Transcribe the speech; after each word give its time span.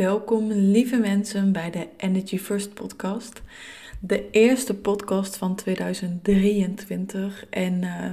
Welkom 0.00 0.52
lieve 0.52 0.96
mensen 0.96 1.52
bij 1.52 1.70
de 1.70 1.88
Energy 1.96 2.38
First 2.38 2.74
podcast. 2.74 3.42
De 3.98 4.30
eerste 4.30 4.74
podcast 4.74 5.36
van 5.36 5.54
2023. 5.54 7.46
En 7.50 7.82
uh, 7.82 8.10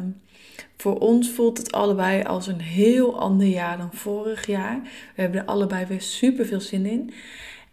voor 0.77 0.99
ons 0.99 1.29
voelt 1.29 1.57
het 1.57 1.71
allebei 1.71 2.23
als 2.23 2.47
een 2.47 2.61
heel 2.61 3.19
ander 3.19 3.47
jaar 3.47 3.77
dan 3.77 3.93
vorig 3.93 4.45
jaar. 4.45 4.81
We 5.15 5.21
hebben 5.21 5.39
er 5.39 5.45
allebei 5.45 5.85
weer 5.85 6.01
super 6.01 6.45
veel 6.45 6.61
zin 6.61 6.85
in. 6.85 7.13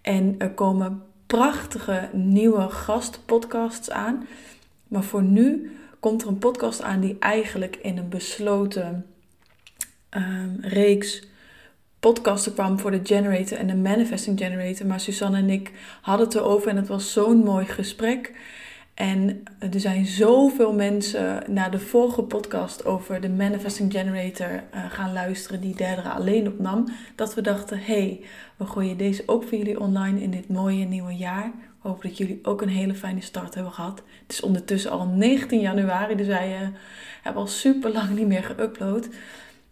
En 0.00 0.34
er 0.38 0.50
komen 0.50 1.02
prachtige 1.26 2.08
nieuwe 2.12 2.68
gastpodcasts 2.68 3.90
aan. 3.90 4.26
Maar 4.88 5.04
voor 5.04 5.22
nu 5.22 5.76
komt 6.00 6.22
er 6.22 6.28
een 6.28 6.38
podcast 6.38 6.82
aan 6.82 7.00
die 7.00 7.16
eigenlijk 7.18 7.76
in 7.76 7.98
een 7.98 8.08
besloten 8.08 9.06
um, 10.10 10.56
reeks 10.60 11.32
podcasten 12.04 12.52
kwam 12.52 12.78
voor 12.78 12.90
de 12.90 13.00
Generator 13.02 13.58
en 13.58 13.66
de 13.66 13.76
Manifesting 13.76 14.38
Generator. 14.38 14.86
Maar 14.86 15.00
Susanne 15.00 15.38
en 15.38 15.50
ik 15.50 15.72
hadden 16.00 16.26
het 16.26 16.34
erover 16.34 16.68
en 16.68 16.76
het 16.76 16.88
was 16.88 17.12
zo'n 17.12 17.36
mooi 17.36 17.66
gesprek. 17.66 18.32
En 18.94 19.42
er 19.58 19.80
zijn 19.80 20.06
zoveel 20.06 20.72
mensen 20.72 21.42
naar 21.48 21.70
de 21.70 21.78
vorige 21.78 22.22
podcast 22.22 22.84
over 22.84 23.20
de 23.20 23.28
Manifesting 23.28 23.92
Generator 23.92 24.48
uh, 24.48 24.84
gaan 24.90 25.12
luisteren, 25.12 25.60
die 25.60 25.76
derde 25.76 26.08
alleen 26.08 26.46
opnam, 26.46 26.88
dat 27.14 27.34
we 27.34 27.40
dachten: 27.40 27.78
hé, 27.78 27.84
hey, 27.84 28.20
we 28.56 28.66
gooien 28.66 28.96
deze 28.96 29.22
ook 29.26 29.42
voor 29.42 29.58
jullie 29.58 29.80
online 29.80 30.22
in 30.22 30.30
dit 30.30 30.48
mooie 30.48 30.84
nieuwe 30.84 31.16
jaar. 31.16 31.52
Hoop 31.78 32.02
dat 32.02 32.18
jullie 32.18 32.40
ook 32.42 32.62
een 32.62 32.68
hele 32.68 32.94
fijne 32.94 33.20
start 33.20 33.54
hebben 33.54 33.72
gehad. 33.72 34.02
Het 34.22 34.32
is 34.32 34.40
ondertussen 34.40 34.90
al 34.90 35.06
19 35.06 35.60
januari, 35.60 36.16
dus 36.16 36.26
wij 36.26 36.62
uh, 36.62 36.68
hebben 37.22 37.42
al 37.42 37.48
super 37.48 37.92
lang 37.92 38.10
niet 38.10 38.26
meer 38.26 38.54
geüpload. 38.54 39.08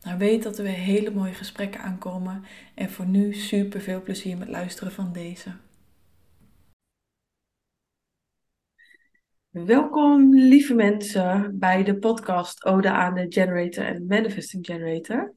Maar 0.05 0.19
weet 0.19 0.43
dat 0.43 0.59
er 0.59 0.65
weer 0.65 0.73
hele 0.73 1.11
mooie 1.11 1.33
gesprekken 1.33 1.81
aankomen. 1.81 2.45
En 2.75 2.91
voor 2.91 3.07
nu 3.07 3.35
super 3.35 3.81
veel 3.81 4.03
plezier 4.03 4.39
met 4.39 4.49
luisteren 4.49 4.93
van 4.93 5.13
deze. 5.13 5.51
Welkom 9.51 10.35
lieve 10.35 10.75
mensen 10.75 11.59
bij 11.59 11.85
de 11.85 11.99
podcast 11.99 12.65
Ode 12.65 12.91
aan 12.91 13.15
de 13.15 13.27
Generator 13.29 13.85
en 13.85 14.07
Manifesting 14.07 14.67
Generator. 14.67 15.35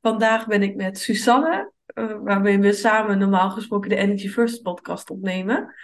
Vandaag 0.00 0.46
ben 0.46 0.62
ik 0.62 0.76
met 0.76 0.98
Susanne, 0.98 1.72
uh, 1.94 2.16
waarmee 2.22 2.58
we 2.58 2.72
samen 2.72 3.18
normaal 3.18 3.50
gesproken 3.50 3.88
de 3.88 3.96
Energy 3.96 4.28
First 4.28 4.62
podcast 4.62 5.10
opnemen. 5.10 5.74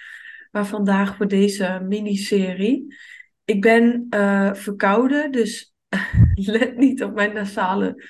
Maar 0.51 0.67
vandaag 0.67 1.17
voor 1.17 1.29
deze 1.29 1.81
miniserie. 1.89 2.97
Ik 3.45 3.61
ben 3.61 4.07
uh, 4.11 4.55
verkouden, 4.55 5.33
dus 5.33 5.74
let 6.35 6.77
niet 6.77 7.03
op 7.03 7.15
mijn 7.15 7.33
nasale 7.33 8.05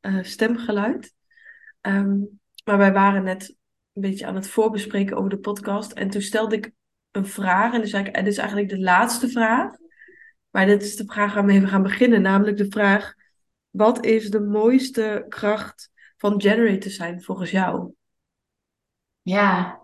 uh, 0.00 0.22
stemgeluid. 0.22 1.14
Um, 1.80 2.40
maar 2.64 2.78
wij 2.78 2.92
waren 2.92 3.24
net 3.24 3.56
een 3.92 4.02
beetje 4.02 4.26
aan 4.26 4.34
het 4.34 4.48
voorbespreken 4.48 5.16
over 5.16 5.30
de 5.30 5.38
podcast. 5.38 5.92
En 5.92 6.10
toen 6.10 6.22
stelde 6.22 6.56
ik 6.56 6.72
een 7.10 7.26
vraag. 7.26 7.72
En 7.72 7.80
toen 7.80 7.88
zei 7.88 8.04
ik, 8.04 8.14
dit 8.14 8.26
is 8.26 8.38
eigenlijk 8.38 8.68
de 8.68 8.80
laatste 8.80 9.28
vraag. 9.28 9.72
Maar 10.50 10.66
dit 10.66 10.82
is 10.82 10.96
de 10.96 11.04
vraag 11.06 11.34
waarmee 11.34 11.60
we 11.60 11.66
gaan 11.66 11.82
beginnen. 11.82 12.22
Namelijk 12.22 12.56
de 12.56 12.70
vraag, 12.70 13.14
wat 13.70 14.04
is 14.04 14.30
de 14.30 14.40
mooiste 14.40 15.24
kracht 15.28 15.90
van 16.16 16.40
generator 16.40 16.90
zijn 16.90 17.22
volgens 17.22 17.50
jou? 17.50 17.92
Ja, 19.22 19.80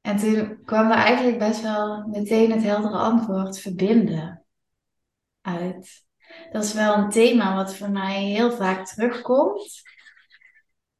en 0.00 0.16
toen 0.16 0.64
kwam 0.64 0.90
er 0.90 0.96
eigenlijk 0.96 1.38
best 1.38 1.62
wel 1.62 2.06
meteen 2.06 2.50
het 2.50 2.62
heldere 2.62 2.96
antwoord, 2.96 3.60
verbinden, 3.60 4.44
uit. 5.40 6.06
Dat 6.52 6.64
is 6.64 6.72
wel 6.72 6.94
een 6.94 7.10
thema 7.10 7.54
wat 7.54 7.76
voor 7.76 7.90
mij 7.90 8.22
heel 8.22 8.52
vaak 8.52 8.86
terugkomt. 8.86 9.82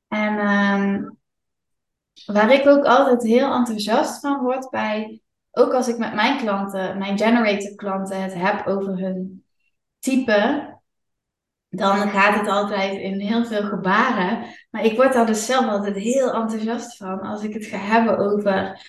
En 0.09 0.39
um, 0.39 1.19
waar 2.27 2.53
ik 2.53 2.67
ook 2.67 2.85
altijd 2.85 3.23
heel 3.23 3.53
enthousiast 3.53 4.21
van 4.21 4.41
word 4.43 4.71
bij, 4.71 5.23
ook 5.51 5.73
als 5.73 5.89
ik 5.89 5.99
met 5.99 6.15
mijn 6.15 6.39
klanten, 6.39 6.99
mijn 6.99 7.19
generator 7.19 7.75
klanten, 7.75 8.23
het 8.23 8.35
heb 8.35 8.67
over 8.67 8.99
hun 8.99 9.45
type, 9.99 10.77
dan 11.69 12.09
gaat 12.09 12.41
het 12.41 12.49
altijd 12.49 12.99
in 12.99 13.21
heel 13.21 13.45
veel 13.45 13.63
gebaren. 13.63 14.45
Maar 14.71 14.85
ik 14.85 14.97
word 14.97 15.13
daar 15.13 15.27
dus 15.27 15.47
zelf 15.47 15.67
altijd 15.67 15.97
heel 15.97 16.33
enthousiast 16.33 16.97
van 16.97 17.21
als 17.21 17.43
ik 17.43 17.55
het 17.55 17.65
ga 17.65 17.79
hebben 17.79 18.19
over 18.19 18.81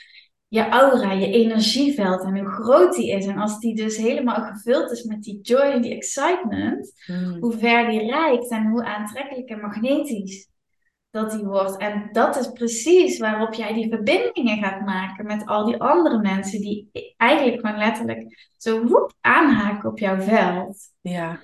je 0.49 0.69
aura, 0.69 1.11
je 1.11 1.31
energieveld 1.31 2.23
en 2.23 2.37
hoe 2.37 2.49
groot 2.49 2.95
die 2.95 3.11
is. 3.11 3.25
En 3.25 3.37
als 3.37 3.59
die 3.59 3.75
dus 3.75 3.97
helemaal 3.97 4.41
gevuld 4.41 4.91
is 4.91 5.03
met 5.03 5.23
die 5.23 5.39
joy 5.41 5.61
en 5.61 5.81
die 5.81 5.95
excitement, 5.95 6.93
hmm. 7.05 7.37
hoe 7.39 7.57
ver 7.57 7.89
die 7.89 8.11
reikt 8.11 8.49
en 8.49 8.67
hoe 8.67 8.83
aantrekkelijk 8.83 9.49
en 9.49 9.59
magnetisch 9.59 10.49
dat 11.11 11.31
die 11.31 11.43
wordt. 11.43 11.77
En 11.77 12.09
dat 12.11 12.35
is 12.35 12.51
precies 12.51 13.19
waarop 13.19 13.53
jij 13.53 13.73
die 13.73 13.89
verbindingen 13.89 14.57
gaat 14.57 14.85
maken 14.85 15.25
met 15.25 15.45
al 15.45 15.65
die 15.65 15.77
andere 15.77 16.21
mensen 16.21 16.61
die 16.61 16.89
eigenlijk 17.17 17.59
gewoon 17.59 17.77
letterlijk 17.77 18.51
zo 18.57 18.83
woep 18.83 19.13
aanhaken 19.21 19.89
op 19.89 19.99
jouw 19.99 20.21
veld. 20.21 20.77
Ja, 21.01 21.39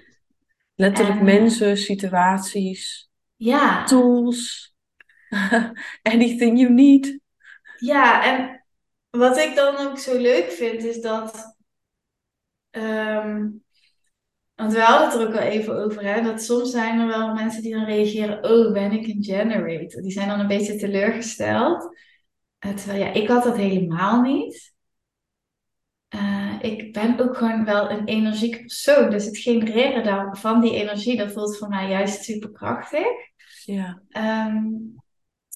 letterlijk 0.75 1.21
mensen, 1.21 1.77
situaties, 1.77 3.09
ja. 3.35 3.83
tools, 3.83 4.73
anything 6.13 6.59
you 6.59 6.73
need. 6.73 7.19
Ja, 7.77 8.23
en 8.23 8.64
wat 9.17 9.37
ik 9.37 9.55
dan 9.55 9.77
ook 9.77 9.97
zo 9.97 10.17
leuk 10.17 10.51
vind, 10.51 10.83
is 10.83 11.01
dat. 11.01 11.57
Um, 12.71 13.63
want 14.55 14.73
we 14.73 14.79
hadden 14.79 15.09
het 15.09 15.19
er 15.19 15.27
ook 15.27 15.33
al 15.33 15.47
even 15.47 15.83
over, 15.83 16.03
hè, 16.03 16.21
dat 16.21 16.41
soms 16.41 16.71
zijn 16.71 16.99
er 16.99 17.07
wel 17.07 17.33
mensen 17.33 17.61
die 17.61 17.73
dan 17.73 17.85
reageren: 17.85 18.43
Oh, 18.43 18.73
ben 18.73 18.91
ik 18.91 19.07
een 19.07 19.23
generator? 19.23 20.01
Die 20.01 20.11
zijn 20.11 20.27
dan 20.27 20.39
een 20.39 20.47
beetje 20.47 20.75
teleurgesteld. 20.75 21.97
Uh, 22.65 22.73
terwijl 22.73 22.99
ja, 22.99 23.13
ik 23.13 23.27
had 23.27 23.43
dat 23.43 23.57
helemaal 23.57 24.21
niet. 24.21 24.73
Uh, 26.09 26.53
ik 26.61 26.93
ben 26.93 27.19
ook 27.19 27.37
gewoon 27.37 27.65
wel 27.65 27.89
een 27.89 28.05
energieke 28.05 28.59
persoon. 28.59 29.09
Dus 29.09 29.25
het 29.25 29.37
genereren 29.37 30.37
van 30.37 30.61
die 30.61 30.75
energie, 30.75 31.17
dat 31.17 31.31
voelt 31.31 31.57
voor 31.57 31.67
mij 31.67 31.89
juist 31.89 32.23
super 32.23 32.51
krachtig. 32.51 33.07
Ja. 33.63 34.01
Um, 34.47 34.95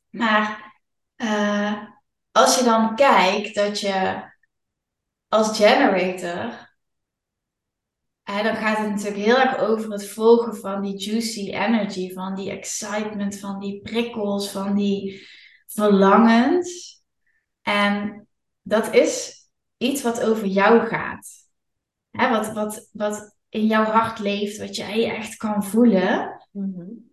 maar 0.10 0.74
uh, 1.18 1.84
als 2.40 2.58
je 2.58 2.64
dan 2.64 2.96
kijkt 2.96 3.56
dat 3.56 3.80
je 3.80 4.24
als 5.28 5.58
generator, 5.58 6.68
dan 8.24 8.56
gaat 8.56 8.78
het 8.78 8.90
natuurlijk 8.90 9.24
heel 9.24 9.40
erg 9.40 9.58
over 9.58 9.92
het 9.92 10.10
volgen 10.10 10.56
van 10.56 10.82
die 10.82 10.98
juicy 10.98 11.50
energy, 11.50 12.14
van 12.14 12.36
die 12.36 12.52
excitement, 12.52 13.40
van 13.40 13.60
die 13.60 13.82
prikkels, 13.82 14.52
van 14.52 14.76
die 14.76 15.28
verlangens. 15.68 17.02
En 17.62 18.28
dat 18.62 18.94
is 18.94 19.44
iets 19.78 20.02
wat 20.02 20.22
over 20.22 20.46
jou 20.46 20.88
gaat. 20.88 21.28
Hè, 22.12 22.30
wat, 22.30 22.54
wat, 22.54 22.90
wat 22.92 23.36
in 23.50 23.66
jouw 23.66 23.84
hart 23.84 24.20
leeft, 24.20 24.58
wat 24.58 24.76
jij 24.76 25.16
echt 25.16 25.36
kan 25.36 25.64
voelen. 25.64 26.42
Mm 26.52 27.08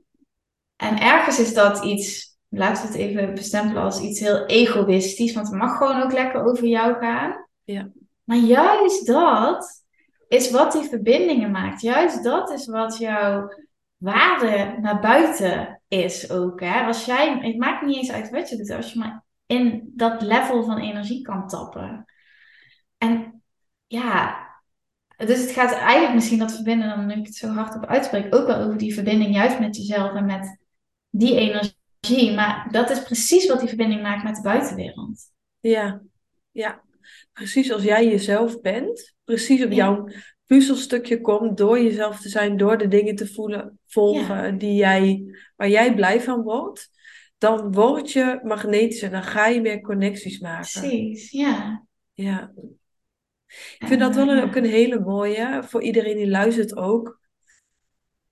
En 0.77 1.01
ergens 1.01 1.39
is 1.39 1.55
dat 1.55 1.85
iets 1.85 2.36
laten 2.57 2.83
we 2.83 2.89
het 2.89 2.97
even 2.97 3.35
bestempelen 3.35 3.83
als 3.83 4.01
iets 4.01 4.21
heel 4.21 4.47
egoïstisch, 4.47 5.33
want 5.33 5.47
het 5.49 5.57
mag 5.57 5.77
gewoon 5.77 6.03
ook 6.03 6.13
lekker 6.13 6.45
over 6.45 6.67
jou 6.67 6.95
gaan. 6.95 7.47
Ja. 7.65 7.89
Maar 8.25 8.37
juist 8.37 9.07
dat 9.07 9.85
is 10.29 10.51
wat 10.51 10.73
die 10.73 10.83
verbindingen 10.83 11.51
maakt. 11.51 11.81
Juist 11.81 12.25
dat 12.25 12.51
is 12.51 12.67
wat 12.67 12.99
jouw 12.99 13.49
waarde 13.97 14.79
naar 14.81 15.01
buiten 15.01 15.81
is 15.89 16.31
ook. 16.31 16.61
Hè? 16.61 16.81
Als 16.81 17.05
jij, 17.05 17.39
het 17.39 17.57
maakt 17.57 17.87
niet 17.87 17.97
eens 17.97 18.13
uit 18.13 18.31
wat 18.31 18.49
je 18.49 18.57
doet, 18.57 18.71
als 18.71 18.93
je 18.93 18.99
maar 18.99 19.25
in 19.47 19.93
dat 19.95 20.23
level 20.23 20.65
van 20.65 20.79
energie 20.79 21.23
kan 21.23 21.49
tappen. 21.49 22.05
En 22.99 23.43
ja, 23.87 24.45
dus 25.17 25.41
het 25.41 25.51
gaat 25.51 25.73
eigenlijk 25.73 26.15
misschien 26.15 26.39
dat 26.39 26.55
verbinden, 26.55 26.89
dan 26.89 27.07
nu 27.07 27.15
ik 27.15 27.27
het 27.27 27.35
zo 27.35 27.49
hard 27.49 27.77
op 27.77 27.87
uitspreek, 27.87 28.35
ook 28.35 28.47
wel 28.47 28.61
over 28.61 28.77
die 28.77 28.95
verbinding 28.95 29.35
juist 29.35 29.59
met 29.59 29.77
jezelf 29.77 30.15
en 30.15 30.27
met 30.27 30.59
die 31.11 31.37
energie 31.37 31.76
maar 32.35 32.69
dat 32.71 32.91
is 32.91 33.03
precies 33.03 33.47
wat 33.47 33.59
die 33.59 33.69
verbinding 33.69 34.03
maakt 34.03 34.25
met 34.25 34.35
de 34.37 34.43
buitenwereld. 34.43 35.21
Ja, 35.61 36.03
ja. 36.51 36.83
precies 37.33 37.73
als 37.73 37.83
jij 37.83 38.09
jezelf 38.09 38.61
bent, 38.61 39.15
precies 39.25 39.65
op 39.65 39.71
Ja. 39.71 39.77
jouw 39.77 40.09
puzzelstukje 40.47 41.21
komt 41.21 41.57
door 41.57 41.81
jezelf 41.81 42.21
te 42.21 42.29
zijn, 42.29 42.57
door 42.57 42.79
de 42.79 42.89
dingen 42.89 43.15
te 43.17 43.27
voelen, 43.27 43.79
volgen 43.87 44.59
die 44.59 44.75
jij, 44.75 45.25
waar 45.57 45.69
jij 45.69 45.95
blij 45.95 46.21
van 46.21 46.43
wordt, 46.43 46.91
dan 47.39 47.73
word 47.73 48.13
je 48.13 48.41
magnetisch 48.43 49.03
en 49.03 49.11
dan 49.11 49.23
ga 49.23 49.47
je 49.47 49.61
meer 49.61 49.81
connecties 49.81 50.39
maken. 50.39 50.81
Precies, 50.81 51.31
ja. 51.31 51.87
Ja. 52.13 52.53
Ik 53.79 53.87
vind 53.87 54.01
dat 54.01 54.15
wel 54.15 54.29
een, 54.29 54.43
ook 54.43 54.55
een 54.55 54.65
hele 54.65 55.01
mooie, 55.01 55.63
voor 55.65 55.83
iedereen 55.83 56.17
die 56.17 56.29
luistert 56.29 56.77
ook, 56.77 57.21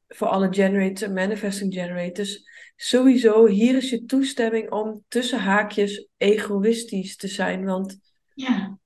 voor 0.08 0.28
alle 0.28 0.48
generators 0.50 1.02
en 1.02 1.12
manifesting 1.12 1.72
generators. 1.74 2.42
Sowieso, 2.84 3.46
hier 3.46 3.76
is 3.76 3.90
je 3.90 4.04
toestemming 4.04 4.70
om 4.70 5.04
tussen 5.08 5.38
haakjes 5.38 6.08
egoïstisch 6.16 7.16
te 7.16 7.28
zijn. 7.28 7.64
Want 7.64 7.98
Ja, 8.34 8.78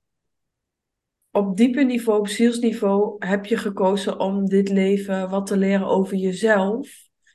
op 1.30 1.56
dieper 1.56 1.84
niveau, 1.84 2.18
op 2.18 2.28
zielsniveau, 2.28 3.16
heb 3.26 3.46
je 3.46 3.56
gekozen 3.56 4.20
om 4.20 4.46
dit 4.46 4.68
leven 4.68 5.30
wat 5.30 5.46
te 5.46 5.56
leren 5.56 5.86
over 5.86 6.16
jezelf. 6.16 6.88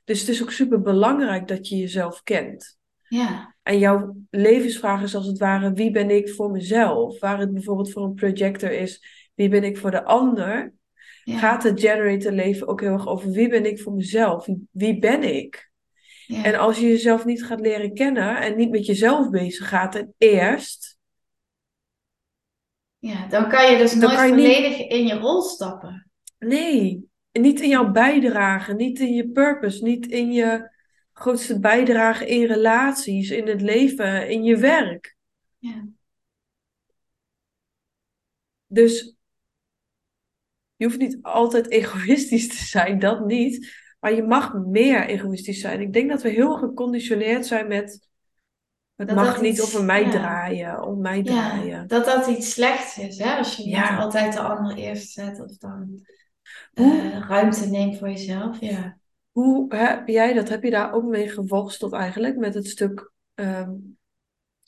Dus 0.04 0.20
het 0.20 0.30
is 0.30 0.42
ook 0.42 0.52
super 0.52 0.82
belangrijk 0.82 1.48
dat 1.48 1.68
je 1.68 1.76
jezelf 1.78 2.24
kent. 2.24 2.78
ja, 3.08 3.56
En 3.64 3.80
jouw 3.80 4.16
levensvraag 4.30 5.02
is 5.02 5.16
als 5.16 5.28
het 5.28 5.38
ware, 5.38 5.74
wie 5.74 5.92
ben 5.92 6.10
ik 6.10 6.30
voor 6.30 6.52
mezelf? 6.52 7.20
Waar 7.20 7.40
het 7.40 7.54
bijvoorbeeld 7.54 7.92
voor 7.92 8.04
een 8.04 8.14
projector 8.14 8.72
is, 8.72 9.04
wie 9.34 9.50
ben 9.50 9.64
ik 9.64 9.78
voor 9.78 9.92
de 9.92 10.04
ander? 10.04 10.74
ja, 11.24 11.38
Gaat 11.38 11.64
het 11.64 11.80
generator 11.80 12.32
leven 12.32 12.68
ook 12.68 12.82
heel 12.82 12.92
erg 12.94 13.08
over 13.08 13.32
wie 13.32 13.50
ben 13.50 13.66
ik 13.66 13.82
voor 13.82 13.94
mezelf? 13.94 14.46
Wie, 14.46 14.68
wie 14.72 15.00
ben 15.00 15.24
ik? 15.36 15.72
Ja. 16.28 16.44
En 16.44 16.56
als 16.56 16.80
je 16.80 16.88
jezelf 16.88 17.26
niet 17.26 17.46
gaat 17.46 17.60
leren 17.60 17.94
kennen 17.94 18.42
en 18.42 18.56
niet 18.58 18.70
met 18.70 18.86
jezelf 18.86 19.30
bezig 19.30 19.68
gaat 19.70 19.96
en 19.96 20.14
eerst, 20.18 20.98
Ja, 22.98 23.28
dan 23.28 23.50
kan 23.50 23.72
je 23.72 23.78
dus 23.78 23.94
nooit 23.96 24.12
niet- 24.12 24.30
volledig 24.30 24.78
in 24.88 25.06
je 25.06 25.14
rol 25.14 25.42
stappen. 25.42 26.12
nee, 26.40 27.10
niet 27.32 27.60
in 27.60 27.70
jouw 27.70 27.92
bijdrage, 27.92 28.74
niet 28.74 29.00
in 29.00 29.14
je 29.14 29.30
purpose, 29.30 29.84
niet 29.84 30.08
in 30.08 30.32
je 30.32 30.72
grootste 31.14 31.60
bijdrage 31.60 32.28
in 32.28 32.46
relaties, 32.46 33.30
in 33.30 33.48
het 33.48 33.62
leven, 33.62 34.30
in 34.30 34.44
je 34.44 34.58
werk. 34.58 35.16
Ja, 35.58 35.86
Dus 38.68 39.16
je 40.76 40.86
hoeft 40.86 40.98
niet 41.00 41.18
altijd 41.22 41.70
egoïstisch 41.70 42.48
te 42.48 42.64
zijn, 42.66 43.00
dat 43.00 43.26
niet. 43.26 43.83
Maar 44.04 44.14
je 44.14 44.24
mag 44.24 44.54
meer 44.54 45.06
egoïstisch 45.06 45.60
zijn. 45.60 45.82
Ik 45.82 45.94
denk 45.94 46.10
dat 46.10 46.22
we 46.22 46.30
heel 46.30 46.58
geconditioneerd 46.58 47.46
zijn 47.46 47.68
met 47.68 48.08
het 48.96 49.08
Dat 49.08 49.16
mag 49.18 49.34
dat 49.34 49.42
niet 49.42 49.54
iets- 49.54 49.64
over 49.64 49.84
mij 49.84 50.04
ja. 50.04 50.10
draaien, 50.10 50.84
om 50.84 51.02
mij 51.02 51.18
ja, 51.18 51.24
draaien. 51.24 51.88
dat 51.88 52.06
dat 52.06 52.28
iets 52.28 52.52
slechts 52.52 52.98
is, 52.98 53.18
hè? 53.18 53.38
Als 53.38 53.56
je 53.56 53.70
Ja. 53.70 53.92
niet 53.92 54.00
altijd 54.00 54.34
de 54.34 54.40
ander 54.40 54.76
eerst 54.78 55.12
zet 55.12 55.42
of 55.42 55.58
dan 55.58 56.06
eh, 56.74 57.20
ruimte 57.28 57.70
neemt 57.70 57.98
voor 57.98 58.10
jezelf. 58.10 58.60
Ja. 58.60 58.98
Hoe 59.32 59.76
heb 59.76 60.08
jij 60.08 60.34
dat? 60.34 60.50
Heb 60.50 60.64
je 60.64 60.70
daar 60.72 60.94
ook 60.94 61.04
mee 61.04 61.30
geworsteld 61.30 61.94
eigenlijk? 61.94 62.38
Met 62.38 62.54
het 62.54 62.68
stuk 62.68 63.12
ehm, 63.34 63.72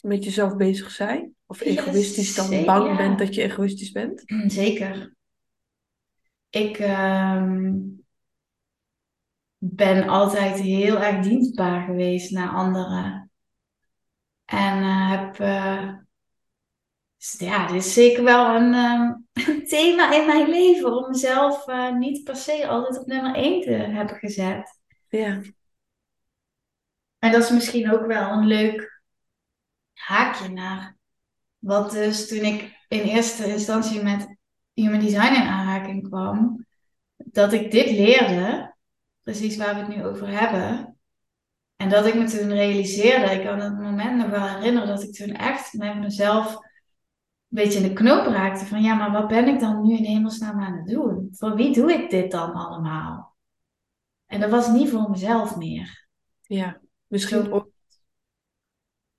met 0.01 0.23
jezelf 0.23 0.55
bezig 0.55 0.91
zijn? 0.91 1.35
Of 1.45 1.61
egoïstisch 1.61 2.35
dan 2.35 2.45
zeker, 2.45 2.65
bang 2.65 2.97
bent 2.97 3.19
dat 3.19 3.35
je 3.35 3.41
egoïstisch 3.43 3.91
bent? 3.91 4.23
Zeker. 4.47 5.15
Ik 6.49 6.77
ehm, 6.77 7.73
ben 9.73 10.07
altijd 10.07 10.59
heel 10.59 11.01
erg 11.01 11.23
dienstbaar 11.23 11.85
geweest 11.85 12.31
naar 12.31 12.49
anderen. 12.49 13.31
En 14.45 14.81
eh, 14.81 15.09
heb, 15.09 15.39
eh, 15.39 15.93
dus 17.17 17.35
ja, 17.37 17.67
dit 17.67 17.75
is 17.75 17.93
zeker 17.93 18.23
wel 18.23 18.55
een, 18.55 18.73
ehm, 18.73 19.13
een 19.49 19.65
thema 19.65 20.13
in 20.13 20.25
mijn 20.25 20.49
leven 20.49 20.97
om 20.97 21.09
mezelf 21.09 21.67
eh, 21.67 21.91
niet 21.91 22.23
per 22.23 22.35
se 22.35 22.67
altijd 22.67 22.99
op 22.99 23.05
nummer 23.05 23.35
1 23.35 23.61
te 23.61 23.71
hebben 23.71 24.15
gezet. 24.15 24.79
Ja, 25.09 25.41
En 27.19 27.31
dat 27.31 27.43
is 27.43 27.49
misschien 27.49 27.91
ook 27.91 28.05
wel 28.05 28.31
een 28.31 28.47
leuk 28.47 29.01
haakje 29.93 30.49
naar 30.49 30.97
wat 31.59 31.91
dus 31.91 32.27
toen 32.27 32.43
ik 32.43 32.83
in 32.87 33.01
eerste 33.01 33.47
instantie 33.47 34.03
met 34.03 34.35
human 34.73 34.99
design 34.99 35.33
in 35.33 35.47
aanraking 35.47 36.07
kwam, 36.07 36.65
dat 37.15 37.53
ik 37.53 37.71
dit 37.71 37.89
leerde, 37.89 38.74
precies 39.25 39.57
waar 39.57 39.73
we 39.73 39.79
het 39.79 39.95
nu 39.95 40.05
over 40.05 40.27
hebben. 40.39 40.97
En 41.75 41.89
dat 41.89 42.05
ik 42.05 42.15
me 42.15 42.23
toen 42.25 42.49
realiseerde, 42.53 43.31
ik 43.33 43.45
kan 43.45 43.59
het 43.59 43.79
moment 43.79 44.17
nog 44.17 44.29
wel 44.29 44.47
herinneren, 44.47 44.87
dat 44.87 45.03
ik 45.03 45.13
toen 45.13 45.29
echt 45.35 45.73
met 45.73 45.99
mezelf 45.99 46.55
een 46.55 47.63
beetje 47.63 47.79
in 47.79 47.87
de 47.87 47.93
knoop 47.93 48.25
raakte 48.25 48.65
van 48.65 48.81
ja, 48.81 48.93
maar 48.95 49.11
wat 49.11 49.27
ben 49.27 49.47
ik 49.47 49.59
dan 49.59 49.81
nu 49.81 49.95
in 49.97 50.03
hemelsnaam 50.05 50.59
aan 50.61 50.73
het 50.77 50.87
doen? 50.87 51.27
Voor 51.31 51.55
wie 51.55 51.73
doe 51.73 51.93
ik 51.93 52.09
dit 52.09 52.31
dan 52.31 52.53
allemaal? 52.53 53.35
En 54.25 54.39
dat 54.39 54.49
was 54.49 54.67
niet 54.67 54.89
voor 54.89 55.09
mezelf 55.09 55.55
meer. 55.57 56.07
ja. 56.41 56.79
Misschien 57.07 57.43
Zo- 57.43 57.51
ook. 57.51 57.69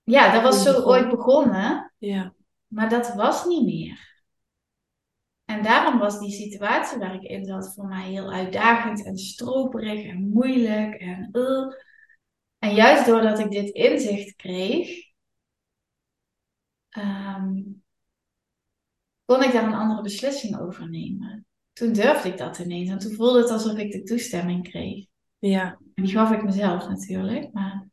Ja, 0.02 0.32
dat 0.32 0.42
was 0.42 0.62
zo 0.62 0.82
ooit 0.82 1.08
begonnen. 1.10 1.92
Ja, 1.98 2.34
Maar 2.66 2.88
dat 2.88 3.14
was 3.14 3.46
niet 3.46 3.64
meer. 3.64 4.15
En 5.46 5.62
daarom 5.62 5.98
was 5.98 6.18
die 6.18 6.30
situatie 6.30 6.98
waar 6.98 7.14
ik 7.14 7.22
in 7.22 7.44
zat 7.44 7.74
voor 7.74 7.86
mij 7.86 8.08
heel 8.08 8.32
uitdagend 8.32 9.04
en 9.04 9.16
stroperig 9.16 10.04
en 10.04 10.28
moeilijk. 10.28 10.94
En, 10.94 11.28
uh. 11.32 11.72
en 12.58 12.74
juist 12.74 13.06
doordat 13.06 13.38
ik 13.38 13.50
dit 13.50 13.68
inzicht 13.68 14.36
kreeg, 14.36 15.04
ehm, 16.88 17.62
kon 19.24 19.42
ik 19.42 19.52
daar 19.52 19.64
een 19.64 19.74
andere 19.74 20.02
beslissing 20.02 20.58
over 20.58 20.90
nemen. 20.90 21.46
Toen 21.72 21.92
durfde 21.92 22.28
ik 22.28 22.38
dat 22.38 22.58
ineens 22.58 22.90
en 22.90 22.98
toen 22.98 23.14
voelde 23.14 23.40
het 23.40 23.50
alsof 23.50 23.78
ik 23.78 23.92
de 23.92 24.02
toestemming 24.02 24.68
kreeg. 24.68 25.06
ja. 25.38 25.78
En 25.94 26.04
die 26.04 26.12
gaf 26.12 26.30
ik 26.30 26.42
mezelf 26.42 26.88
natuurlijk, 26.88 27.52
maar 27.52 27.88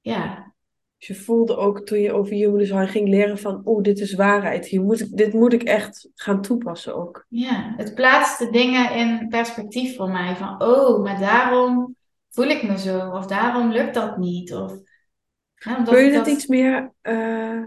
ja, 0.00 0.45
Dus 0.98 1.06
je 1.06 1.14
voelde 1.14 1.56
ook 1.56 1.86
toen 1.86 1.98
je 1.98 2.12
over 2.12 2.32
human 2.32 2.58
design 2.58 2.86
ging 2.86 3.08
leren 3.08 3.38
van, 3.38 3.62
oeh, 3.64 3.82
dit 3.82 3.98
is 3.98 4.14
waarheid. 4.14 4.66
Hier 4.66 4.82
moet 4.82 5.00
ik, 5.00 5.16
dit 5.16 5.32
moet 5.32 5.52
ik 5.52 5.62
echt 5.62 6.08
gaan 6.14 6.42
toepassen 6.42 6.96
ook. 6.96 7.26
Ja, 7.28 7.74
het 7.76 7.94
plaatste 7.94 8.50
dingen 8.50 8.94
in 8.94 9.28
perspectief 9.28 9.96
voor 9.96 10.10
mij. 10.10 10.36
Van, 10.36 10.62
oh, 10.62 11.02
maar 11.02 11.18
daarom 11.18 11.96
voel 12.30 12.46
ik 12.46 12.62
me 12.62 12.78
zo. 12.78 13.10
Of 13.10 13.26
daarom 13.26 13.70
lukt 13.70 13.94
dat 13.94 14.16
niet. 14.18 14.54
Of, 14.54 14.72
ja, 15.54 15.82
Kun 15.82 16.04
je 16.04 16.12
dat 16.12 16.26
iets 16.26 16.46
meer 16.46 16.92
eh, 17.00 17.62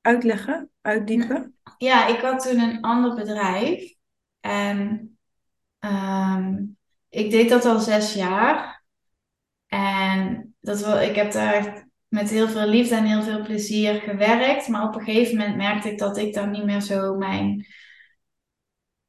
uitleggen, 0.00 0.70
uitdiepen? 0.80 1.56
Ja, 1.76 2.06
ik 2.06 2.20
had 2.20 2.48
toen 2.48 2.60
een 2.60 2.80
ander 2.80 3.14
bedrijf. 3.14 3.94
En 4.40 5.10
ehm, 5.78 6.64
ik 7.08 7.30
deed 7.30 7.48
dat 7.48 7.64
al 7.64 7.78
zes 7.78 8.14
jaar. 8.14 8.84
En 9.66 10.54
dat 10.60 10.80
wel, 10.80 11.00
ik 11.00 11.16
heb 11.16 11.32
daar 11.32 11.54
echt 11.54 11.85
met 12.08 12.30
heel 12.30 12.48
veel 12.48 12.66
liefde 12.66 12.94
en 12.94 13.04
heel 13.04 13.22
veel 13.22 13.42
plezier 13.42 13.94
gewerkt. 14.00 14.68
Maar 14.68 14.88
op 14.88 14.94
een 14.94 15.04
gegeven 15.04 15.36
moment 15.36 15.56
merkte 15.56 15.90
ik 15.90 15.98
dat 15.98 16.16
ik 16.16 16.34
daar 16.34 16.48
niet 16.48 16.64
meer 16.64 16.80
zo 16.80 17.16
mijn, 17.16 17.66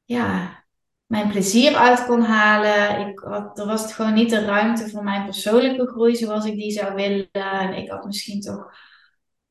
ja, 0.06 0.64
mijn 1.06 1.30
plezier 1.30 1.76
uit 1.76 2.06
kon 2.06 2.22
halen. 2.22 3.08
Ik 3.08 3.20
had, 3.20 3.60
er 3.60 3.66
was 3.66 3.94
gewoon 3.94 4.14
niet 4.14 4.30
de 4.30 4.46
ruimte 4.46 4.90
voor 4.90 5.04
mijn 5.04 5.26
persoonlijke 5.26 5.88
groei 5.88 6.16
zoals 6.16 6.46
ik 6.46 6.56
die 6.56 6.72
zou 6.72 6.96
willen. 6.96 7.32
En 7.32 7.74
ik 7.74 7.90
had 7.90 8.06
misschien 8.06 8.42
toch 8.42 8.74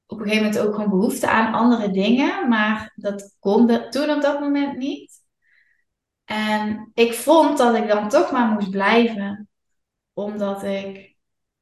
op 0.06 0.18
een 0.18 0.24
gegeven 0.26 0.44
moment 0.44 0.62
ook 0.66 0.74
gewoon 0.74 0.90
behoefte 0.90 1.28
aan 1.28 1.54
andere 1.54 1.90
dingen. 1.90 2.48
Maar 2.48 2.92
dat 2.94 3.36
kon 3.38 3.90
toen 3.90 4.10
op 4.10 4.22
dat 4.22 4.40
moment 4.40 4.76
niet. 4.76 5.24
En 6.24 6.90
ik 6.94 7.14
vond 7.14 7.58
dat 7.58 7.76
ik 7.76 7.88
dan 7.88 8.08
toch 8.08 8.32
maar 8.32 8.48
moest 8.48 8.70
blijven. 8.70 9.48
Omdat 10.12 10.62
ik, 10.62 11.15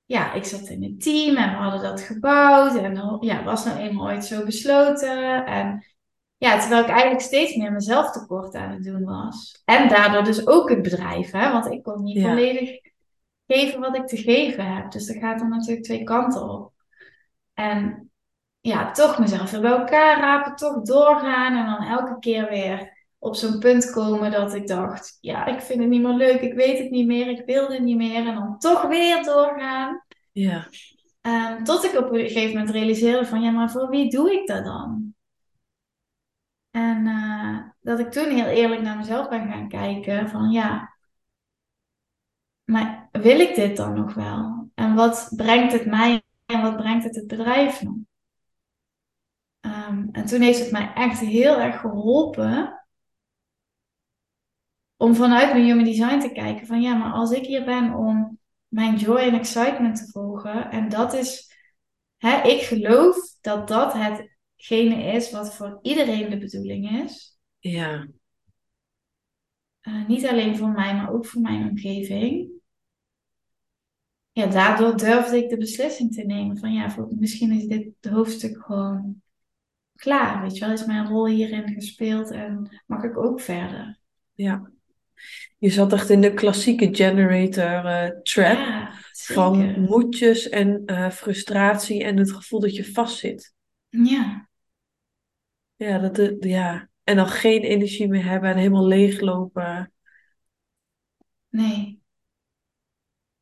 ja, 0.05 0.33
ik 0.33 0.45
zat 0.45 0.69
in 0.69 0.83
een 0.85 0.99
team 0.99 1.37
en 1.37 1.51
we 1.51 1.57
hadden 1.57 1.83
dat 1.83 2.01
gebouwd. 2.01 2.77
En 2.77 3.17
ja, 3.21 3.45
was 3.45 3.65
nou 3.65 3.79
eenmaal 3.79 4.07
ooit 4.07 4.25
zo 4.25 4.45
besloten. 4.45 5.47
En 5.47 5.85
ja, 6.37 6.59
terwijl 6.59 6.83
ik 6.83 6.89
eigenlijk 6.91 7.21
steeds 7.21 7.57
meer 7.57 7.73
mezelf 7.73 8.11
tekort 8.11 8.55
aan 8.55 8.71
het 8.71 8.85
doen 8.85 9.05
was. 9.05 9.63
En 9.65 9.89
daardoor 9.89 10.25
dus 10.25 10.47
ook 10.47 10.69
het 10.69 10.83
bedrijf, 10.83 11.31
hè. 11.31 11.53
Want 11.53 11.71
ik 11.71 11.83
kon 11.83 12.03
niet 12.03 12.17
Ja. 12.17 12.29
volledig 12.29 12.81
geven 13.47 13.81
wat 13.81 13.97
ik 13.97 14.07
te 14.07 14.17
geven 14.17 14.75
heb. 14.75 14.91
Dus 14.91 15.07
dat 15.07 15.17
gaat 15.17 15.39
dan 15.39 15.49
natuurlijk 15.49 15.85
twee 15.85 16.05
kanten 16.05 16.49
op. 16.49 16.73
En 17.55 18.11
ja, 18.61 18.91
toch 18.91 19.19
mezelf 19.19 19.51
weer 19.51 19.61
bij 19.61 19.71
elkaar 19.71 20.21
rapen, 20.21 20.57
toch 20.57 20.83
doorgaan. 20.83 21.57
En 21.57 21.67
dan 21.67 21.99
elke 21.99 22.19
keer 22.19 22.49
weer 22.49 22.94
op 23.25 23.35
zo'n 23.35 23.59
punt 23.59 23.91
komen 23.91 24.31
dat 24.31 24.55
ik 24.55 24.67
dacht, 24.67 25.19
ja, 25.21 25.47
ik 25.47 25.61
vind 25.61 25.81
het 25.81 25.89
niet 25.89 26.03
meer 26.03 26.15
leuk, 26.15 26.41
ik 26.41 26.55
weet 26.55 26.79
het 26.79 26.91
niet 26.91 27.07
meer, 27.07 27.29
ik 27.29 27.43
wil 27.47 27.69
het 27.69 27.83
niet 27.83 27.97
meer. 27.97 28.27
En 28.27 28.35
dan 28.35 28.59
toch 28.59 28.83
weer 28.83 29.25
doorgaan. 29.25 30.05
Ja, 30.33 30.69
Ehm, 31.25 31.63
tot 31.63 31.85
ik 31.85 31.99
op 31.99 32.13
een 32.13 32.19
gegeven 32.19 32.53
moment 32.57 32.71
realiseerde 32.71 33.27
van, 33.27 33.43
ja, 33.43 33.51
maar 33.51 33.71
voor 33.71 33.89
wie 33.89 34.11
doe 34.11 34.33
ik 34.33 34.47
dat 34.47 34.65
dan? 34.65 35.15
En 36.71 37.07
eh, 37.07 37.59
dat 37.81 37.99
ik 37.99 38.11
toen 38.11 38.31
heel 38.31 38.47
eerlijk 38.47 38.81
naar 38.83 38.97
mezelf 38.97 39.29
ben 39.29 39.49
gaan 39.49 39.69
kijken 39.69 40.29
van, 40.29 40.51
ja, 40.51 40.97
maar 42.65 43.09
wil 43.13 43.41
ik 43.41 43.55
dit 43.55 43.77
dan 43.77 43.95
nog 43.95 44.15
wel? 44.15 44.71
En 44.75 44.95
wat 44.95 45.33
brengt 45.37 45.73
het 45.73 45.87
mij 45.87 46.23
en 46.47 46.63
wat 46.63 46.77
brengt 46.77 47.05
het 47.05 47.15
het 47.17 47.27
bedrijf 47.27 47.83
nog? 47.83 47.97
Ehm, 49.61 50.09
En 50.13 50.27
toen 50.27 50.41
heeft 50.41 50.59
het 50.59 50.71
mij 50.71 50.93
echt 50.95 51.21
heel 51.21 51.61
erg 51.61 51.81
geholpen 51.81 52.84
om 55.05 55.15
vanuit 55.15 55.53
mijn 55.53 55.65
human 55.65 55.85
design 55.85 56.19
te 56.19 56.33
kijken 56.33 56.67
van 56.67 56.81
ja, 56.81 56.95
maar 56.95 57.13
als 57.13 57.31
ik 57.31 57.47
hier 57.47 57.65
ben 57.65 57.95
om 57.95 58.39
mijn 58.69 58.97
joy 58.97 59.19
en 59.19 59.35
excitement 59.35 59.97
te 59.97 60.11
volgen 60.11 60.71
en 60.71 60.89
dat 60.89 61.13
is, 61.13 61.53
hè, 62.17 62.43
ik 62.43 62.61
geloof 62.61 63.17
dat 63.41 63.69
dat 63.69 63.93
hetgene 63.93 65.03
is 65.13 65.31
wat 65.31 65.55
voor 65.55 65.79
iedereen 65.83 66.31
de 66.31 66.39
bedoeling 66.39 67.03
is. 67.05 67.39
Ja. 67.59 68.09
Uh, 69.83 70.07
niet 70.07 70.27
alleen 70.27 70.57
voor 70.57 70.69
mij, 70.69 70.95
maar 70.95 71.13
ook 71.13 71.27
voor 71.27 71.41
mijn 71.41 71.69
omgeving. 71.69 72.51
Ja, 74.33 74.47
daardoor 74.47 74.97
durfde 74.97 75.37
ik 75.37 75.49
de 75.49 75.57
beslissing 75.57 76.15
te 76.15 76.23
nemen 76.23 76.59
van 76.59 76.73
ja, 76.73 76.91
voor, 76.91 77.09
misschien 77.19 77.53
is 77.53 77.67
dit 77.67 77.95
hoofdstuk 78.11 78.65
gewoon 78.65 79.23
klaar. 79.95 80.43
Weet 80.43 80.55
je 80.55 80.65
wel, 80.65 80.75
is 80.75 80.87
mijn 80.87 81.09
rol 81.09 81.27
hierin 81.27 81.69
gespeeld 81.69 82.31
en 82.31 82.83
mag 82.87 83.03
ik 83.03 83.19
ook 83.19 83.41
verder. 83.41 83.99
Ja. 84.33 84.73
Je 85.59 85.71
zat 85.71 85.93
echt 85.93 86.11
in 86.11 86.21
de 86.21 86.35
klassieke 86.35 86.89
generator 86.93 87.85
uh, 87.85 88.09
trap 88.23 88.57
Ja, 88.59 88.93
van 89.13 89.81
moedjes 89.81 90.49
en 90.49 90.83
eh, 90.87 91.11
frustratie 91.11 92.05
en 92.05 92.17
het 92.17 92.33
gevoel 92.33 92.61
dat 92.61 92.77
je 92.77 92.93
vastzit. 92.93 93.55
Ja, 93.89 94.49
Ja, 95.77 95.99
dat, 95.99 96.15
de- 96.15 96.37
ja. 96.41 96.89
En 97.05 97.17
dan 97.17 97.29
geen 97.29 97.63
energie 97.63 98.09
meer 98.09 98.25
hebben 98.25 98.51
en 98.51 98.57
helemaal 98.57 98.87
leeglopen. 98.87 99.93
nee. 101.51 102.01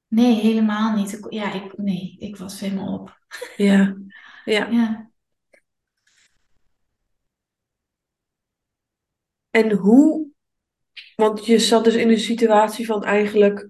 Nee, 0.08 0.34
helemaal 0.40 0.96
niet. 0.96 1.12
Ik- 1.12 1.32
Ja, 1.32 1.52
ik, 1.52 1.76
nee, 1.78 2.16
ik 2.18 2.36
was 2.36 2.60
helemaal 2.60 2.98
op. 2.98 3.18
Ja, 3.56 3.96
ja. 4.44 4.68
Ja, 4.70 5.10
En 9.50 9.72
hoe, 9.72 10.26
want 11.22 11.46
je 11.46 11.58
zat 11.58 11.84
dus 11.84 11.94
in 11.94 12.08
een 12.08 12.18
situatie 12.18 12.86
van 12.86 13.04
eigenlijk 13.04 13.68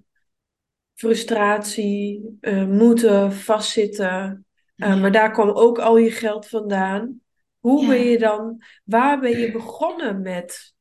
frustratie, 0.94 2.36
eh, 2.40 2.66
moeten, 2.66 3.32
vastzitten. 3.32 4.46
Eh, 4.76 4.88
ja, 4.88 4.96
maar 4.96 5.12
daar 5.12 5.30
kwam 5.30 5.48
ook 5.48 5.78
al 5.78 5.96
je 5.96 6.10
geld 6.10 6.48
vandaan. 6.48 7.20
Hoe 7.58 7.86
ben 7.86 8.00
je 8.04 8.18
dan, 8.18 8.62
waar 8.84 9.20
ben 9.20 9.38
je 9.38 9.52
begonnen 9.52 10.22
met 10.22 10.74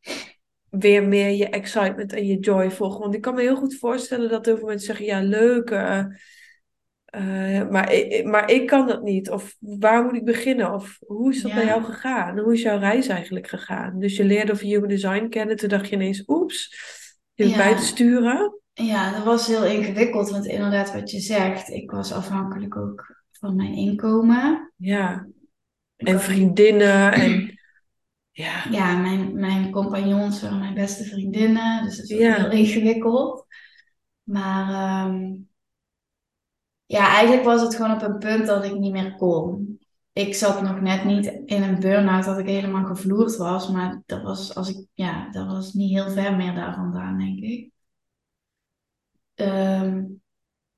weer 0.69 1.07
meer 1.07 1.29
je 1.29 1.49
excitement 1.49 2.13
en 2.13 2.25
je 2.25 2.39
joy 2.39 2.71
volgen? 2.71 2.99
Want 2.99 3.13
ik 3.13 3.21
kan 3.21 3.35
me 3.35 3.41
heel 3.41 3.55
goed 3.55 3.77
voorstellen 3.77 4.29
dat 4.29 4.45
heel 4.45 4.57
veel 4.57 4.67
mensen 4.67 4.87
zeggen, 4.87 5.05
ja, 5.05 5.21
leuk, 5.21 5.69
eh, 7.11 7.69
maar, 7.69 7.93
ik, 7.93 8.25
maar 8.25 8.51
ik 8.51 8.67
kan 8.67 8.87
dat 8.87 9.01
niet. 9.01 9.29
Of 9.29 9.55
waar 9.59 10.03
moet 10.03 10.15
ik 10.15 10.25
beginnen? 10.25 10.73
Of 10.73 10.97
hoe 10.99 11.31
is 11.31 11.41
dat 11.41 11.53
bij 11.53 11.65
jou 11.65 11.81
ja, 11.81 11.87
gegaan? 11.87 12.39
Hoe 12.39 12.53
is 12.53 12.61
jouw 12.61 12.79
reis 12.79 13.07
eigenlijk 13.07 13.47
gegaan? 13.47 13.99
Dus 13.99 14.17
je 14.17 14.23
leerde 14.23 14.51
over 14.51 14.65
human 14.65 14.87
design 14.89 15.27
kennen, 15.29 15.55
toen 15.55 15.69
dacht 15.69 15.89
je 15.89 15.95
ineens, 15.95 16.23
oeps, 16.27 16.75
je 17.33 17.43
bent 17.43 17.55
bij 17.55 17.73
te 17.73 17.81
ja. 17.81 17.85
sturen. 17.85 18.59
Ja, 18.73 19.11
dat 19.11 19.23
was 19.23 19.47
heel 19.47 19.65
ingewikkeld, 19.65 20.29
want 20.29 20.45
inderdaad 20.45 20.93
wat 20.93 21.11
je 21.11 21.19
zegt, 21.19 21.69
ik 21.69 21.91
was 21.91 22.13
afhankelijk 22.13 22.77
ook 22.77 23.23
van 23.31 23.55
mijn 23.55 23.73
inkomen. 23.73 24.73
Ja, 24.75 25.27
en 25.95 26.21
vriendinnen 26.21 27.13
en 27.13 27.59
ja, 28.31 28.63
ja, 28.69 28.97
mijn, 28.97 29.39
mijn 29.39 29.71
compagnons 29.71 30.41
waren 30.41 30.59
mijn 30.59 30.73
beste 30.73 31.03
vriendinnen, 31.03 31.83
dus 31.83 31.95
dat 31.97 32.05
is 32.05 32.17
heel 32.17 32.19
ja, 32.19 32.49
ingewikkeld. 32.49 33.45
Maar 34.23 34.69
ehm, 34.73 35.33
ja, 36.91 37.07
eigenlijk 37.07 37.43
was 37.43 37.61
het 37.61 37.75
gewoon 37.75 37.91
op 37.95 38.01
een 38.01 38.17
punt 38.17 38.45
dat 38.45 38.63
ik 38.63 38.73
niet 38.77 38.91
meer 38.91 39.15
kon. 39.15 39.79
Ik 40.13 40.35
zat 40.35 40.61
nog 40.61 40.81
net 40.81 41.03
niet 41.03 41.25
in 41.45 41.63
een 41.63 41.79
burn-out 41.79 42.25
dat 42.25 42.37
ik 42.37 42.45
helemaal 42.45 42.85
gevloerd 42.85 43.37
was, 43.37 43.69
maar 43.69 44.01
dat 44.05 44.21
was, 44.21 44.55
als 44.55 44.69
ik, 44.69 44.87
ja, 44.93 45.29
dat 45.29 45.47
was 45.47 45.73
niet 45.73 45.89
heel 45.91 46.09
ver 46.09 46.35
meer 46.35 46.55
daar 46.55 46.73
vandaan, 46.73 47.17
denk 47.17 47.39
ik. 47.39 47.71
Ehm, 49.35 50.03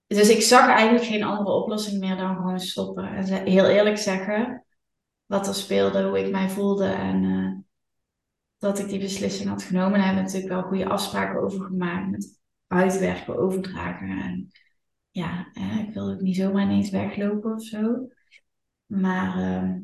dus 0.08 0.29
ik 0.29 0.41
zag 0.41 0.67
eigenlijk 0.67 1.05
geen 1.05 1.24
andere 1.24 1.51
oplossing 1.51 2.00
meer 2.00 2.17
dan 2.17 2.36
gewoon 2.36 2.60
stoppen. 2.60 3.15
En 3.15 3.46
heel 3.46 3.65
eerlijk 3.65 3.98
zeggen 3.98 4.65
wat 5.25 5.48
er 5.48 5.55
speelde, 5.55 6.03
hoe 6.08 6.20
ik 6.20 6.32
mij 6.32 6.50
voelde 6.50 6.86
en 6.86 7.24
eh, 7.24 7.51
dat 8.58 8.79
ik 8.79 8.89
die 8.89 9.00
beslissing 9.00 9.50
had 9.50 9.63
genomen. 9.63 9.91
Daar 9.91 10.05
hebben 10.05 10.24
we 10.24 10.32
natuurlijk 10.32 10.53
wel 10.53 10.70
goede 10.70 10.89
afspraken 10.89 11.41
over 11.41 11.65
gemaakt 11.65 12.10
met 12.10 12.39
uitwerken, 12.67 13.38
overdragen. 13.38 14.10
En 14.10 14.51
ja, 15.13 15.50
hè, 15.53 15.82
ik 15.82 15.93
wilde 15.93 16.13
ook 16.13 16.22
niet 16.22 16.36
zomaar 16.36 16.63
ineens 16.63 16.89
weglopen 16.89 17.53
of 17.53 17.63
zo. 17.63 18.08
Maar 18.86 19.38
ehm, 19.38 19.79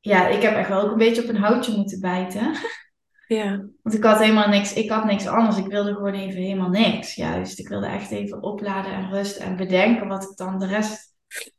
ja, 0.00 0.28
ik 0.28 0.42
heb 0.42 0.54
echt 0.54 0.68
wel 0.68 0.82
ook 0.82 0.90
een 0.90 0.98
beetje 0.98 1.22
op 1.22 1.28
een 1.28 1.36
houtje 1.36 1.76
moeten 1.76 2.00
bijten. 2.00 2.54
ja, 3.26 3.56
Want 3.82 3.96
ik 3.96 4.04
had 4.04 4.18
helemaal 4.18 4.48
niks, 4.48 4.72
ik 4.72 4.90
had 4.90 5.04
niks 5.04 5.26
anders. 5.26 5.56
Ik 5.56 5.66
wilde 5.66 5.94
gewoon 5.94 6.14
even 6.14 6.40
helemaal 6.40 6.68
niks. 6.68 7.14
Juist, 7.14 7.58
ik 7.58 7.68
wilde 7.68 7.86
echt 7.86 8.10
even 8.10 8.42
opladen 8.42 8.92
en 8.92 9.10
rust 9.10 9.36
en 9.36 9.56
bedenken 9.56 10.08
wat 10.08 10.22
ik 10.22 10.36
dan 10.36 10.58
de 10.58 10.66
rest 10.66 11.14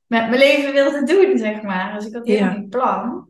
met 0.07 0.29
mijn 0.29 0.39
leven 0.39 0.73
wilde 0.73 1.03
doen, 1.03 1.37
zeg 1.37 1.61
maar. 1.61 1.93
Dus 1.93 2.05
ik 2.05 2.13
had 2.13 2.27
helemaal 2.27 2.49
ja. 2.49 2.55
geen 2.55 2.69
plan. 2.69 3.29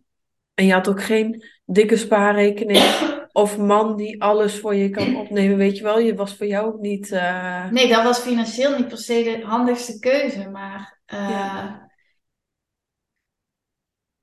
En 0.54 0.66
je 0.66 0.74
had 0.74 0.90
ook 0.90 1.04
geen 1.04 1.44
dikke 1.66 1.98
spaarrekening 1.98 2.80
of 3.32 3.58
man 3.58 3.98
die 3.98 4.24
alles 4.24 4.60
voor 4.60 4.76
je 4.76 4.90
kan 4.90 5.16
opnemen, 5.22 5.58
weet 5.58 5.78
je 5.78 5.84
wel? 5.84 6.00
Je 6.00 6.16
was 6.16 6.36
voor 6.36 6.48
jou 6.48 6.74
ook 6.74 6.80
niet, 6.80 7.12
eh, 7.12 7.70
Nee, 7.70 7.88
dat 7.88 8.04
was 8.04 8.20
financieel 8.20 8.78
niet 8.78 8.88
per 8.88 8.98
se 8.98 9.24
de 9.24 9.46
handigste 9.46 10.00
keuze. 10.00 10.50
Maar 10.50 11.02
ja, 11.06 11.72
eh, 11.72 11.90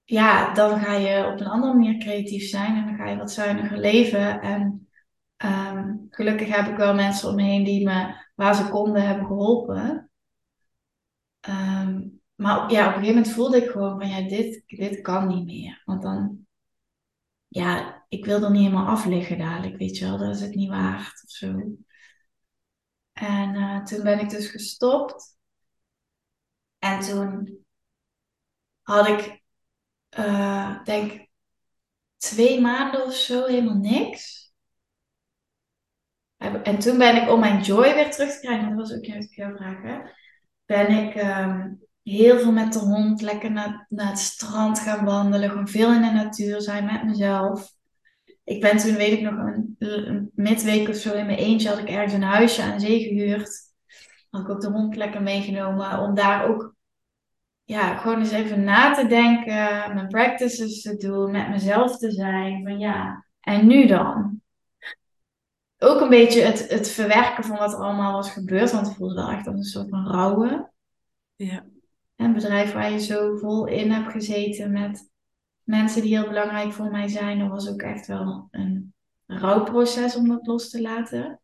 ja, 0.04 0.54
dan 0.54 0.80
ga 0.80 0.92
je 0.92 1.26
op 1.26 1.40
een 1.40 1.46
andere 1.46 1.74
manier 1.74 1.98
creatief 1.98 2.48
zijn 2.48 2.76
en 2.76 2.84
dan 2.84 2.96
ga 2.96 3.08
je 3.08 3.16
wat 3.16 3.32
zuiniger 3.32 3.78
leven. 3.78 4.40
En 4.40 4.88
ehm, 5.36 5.94
gelukkig 6.10 6.48
heb 6.56 6.66
ik 6.66 6.76
wel 6.76 6.94
mensen 6.94 7.28
om 7.28 7.34
me 7.34 7.42
heen 7.42 7.64
die 7.64 7.84
me 7.84 8.14
waar 8.34 8.54
ze 8.54 8.68
konden 8.68 9.06
hebben 9.06 9.26
geholpen. 9.26 10.10
Ehm, 11.40 12.00
maar 12.34 12.70
ja, 12.70 12.80
op 12.80 12.94
een 12.94 12.98
gegeven 12.98 13.14
moment 13.14 13.32
voelde 13.32 13.56
ik 13.56 13.70
gewoon 13.70 14.00
van 14.00 14.08
ja, 14.08 14.28
dit, 14.28 14.62
dit 14.66 15.00
kan 15.00 15.26
niet 15.26 15.44
meer. 15.44 15.82
Want 15.84 16.02
dan, 16.02 16.46
ja, 17.48 18.04
ik 18.08 18.24
wil 18.24 18.42
er 18.42 18.50
niet 18.50 18.62
helemaal 18.62 18.86
af 18.86 19.04
liggen 19.04 19.38
dadelijk, 19.38 19.76
weet 19.76 19.96
je 19.96 20.04
wel. 20.04 20.18
Dat 20.18 20.34
is 20.34 20.40
het 20.40 20.54
niet 20.54 20.68
waard 20.68 21.22
of 21.24 21.30
zo. 21.30 21.76
En 23.12 23.54
eh, 23.54 23.82
toen 23.82 24.02
ben 24.02 24.20
ik 24.20 24.30
dus 24.30 24.50
gestopt. 24.50 25.36
En 26.78 27.00
toen 27.00 27.64
had 28.82 29.08
ik, 29.08 29.42
eh, 30.08 30.84
denk 30.84 31.28
twee 32.16 32.60
maanden 32.60 33.04
of 33.04 33.14
zo 33.14 33.46
helemaal 33.46 33.76
niks. 33.76 34.52
En 36.38 36.78
toen 36.78 36.98
ben 36.98 37.22
ik 37.22 37.28
om 37.30 37.40
mijn 37.40 37.62
joy 37.62 37.94
weer 37.94 38.10
terug 38.10 38.32
te 38.32 38.40
krijgen, 38.40 38.68
dat 38.68 38.88
was 38.88 38.96
ook 38.96 39.04
jouw 39.04 39.20
jouw 39.20 39.56
vraag? 39.56 40.10
Ben 40.64 40.90
ik 40.90 41.14
ehm, 41.14 41.74
heel 42.10 42.38
veel 42.38 42.52
met 42.52 42.72
de 42.72 42.78
hond 42.78 43.20
lekker 43.22 43.50
naar, 43.50 43.86
naar 43.88 44.08
het 44.08 44.18
strand 44.18 44.78
gaan 44.78 45.04
wandelen. 45.04 45.48
Gewoon 45.48 45.68
veel 45.68 45.92
in 45.92 46.02
de 46.02 46.10
natuur 46.10 46.60
zijn 46.60 46.84
met 46.84 47.04
mezelf. 47.04 47.72
Ik 48.44 48.60
ben 48.60 48.76
toen, 48.76 48.94
weet 48.94 49.12
ik 49.12 49.20
nog, 49.20 49.34
een, 49.34 49.76
een 49.78 50.30
midweek 50.34 50.88
of 50.88 50.96
zo 50.96 51.14
in 51.14 51.26
mijn 51.26 51.38
eentje 51.38 51.68
had 51.68 51.78
ik 51.78 51.88
ergens 51.88 52.12
een 52.12 52.22
huisje 52.22 52.62
aan 52.62 52.80
zee 52.80 53.00
gehuurd. 53.00 53.50
Had 54.30 54.40
ik 54.40 54.48
ook 54.48 54.60
de 54.60 54.70
hond 54.70 54.96
lekker 54.96 55.22
meegenomen 55.22 55.98
om 55.98 56.14
daar 56.14 56.48
ook 56.48 56.76
ja, 57.64 57.96
gewoon 57.96 58.18
eens 58.18 58.30
even 58.30 58.64
na 58.64 58.94
te 58.94 59.06
denken, 59.06 59.94
mijn 59.94 60.08
practices 60.08 60.82
te 60.82 60.96
doen, 60.96 61.30
met 61.30 61.48
mezelf 61.48 61.98
te 61.98 62.10
zijn. 62.10 62.62
Van 62.62 62.78
ja, 62.78 63.24
en 63.40 63.66
nu 63.66 63.86
dan? 63.86 64.40
Ook 65.78 66.00
een 66.00 66.08
beetje 66.08 66.42
het, 66.42 66.68
het 66.68 66.90
verwerken 66.90 67.44
van 67.44 67.56
wat 67.56 67.72
er 67.72 67.78
allemaal 67.78 68.12
was 68.12 68.30
gebeurd, 68.30 68.70
want 68.70 68.86
het 68.86 68.96
voelde 68.96 69.14
wel 69.14 69.30
echt 69.30 69.46
als 69.46 69.56
een 69.56 69.62
soort 69.62 69.88
van 69.88 70.06
rouwen. 70.06 70.72
ja, 71.36 71.64
Een 72.18 72.32
bedrijf 72.32 72.72
waar 72.72 72.90
je 72.90 73.00
zo 73.00 73.36
vol 73.36 73.66
in 73.66 73.90
hebt 73.90 74.12
gezeten 74.12 74.72
met 74.72 75.10
mensen 75.62 76.02
die 76.02 76.16
heel 76.16 76.28
belangrijk 76.28 76.72
voor 76.72 76.90
mij 76.90 77.08
zijn. 77.08 77.38
Dat 77.38 77.48
was 77.48 77.68
ook 77.68 77.82
echt 77.82 78.06
wel 78.06 78.48
een 78.50 78.94
rouwproces 79.26 80.16
om 80.16 80.28
dat 80.28 80.46
los 80.46 80.70
te 80.70 80.80
laten. 80.80 81.40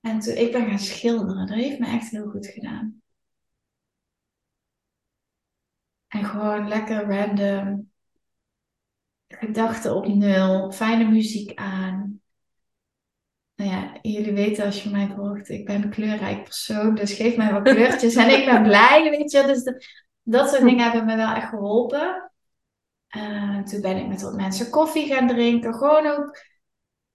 En 0.00 0.20
toen 0.20 0.36
ik 0.36 0.52
ben 0.52 0.66
gaan 0.66 0.78
schilderen, 0.78 1.46
dat 1.46 1.56
heeft 1.56 1.78
me 1.78 1.86
echt 1.86 2.10
heel 2.10 2.30
goed 2.30 2.46
gedaan. 2.46 3.02
En 6.06 6.24
gewoon 6.24 6.68
lekker 6.68 7.04
random, 7.04 7.90
gedachten 9.28 9.94
op 9.94 10.06
nul, 10.06 10.72
fijne 10.72 11.10
muziek 11.10 11.54
aan. 11.54 12.19
Nou 13.60 13.72
ja, 13.72 13.98
jullie 14.02 14.32
weten 14.32 14.64
als 14.64 14.82
je 14.82 14.90
mij 14.90 15.12
volgt, 15.16 15.48
ik 15.48 15.64
ben 15.64 15.82
een 15.82 15.90
kleurrijk 15.90 16.44
persoon, 16.44 16.94
dus 16.94 17.12
geef 17.12 17.36
mij 17.36 17.52
wat 17.52 17.62
kleurtjes 17.62 18.14
en 18.14 18.30
ik 18.38 18.44
ben 18.44 18.62
blij, 18.62 19.10
weet 19.10 19.30
je. 19.30 19.42
Dus 19.42 19.62
dat 20.22 20.48
soort 20.48 20.62
dingen 20.62 20.84
hebben 20.84 21.04
me 21.04 21.16
wel 21.16 21.34
echt 21.34 21.48
geholpen. 21.48 22.30
Eh, 23.08 23.62
toen 23.62 23.80
ben 23.80 23.96
ik 23.96 24.06
met 24.06 24.22
wat 24.22 24.34
mensen 24.34 24.70
koffie 24.70 25.06
gaan 25.06 25.28
drinken, 25.28 25.74
gewoon 25.74 26.06
ook, 26.06 26.44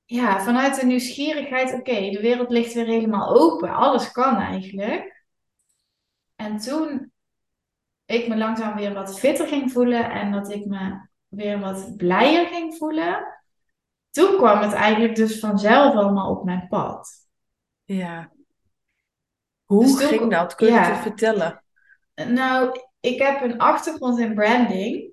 ja, 0.06 0.44
vanuit 0.44 0.80
de 0.80 0.86
nieuwsgierigheid, 0.86 1.74
oké, 1.74 2.10
de 2.10 2.20
wereld 2.22 2.50
ligt 2.50 2.74
weer 2.74 2.86
helemaal 2.86 3.36
open, 3.36 3.70
alles 3.70 4.12
kan 4.12 4.38
eigenlijk. 4.38 5.26
En 6.36 6.58
toen 6.58 7.12
ik 8.06 8.28
me 8.28 8.38
langzaam 8.38 8.76
weer 8.76 8.94
wat 8.94 9.20
fitter 9.20 9.48
ging 9.48 9.72
voelen 9.72 10.12
en 10.12 10.32
dat 10.32 10.52
ik 10.52 10.66
me 10.66 11.08
weer 11.28 11.60
wat 11.60 11.98
blijer 11.98 12.48
ging 12.48 12.76
voelen, 12.76 13.35
toen 14.16 14.38
kwam 14.38 14.62
het 14.62 14.74
eigenlijk 14.74 15.16
dus 15.16 15.40
vanzelf 15.40 15.96
allemaal 15.96 16.30
op 16.30 16.44
mijn 16.44 16.68
pad. 16.68 17.10
Ja. 17.84 18.32
Hoe 19.64 19.84
Dus 19.84 19.92
toen- 19.98 20.08
ging 20.08 20.32
dat? 20.32 20.56
Kun 20.56 20.68
je 20.68 20.74
ja. 20.74 20.84
het 20.92 21.02
vertellen? 21.02 21.64
Nou, 22.28 22.80
ik 23.00 23.22
heb 23.22 23.42
een 23.42 23.58
achtergrond 23.58 24.20
in 24.20 24.34
branding. 24.34 25.12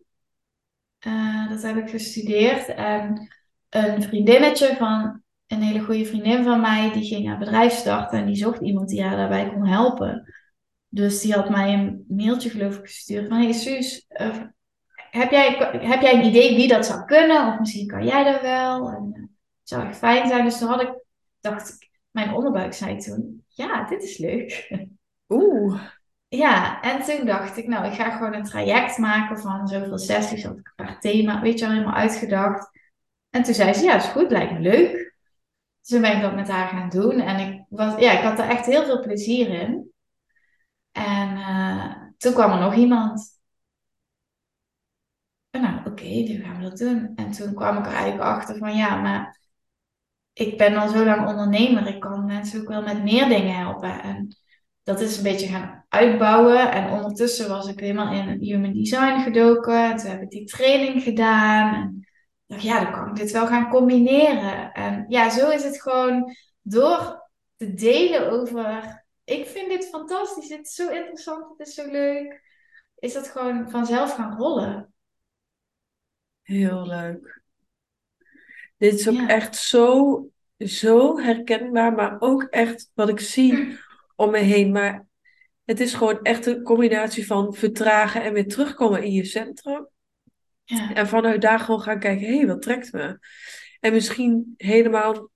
Eh, 0.98 1.48
dat 1.48 1.62
heb 1.62 1.76
ik 1.76 1.90
gestudeerd. 1.90 2.66
En 2.66 3.28
een 3.68 4.02
vriendinnetje 4.02 4.76
van 4.76 5.22
een 5.46 5.62
hele 5.62 5.80
goede 5.84 6.04
vriendin 6.06 6.44
van 6.44 6.60
mij, 6.60 6.92
die 6.92 7.04
ging 7.04 7.30
een 7.30 7.38
bedrijf 7.38 7.72
starten 7.72 8.18
en 8.18 8.26
die 8.26 8.36
zocht 8.36 8.60
iemand 8.60 8.88
die 8.88 9.02
haar 9.02 9.16
daarbij 9.16 9.50
kon 9.50 9.66
helpen. 9.66 10.34
Dus 10.88 11.20
die 11.20 11.32
had 11.32 11.50
mij 11.50 11.72
een 11.74 12.04
mailtje 12.08 12.50
geloof 12.50 12.76
ik 12.78 12.86
gestuurd 12.86 13.28
van, 13.28 13.40
hey 13.40 13.52
Suus, 13.52 14.04
eh, 14.08 14.42
heb 15.12 15.30
jij, 15.30 15.78
heb 15.80 16.00
jij 16.00 16.14
een 16.14 16.24
idee 16.24 16.56
wie 16.56 16.68
dat 16.68 16.86
zou 16.86 17.04
kunnen? 17.04 17.46
Of 17.46 17.58
misschien 17.58 17.86
kan 17.86 18.04
jij 18.04 18.24
dat 18.24 18.40
wel. 18.40 18.88
En, 18.88 19.10
eh, 19.14 19.20
het 19.20 19.68
zou 19.68 19.86
echt 19.86 19.98
fijn 19.98 20.28
zijn. 20.28 20.44
Dus 20.44 20.58
toen 20.58 20.68
had 20.68 20.80
ik, 20.80 21.04
dacht 21.40 21.68
ik, 21.68 21.90
mijn 22.10 22.34
onderbuik 22.34 22.72
zei 22.72 22.96
toen, 22.96 23.44
ja, 23.48 23.84
dit 23.84 24.02
is 24.02 24.18
leuk. 24.18 24.70
Oeh. 25.28 25.80
Ja, 26.28 26.80
en 26.80 27.02
toen 27.02 27.26
dacht 27.26 27.56
ik, 27.56 27.66
nou, 27.66 27.86
ik 27.86 27.92
ga 27.92 28.10
gewoon 28.10 28.34
een 28.34 28.44
traject 28.44 28.98
maken 28.98 29.38
van 29.38 29.68
zoveel 29.68 29.98
sessies, 29.98 30.44
had 30.44 30.58
ik 30.58 30.72
een 30.74 30.86
paar 30.86 31.00
thema, 31.00 31.40
weet 31.40 31.58
je 31.58 31.64
wel, 31.64 31.74
helemaal 31.74 31.94
uitgedacht. 31.94 32.70
En 33.30 33.42
toen 33.42 33.54
zei 33.54 33.72
ze, 33.72 33.84
ja, 33.84 33.96
is 33.96 34.04
goed, 34.04 34.30
lijkt 34.30 34.52
me 34.52 34.60
leuk. 34.60 35.14
Dus 35.80 35.88
toen 35.88 36.00
ben 36.00 36.16
ik 36.16 36.22
dat 36.22 36.34
met 36.34 36.48
haar 36.48 36.68
gaan 36.68 36.88
doen 36.88 37.20
en 37.20 37.48
ik, 37.48 37.64
was, 37.68 38.00
ja, 38.00 38.12
ik 38.12 38.24
had 38.24 38.38
er 38.38 38.48
echt 38.48 38.66
heel 38.66 38.84
veel 38.84 39.00
plezier 39.00 39.48
in. 39.48 39.92
En 40.92 41.36
eh, 41.36 41.94
toen 42.16 42.32
kwam 42.32 42.52
er 42.52 42.60
nog 42.60 42.74
iemand. 42.74 43.41
Nou, 45.60 45.80
oké, 45.86 46.04
nu 46.04 46.42
gaan 46.42 46.56
we 46.56 46.62
dat 46.62 46.78
doen. 46.78 47.12
En 47.16 47.30
toen 47.30 47.54
kwam 47.54 47.78
ik 47.78 47.86
er 47.86 47.92
eigenlijk 47.92 48.22
achter 48.22 48.56
van, 48.56 48.76
ja, 48.76 49.00
maar 49.00 49.40
ik 50.32 50.58
ben 50.58 50.76
al 50.76 50.88
zo 50.88 51.04
lang 51.04 51.28
ondernemer, 51.28 51.86
ik 51.86 52.00
kan 52.00 52.24
mensen 52.24 52.60
ook 52.60 52.68
wel 52.68 52.82
met 52.82 53.02
meer 53.02 53.28
dingen 53.28 53.56
helpen. 53.56 54.02
En 54.02 54.36
dat 54.82 55.00
is 55.00 55.16
een 55.16 55.22
beetje 55.22 55.46
gaan 55.46 55.84
uitbouwen. 55.88 56.72
En 56.72 56.90
ondertussen 56.90 57.48
was 57.48 57.68
ik 57.68 57.80
helemaal 57.80 58.12
in 58.12 58.40
human 58.40 58.72
design 58.72 59.20
gedoken. 59.20 59.90
En 59.90 59.96
toen 59.96 60.10
heb 60.10 60.22
ik 60.22 60.30
die 60.30 60.44
training 60.46 61.02
gedaan. 61.02 61.74
En 61.74 62.06
dacht, 62.46 62.62
ja, 62.62 62.84
dan 62.84 62.92
kan 62.92 63.08
ik 63.08 63.16
dit 63.16 63.30
wel 63.30 63.46
gaan 63.46 63.70
combineren. 63.70 64.72
En 64.72 65.04
ja, 65.08 65.30
zo 65.30 65.50
is 65.50 65.64
het 65.64 65.82
gewoon 65.82 66.36
door 66.62 67.30
te 67.56 67.74
delen 67.74 68.30
over. 68.30 69.04
Ik 69.24 69.46
vind 69.46 69.68
dit 69.68 69.88
fantastisch, 69.88 70.48
dit 70.48 70.66
is 70.66 70.74
zo 70.74 70.88
interessant, 70.90 71.58
dit 71.58 71.66
is 71.66 71.74
zo 71.74 71.90
leuk. 71.90 72.42
Is 72.98 73.12
dat 73.12 73.28
gewoon 73.28 73.70
vanzelf 73.70 74.14
gaan 74.14 74.36
rollen. 74.36 74.91
Heel 76.52 76.86
leuk. 76.86 77.40
Dit 78.76 78.94
is 78.94 79.08
ook 79.08 79.14
Ja. 79.14 79.28
echt 79.28 79.56
zo, 79.56 80.28
zo 80.58 81.18
herkenbaar, 81.18 81.92
maar 81.92 82.16
ook 82.20 82.42
echt 82.42 82.90
wat 82.94 83.08
ik 83.08 83.20
zie 83.20 83.78
om 84.16 84.30
me 84.30 84.38
heen. 84.38 84.72
Maar 84.72 85.06
het 85.64 85.80
is 85.80 85.94
gewoon 85.94 86.22
echt 86.22 86.46
een 86.46 86.62
combinatie 86.62 87.26
van 87.26 87.54
vertragen 87.54 88.22
en 88.22 88.32
weer 88.32 88.48
terugkomen 88.48 89.02
in 89.02 89.12
je 89.12 89.24
centrum. 89.24 89.88
Ja, 90.64 90.94
En 90.94 91.06
vanuit 91.08 91.42
daar 91.42 91.60
gewoon 91.60 91.80
gaan 91.82 91.98
kijken, 91.98 92.26
hé, 92.26 92.36
hey, 92.36 92.46
wat 92.46 92.62
trekt 92.62 92.92
me? 92.92 93.18
En 93.80 93.92
misschien 93.92 94.54
helemaal, 94.56 95.30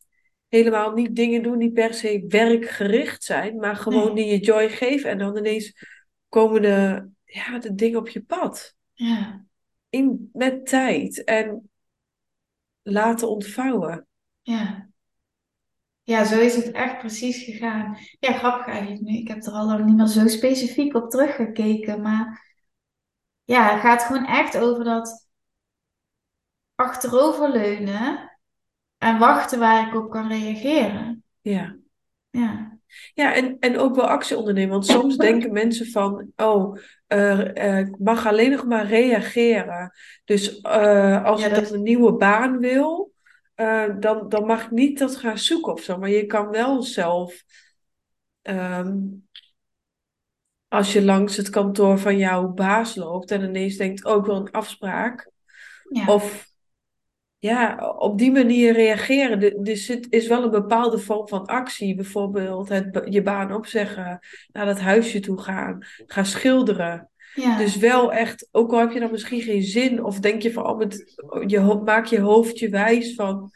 helemaal 0.48 0.92
niet 0.92 1.16
dingen 1.16 1.42
doen 1.42 1.58
die 1.58 1.72
per 1.72 1.94
se 1.94 2.24
werkgericht 2.28 3.24
zijn, 3.24 3.56
maar 3.56 3.76
gewoon 3.76 4.14
Nee. 4.14 4.24
die 4.24 4.26
je 4.26 4.38
joy 4.38 4.68
geven. 4.68 5.10
En 5.10 5.18
dan 5.18 5.36
ineens 5.36 5.72
komen 6.28 6.62
de, 6.62 7.08
ja, 7.24 7.58
de 7.58 7.74
dingen 7.74 7.98
op 7.98 8.08
je 8.08 8.22
pad. 8.22 8.74
ja, 8.92 9.44
In, 9.88 10.30
met 10.32 10.66
tijd 10.66 11.24
en 11.24 11.70
laten 12.82 13.28
ontvouwen. 13.28 14.06
ja. 14.42 14.88
Ja, 16.02 16.24
zo 16.24 16.40
is 16.40 16.56
het 16.56 16.70
echt 16.70 16.98
precies 16.98 17.44
gegaan. 17.44 17.98
Ja, 18.18 18.32
grappig 18.32 18.66
eigenlijk 18.66 19.00
nu. 19.00 19.16
Ik 19.16 19.28
heb 19.28 19.44
er 19.44 19.52
al 19.52 19.66
lang 19.66 19.84
niet 19.84 19.96
meer 19.96 20.06
zo 20.06 20.26
specifiek 20.26 20.94
op 20.94 21.10
teruggekeken. 21.10 22.02
Maar 22.02 22.44
ja, 23.44 23.72
het 23.72 23.80
gaat 23.80 24.02
gewoon 24.02 24.26
echt 24.26 24.56
over 24.56 24.84
dat 24.84 25.28
achteroverleunen 26.74 28.38
en 28.98 29.18
wachten 29.18 29.58
waar 29.58 29.88
ik 29.88 29.94
op 29.94 30.10
kan 30.10 30.28
reageren. 30.28 31.24
Ja. 31.40 31.76
Ja, 32.30 32.75
Ja, 33.14 33.34
en, 33.34 33.56
en 33.60 33.78
ook 33.78 33.94
wel 33.96 34.06
actie 34.08 34.36
ondernemen. 34.36 34.70
Want 34.70 34.86
soms 34.86 35.16
denken 35.28 35.52
mensen 35.52 35.86
van, 35.86 36.32
oh, 36.36 36.78
eh, 37.06 37.78
eh, 37.78 37.86
ik 37.86 37.98
mag 37.98 38.26
alleen 38.26 38.50
nog 38.50 38.64
maar 38.64 38.86
reageren. 38.86 39.92
Dus 40.24 40.60
eh, 40.60 41.24
als 41.24 41.40
Ja, 41.40 41.46
ik 41.46 41.54
dat- 41.54 41.64
dan 41.64 41.74
een 41.74 41.82
nieuwe 41.82 42.12
baan 42.12 42.58
wil, 42.58 43.12
dan, 44.00 44.28
dan 44.28 44.46
mag 44.46 44.64
ik 44.64 44.70
niet 44.70 44.98
dat 44.98 45.16
gaan 45.16 45.38
zoeken 45.38 45.72
of 45.72 45.80
zo. 45.82 45.98
Maar 45.98 46.10
je 46.10 46.26
kan 46.26 46.48
wel 46.50 46.82
zelf, 46.82 47.42
ehm, 48.42 48.96
als 50.68 50.92
je 50.92 51.02
langs 51.04 51.36
het 51.36 51.50
kantoor 51.50 51.98
van 51.98 52.18
jouw 52.18 52.48
baas 52.48 52.94
loopt 52.94 53.30
en 53.30 53.42
ineens 53.42 53.76
denkt, 53.76 54.04
oh, 54.04 54.16
ik 54.18 54.24
wil 54.24 54.36
een 54.36 54.50
afspraak. 54.50 55.30
ja, 55.90 56.06
Of 56.06 56.45
ja, 57.38 57.94
op 57.98 58.18
die 58.18 58.32
manier 58.32 58.72
reageren. 58.72 59.40
De- 59.40 59.58
Dus 59.62 59.88
het 59.88 60.06
is 60.10 60.26
wel 60.26 60.42
een 60.42 60.50
bepaalde 60.50 60.98
vorm 60.98 61.28
van 61.28 61.46
actie. 61.46 61.94
Bijvoorbeeld 61.94 62.68
het, 62.68 63.06
je 63.08 63.22
baan 63.22 63.52
opzeggen, 63.54 64.18
naar 64.52 64.66
dat 64.66 64.80
huisje 64.80 65.20
toe 65.20 65.38
gaan, 65.40 65.78
gaan 66.06 66.26
schilderen. 66.26 67.10
ja, 67.34 67.58
Dus 67.58 67.76
wel 67.76 68.12
echt, 68.12 68.48
ook 68.52 68.72
al 68.72 68.78
heb 68.78 68.90
je 68.92 69.00
dan 69.00 69.10
misschien 69.10 69.40
geen 69.40 69.62
zin, 69.62 70.04
of 70.04 70.20
denk 70.20 70.42
je 70.42 70.52
van, 70.52 70.66
oh, 70.66 70.78
met, 70.78 71.14
je, 71.46 71.80
maak 71.84 72.06
je 72.06 72.20
hoofd 72.20 72.58
je 72.58 72.68
wijs 72.68 73.14
van, 73.14 73.50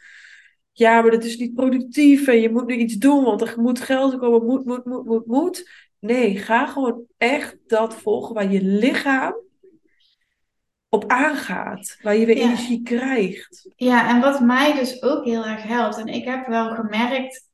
ja, 0.71 1.01
maar 1.01 1.11
dat 1.11 1.23
is 1.23 1.37
niet 1.37 1.53
productief 1.53 2.27
en 2.27 2.41
je 2.41 2.49
moet 2.51 2.67
nu 2.67 2.75
iets 2.75 2.95
doen, 2.95 3.23
want 3.23 3.41
er 3.41 3.53
moet 3.57 3.79
geld 3.81 4.17
komen, 4.17 4.45
moet, 4.45 4.65
moet, 4.65 4.85
moet, 4.85 5.05
moet, 5.05 5.25
moet. 5.25 5.69
Nee, 5.99 6.37
ga 6.37 6.65
gewoon 6.67 7.03
echt 7.17 7.57
dat 7.67 7.95
volgen 7.95 8.33
waar 8.33 8.51
je 8.51 8.61
lichaam 8.63 9.33
op 10.93 11.11
aangaat, 11.11 11.97
waar 12.01 12.15
je 12.15 12.25
weer 12.25 12.37
Ja. 12.37 12.43
energie 12.43 12.81
krijgt. 12.83 13.69
ja. 13.75 14.09
En 14.09 14.19
wat 14.21 14.39
mij 14.41 14.73
dus 14.73 15.01
ook 15.01 15.25
heel 15.25 15.45
erg 15.45 15.63
helpt, 15.63 15.97
en 15.97 16.07
ik 16.07 16.25
heb 16.25 16.47
wel 16.47 16.75
gemerkt 16.75 17.49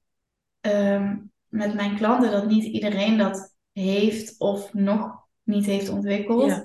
ehm, 0.61 1.17
met 1.47 1.73
mijn 1.73 1.95
klanten 1.95 2.31
dat 2.31 2.47
niet 2.47 2.63
iedereen 2.63 3.17
dat 3.17 3.55
heeft 3.71 4.39
of 4.39 4.73
nog 4.73 5.25
niet 5.43 5.65
heeft 5.65 5.89
ontwikkeld. 5.89 6.49
Ja. 6.49 6.63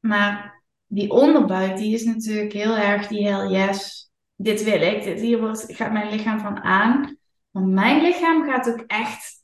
Maar 0.00 0.62
die 0.86 1.10
onderbuik, 1.10 1.76
die 1.76 1.94
is 1.94 2.04
natuurlijk 2.04 2.52
heel 2.52 2.76
erg 2.76 3.06
die 3.06 3.28
hell 3.28 3.48
yes. 3.50 4.10
Dit 4.36 4.64
wil 4.64 4.80
ik. 4.80 5.02
Dit, 5.02 5.20
hier 5.20 5.40
wordt, 5.40 5.64
gaat 5.68 5.92
mijn 5.92 6.10
lichaam 6.10 6.40
van 6.40 6.58
aan. 6.58 7.16
Maar 7.50 7.62
mijn 7.62 8.02
lichaam 8.02 8.42
gaat 8.50 8.68
ook 8.68 8.84
echt 8.86 9.42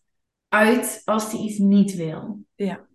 uit 0.49 1.03
als 1.05 1.31
die 1.31 1.49
iets 1.49 1.59
niet 1.59 1.95
wil. 1.95 2.45
Ja. 2.55 2.87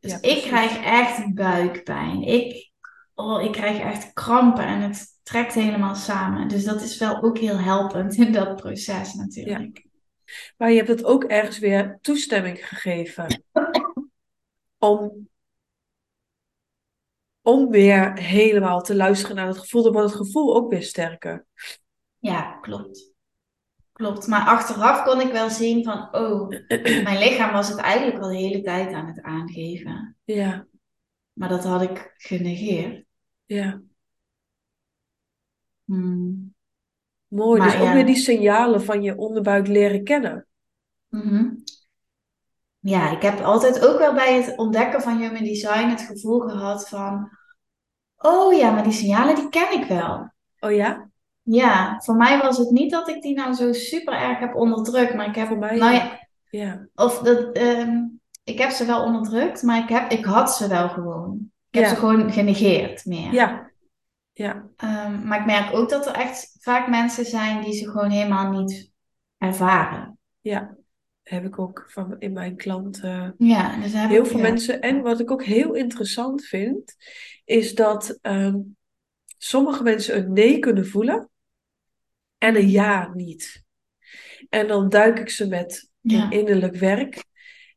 Dus 0.00 0.10
Ja, 0.12 0.18
ik 0.20 0.42
krijg 0.42 0.84
echt 0.84 1.34
buikpijn. 1.34 2.22
Ik, 2.22 2.70
oh, 3.16 3.42
ik 3.42 3.52
krijg 3.52 3.78
echt 3.78 4.12
krampen 4.12 4.64
en 4.66 4.80
het 4.80 5.18
trekt 5.22 5.54
helemaal 5.54 5.94
samen. 5.94 6.48
Dus 6.48 6.64
dat 6.64 6.82
is 6.82 6.98
wel 6.98 7.22
ook 7.22 7.38
heel 7.38 7.58
helpend 7.58 8.14
in 8.14 8.32
dat 8.32 8.56
proces 8.56 9.14
natuurlijk. 9.14 9.86
Maar 10.56 10.70
je 10.70 10.76
hebt 10.76 10.88
het 10.88 11.04
ook 11.04 11.24
ergens 11.24 11.58
weer 11.58 11.98
toestemming 12.00 12.68
gegeven 12.68 13.42
om, 14.78 15.28
om 17.42 17.70
weer 17.70 18.18
helemaal 18.18 18.82
te 18.82 18.94
luisteren 18.94 19.36
naar 19.36 19.46
het 19.46 19.58
gevoel. 19.58 19.82
Dan 19.82 19.92
wordt 19.92 20.08
het 20.08 20.18
gevoel 20.26 20.56
ook 20.56 20.70
weer 20.70 20.82
sterker. 20.82 21.46
Ja, 22.18 22.58
klopt. 22.60 23.14
Klopt. 23.92 24.26
Maar 24.26 24.46
achteraf 24.46 25.04
kon 25.04 25.20
ik 25.20 25.32
wel 25.32 25.50
zien 25.50 25.84
van, 25.84 26.14
oh, 26.14 26.48
mijn 26.78 27.18
lichaam 27.18 27.52
was 27.52 27.68
het 27.68 27.78
eigenlijk 27.78 28.22
al 28.22 28.28
de 28.28 28.36
hele 28.36 28.62
tijd 28.62 28.92
aan 28.92 29.06
het 29.06 29.22
aangeven. 29.22 30.16
Ja, 30.24 30.66
Maar 31.32 31.48
dat 31.48 31.64
had 31.64 31.82
ik 31.82 32.14
genegeerd. 32.16 33.05
Ja. 33.46 33.80
Hmm. 35.84 36.54
Mooi. 37.28 37.58
Maar 37.58 37.70
dus 37.70 37.80
ook 37.80 37.92
weer 37.92 38.06
die 38.06 38.16
signalen 38.16 38.82
van 38.82 39.02
je 39.02 39.16
onderbuik 39.16 39.66
leren 39.66 40.04
kennen. 40.04 40.46
Mhm. 41.08 41.48
Ja, 42.78 43.10
ik 43.10 43.22
heb 43.22 43.40
altijd 43.40 43.86
ook 43.86 43.98
wel 43.98 44.14
bij 44.14 44.42
het 44.42 44.58
ontdekken 44.58 45.02
van 45.02 45.18
human 45.18 45.44
design 45.44 45.88
het 45.88 46.00
gevoel 46.00 46.40
gehad 46.40 46.88
van, 46.88 47.30
oh 48.16 48.58
ja, 48.58 48.70
maar 48.70 48.82
die 48.82 48.92
signalen 48.92 49.34
die 49.34 49.48
ken 49.48 49.72
ik 49.72 49.84
wel. 49.84 50.32
Oh 50.60 50.72
ja? 50.72 51.10
Ja, 51.42 52.00
voor 52.04 52.16
mij 52.16 52.38
was 52.38 52.58
het 52.58 52.70
niet 52.70 52.90
dat 52.90 53.08
ik 53.08 53.22
die 53.22 53.34
nou 53.34 53.54
zo 53.54 53.72
super 53.72 54.14
erg 54.14 54.38
heb 54.38 54.54
onderdrukt, 54.54 55.14
maar 55.14 55.28
ik 55.28 55.34
heb, 55.34 55.46
Voor 55.46 55.58
mij 55.58 55.76
nou 55.76 56.10
Ja. 56.50 56.88
of 56.94 57.18
dat, 57.18 57.52
ehm, 57.52 58.04
ik 58.44 58.58
heb 58.58 58.70
ze 58.70 58.84
wel 58.84 59.02
onderdrukt, 59.04 59.62
maar 59.62 59.82
ik 59.82 59.88
heb, 59.88 60.10
ik 60.10 60.24
had 60.24 60.54
ze 60.56 60.68
wel 60.68 60.88
gewoon. 60.88 61.50
Ik 61.76 61.82
heb 61.82 61.90
Ja. 61.90 61.94
ze 61.94 62.00
gewoon 62.00 62.32
genegeerd 62.32 63.04
meer. 63.04 63.32
Ja. 63.32 63.70
Ja. 64.32 64.68
Ehm, 64.76 65.26
maar 65.26 65.40
ik 65.40 65.46
merk 65.46 65.74
ook 65.74 65.88
dat 65.90 66.06
er 66.06 66.14
echt 66.14 66.56
vaak 66.60 66.88
mensen 66.88 67.24
zijn 67.24 67.62
die 67.64 67.72
ze 67.72 67.90
gewoon 67.90 68.10
helemaal 68.10 68.50
niet 68.62 68.92
ervaren. 69.38 70.18
Ja. 70.40 70.76
heb 71.22 71.44
ik 71.44 71.58
ook 71.58 71.84
van 71.88 72.16
in 72.18 72.32
mijn 72.32 72.56
klanten 72.56 73.34
Ja, 73.38 73.76
dus 73.80 73.92
heel 73.92 74.22
ik, 74.22 74.26
veel 74.26 74.36
ja. 74.36 74.42
mensen. 74.42 74.80
En 74.80 75.02
wat 75.02 75.20
ik 75.20 75.30
ook 75.30 75.44
heel 75.44 75.74
interessant 75.74 76.44
vind, 76.44 76.96
is 77.44 77.74
dat 77.74 78.18
ehm, 78.22 78.56
sommige 79.38 79.82
mensen 79.82 80.16
een 80.16 80.32
nee 80.32 80.58
kunnen 80.58 80.86
voelen 80.86 81.30
en 82.38 82.56
een 82.56 82.68
ja 82.68 83.10
niet. 83.14 83.64
En 84.48 84.66
dan 84.68 84.88
duik 84.88 85.18
ik 85.18 85.30
ze 85.30 85.48
met 85.48 85.90
Ja, 86.00 86.30
innerlijk 86.30 86.76
werk. 86.76 87.24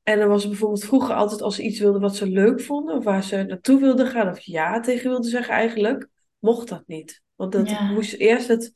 En 0.09 0.19
dan 0.19 0.27
was 0.27 0.41
het 0.41 0.51
bijvoorbeeld 0.51 0.85
vroeger 0.85 1.15
altijd 1.15 1.41
als 1.41 1.55
ze 1.55 1.63
iets 1.63 1.79
wilden 1.79 2.01
wat 2.01 2.15
ze 2.15 2.27
leuk 2.29 2.61
vonden, 2.61 2.95
of 2.95 3.03
waar 3.03 3.23
ze 3.23 3.43
naartoe 3.43 3.79
wilden 3.79 4.07
gaan, 4.07 4.29
of 4.29 4.39
ja 4.39 4.79
tegen 4.79 5.09
wilden 5.09 5.29
zeggen 5.29 5.53
eigenlijk, 5.53 6.07
mocht 6.39 6.67
dat 6.69 6.83
niet. 6.87 7.21
Want 7.35 7.51
dat 7.51 7.69
ja, 7.69 7.91
moest 7.91 8.13
eerst 8.13 8.47
het, 8.47 8.73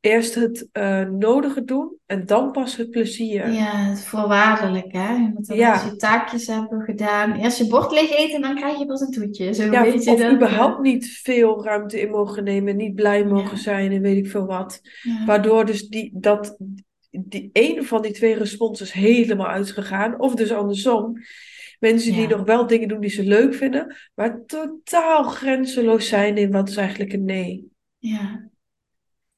eerst 0.00 0.34
het 0.34 0.68
eh, 0.72 1.00
nodige 1.00 1.64
doen 1.64 1.96
en 2.06 2.26
dan 2.26 2.50
pas 2.52 2.76
het 2.76 2.90
plezier. 2.90 3.50
ja, 3.52 3.76
het 3.76 4.04
voorwaardelijk, 4.04 4.92
hè. 4.92 5.12
Je 5.14 5.30
moet 5.34 5.46
dan 5.46 5.56
Ja. 5.56 5.72
eerst 5.72 5.84
je 5.84 5.96
taakjes 5.96 6.46
hebben 6.46 6.82
gedaan. 6.82 7.32
Eerst 7.32 7.58
je 7.58 7.66
bord 7.66 7.92
leeg 7.92 8.10
eten, 8.16 8.40
dan 8.40 8.54
krijg 8.54 8.78
je 8.78 8.86
pas 8.86 9.00
een 9.00 9.10
toetje. 9.10 9.54
Zo 9.54 9.62
Ja, 9.62 9.82
weet 9.82 10.04
je 10.04 10.10
of 10.10 10.18
dat. 10.18 10.32
überhaupt 10.32 10.76
eh, 10.76 10.82
niet 10.82 11.06
veel 11.22 11.64
ruimte 11.64 12.00
in 12.00 12.10
mogen 12.10 12.44
nemen, 12.44 12.76
niet 12.76 12.94
blij 12.94 13.24
mogen 13.24 13.56
Ja. 13.56 13.62
zijn 13.62 13.92
en 13.92 14.02
weet 14.02 14.16
ik 14.16 14.30
veel 14.30 14.46
wat. 14.46 14.80
Waardoor 15.26 15.66
dus 15.66 15.88
die, 15.88 16.10
dat, 16.14 16.56
die 17.20 17.50
ene 17.52 17.82
van 17.82 18.02
die 18.02 18.12
twee 18.12 18.34
responses 18.34 18.92
helemaal 18.92 19.46
uit 19.46 19.64
is 19.64 19.70
gegaan. 19.70 20.20
Of 20.20 20.34
dus 20.34 20.52
andersom. 20.52 21.16
Mensen 21.78 22.12
die 22.12 22.28
nog 22.28 22.44
wel 22.44 22.66
dingen 22.66 22.88
doen 22.88 23.00
die 23.00 23.10
ze 23.10 23.22
leuk 23.22 23.54
vinden, 23.54 23.96
maar 24.14 24.44
totaal 24.46 25.22
grenzeloos 25.22 26.08
zijn 26.08 26.36
in 26.36 26.50
wat 26.50 26.68
is 26.68 26.76
eigenlijk 26.76 27.12
een 27.12 27.24
nee. 27.24 27.70
ja, 27.98 28.50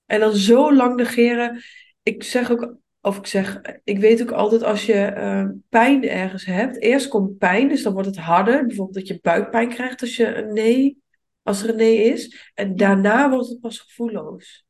En 0.06 0.20
dan 0.20 0.34
zo 0.34 0.74
lang 0.74 0.96
negeren. 0.96 1.62
Ik 2.02 2.22
zeg 2.22 2.50
ook, 2.50 2.76
of 3.00 3.18
ik 3.18 3.26
zeg, 3.26 3.60
ik 3.84 3.98
weet 3.98 4.22
ook 4.22 4.30
altijd 4.30 4.62
als 4.62 4.86
je 4.86 5.04
eh, 5.04 5.48
pijn 5.68 6.08
ergens 6.08 6.44
hebt. 6.44 6.80
Eerst 6.80 7.08
komt 7.08 7.38
pijn, 7.38 7.68
dus 7.68 7.82
dan 7.82 7.92
wordt 7.92 8.08
het 8.08 8.18
harder. 8.18 8.66
Bijvoorbeeld 8.66 8.96
dat 8.98 9.08
je 9.08 9.18
buikpijn 9.22 9.68
krijgt 9.68 10.00
als 10.00 10.16
je 10.16 10.34
een 10.34 10.52
nee, 10.52 10.98
als 11.42 11.62
er 11.62 11.68
een 11.68 11.76
nee 11.76 12.04
is. 12.04 12.50
En 12.54 12.76
daarna 12.76 13.30
wordt 13.30 13.48
het 13.48 13.60
pas 13.60 13.78
gevoelloos. 13.78 14.66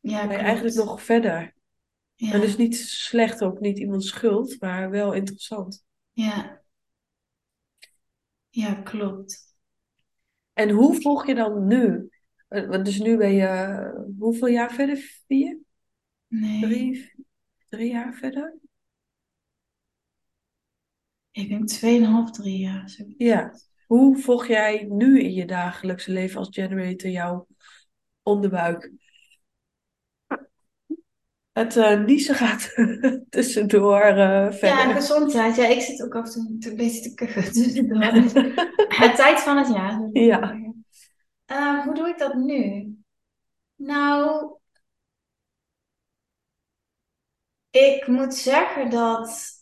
ja, 0.00 0.18
Dan 0.18 0.28
ben 0.28 0.36
je 0.36 0.42
eigenlijk 0.42 0.76
nog 0.76 1.02
verder. 1.02 1.55
Ja, 2.16 2.32
En 2.32 2.40
dus 2.40 2.56
niet 2.56 2.76
slecht, 2.76 3.42
ook 3.42 3.60
niet 3.60 3.78
iemands 3.78 4.08
schuld, 4.08 4.60
maar 4.60 4.90
wel 4.90 5.12
interessant. 5.12 5.84
ja, 6.12 6.62
ja, 8.50 8.74
klopt. 8.74 9.54
En 10.52 10.70
hoe 10.70 11.00
volg 11.00 11.26
je 11.26 11.34
dan 11.34 11.66
nu? 11.66 12.08
Eh, 12.48 12.68
Want 12.68 12.84
dus 12.84 12.98
nu 12.98 13.16
ben 13.16 13.32
je 13.32 13.46
eh, 13.46 13.90
hoeveel 14.18 14.48
jaar 14.48 14.72
verder? 14.72 14.96
Vier? 15.26 15.58
Nee, 16.28 16.60
Drie? 16.60 17.12
Drie 17.68 17.90
jaar 17.90 18.14
verder? 18.14 18.54
ik 21.30 21.48
denk 21.48 21.68
2,5, 21.70 22.30
3 22.30 22.58
jaar. 22.58 22.90
Zo. 22.90 23.04
Ja. 23.16 23.52
Hoe 23.86 24.18
volg 24.18 24.46
jij 24.46 24.86
nu 24.88 25.20
in 25.20 25.32
je 25.32 25.44
dagelijkse 25.46 26.12
leven 26.12 26.38
als 26.38 26.48
generator 26.50 27.10
jouw 27.10 27.46
onderbuik? 28.22 28.92
Het 31.58 32.06
niezen 32.06 32.34
gaat 32.34 32.74
tussendoor 33.30 34.06
Ja, 34.06 34.52
verder. 34.52 34.94
gezondheid. 34.94 35.56
Ja, 35.56 35.66
ik 35.66 35.80
zit 35.80 36.02
ook 36.02 36.14
af 36.14 36.34
en 36.34 36.58
toe 36.60 36.70
een 36.70 36.76
beetje 36.76 37.00
te 37.00 37.14
kuchen 37.14 37.42
tussendoor. 37.52 38.12
Dus 38.12 38.32
het 39.02 39.16
tijd 39.16 39.40
van 39.40 39.56
het 39.56 39.68
jaar. 39.68 40.08
Ja. 40.12 40.38
zeggen. 40.38 40.84
Eh, 41.46 41.82
hoe 41.84 41.94
doe 41.94 42.08
ik 42.08 42.18
dat 42.18 42.34
nu? 42.34 42.86
Nou, 43.76 44.50
ik 47.70 48.06
moet 48.06 48.34
zeggen 48.34 48.90
dat. 48.90 49.54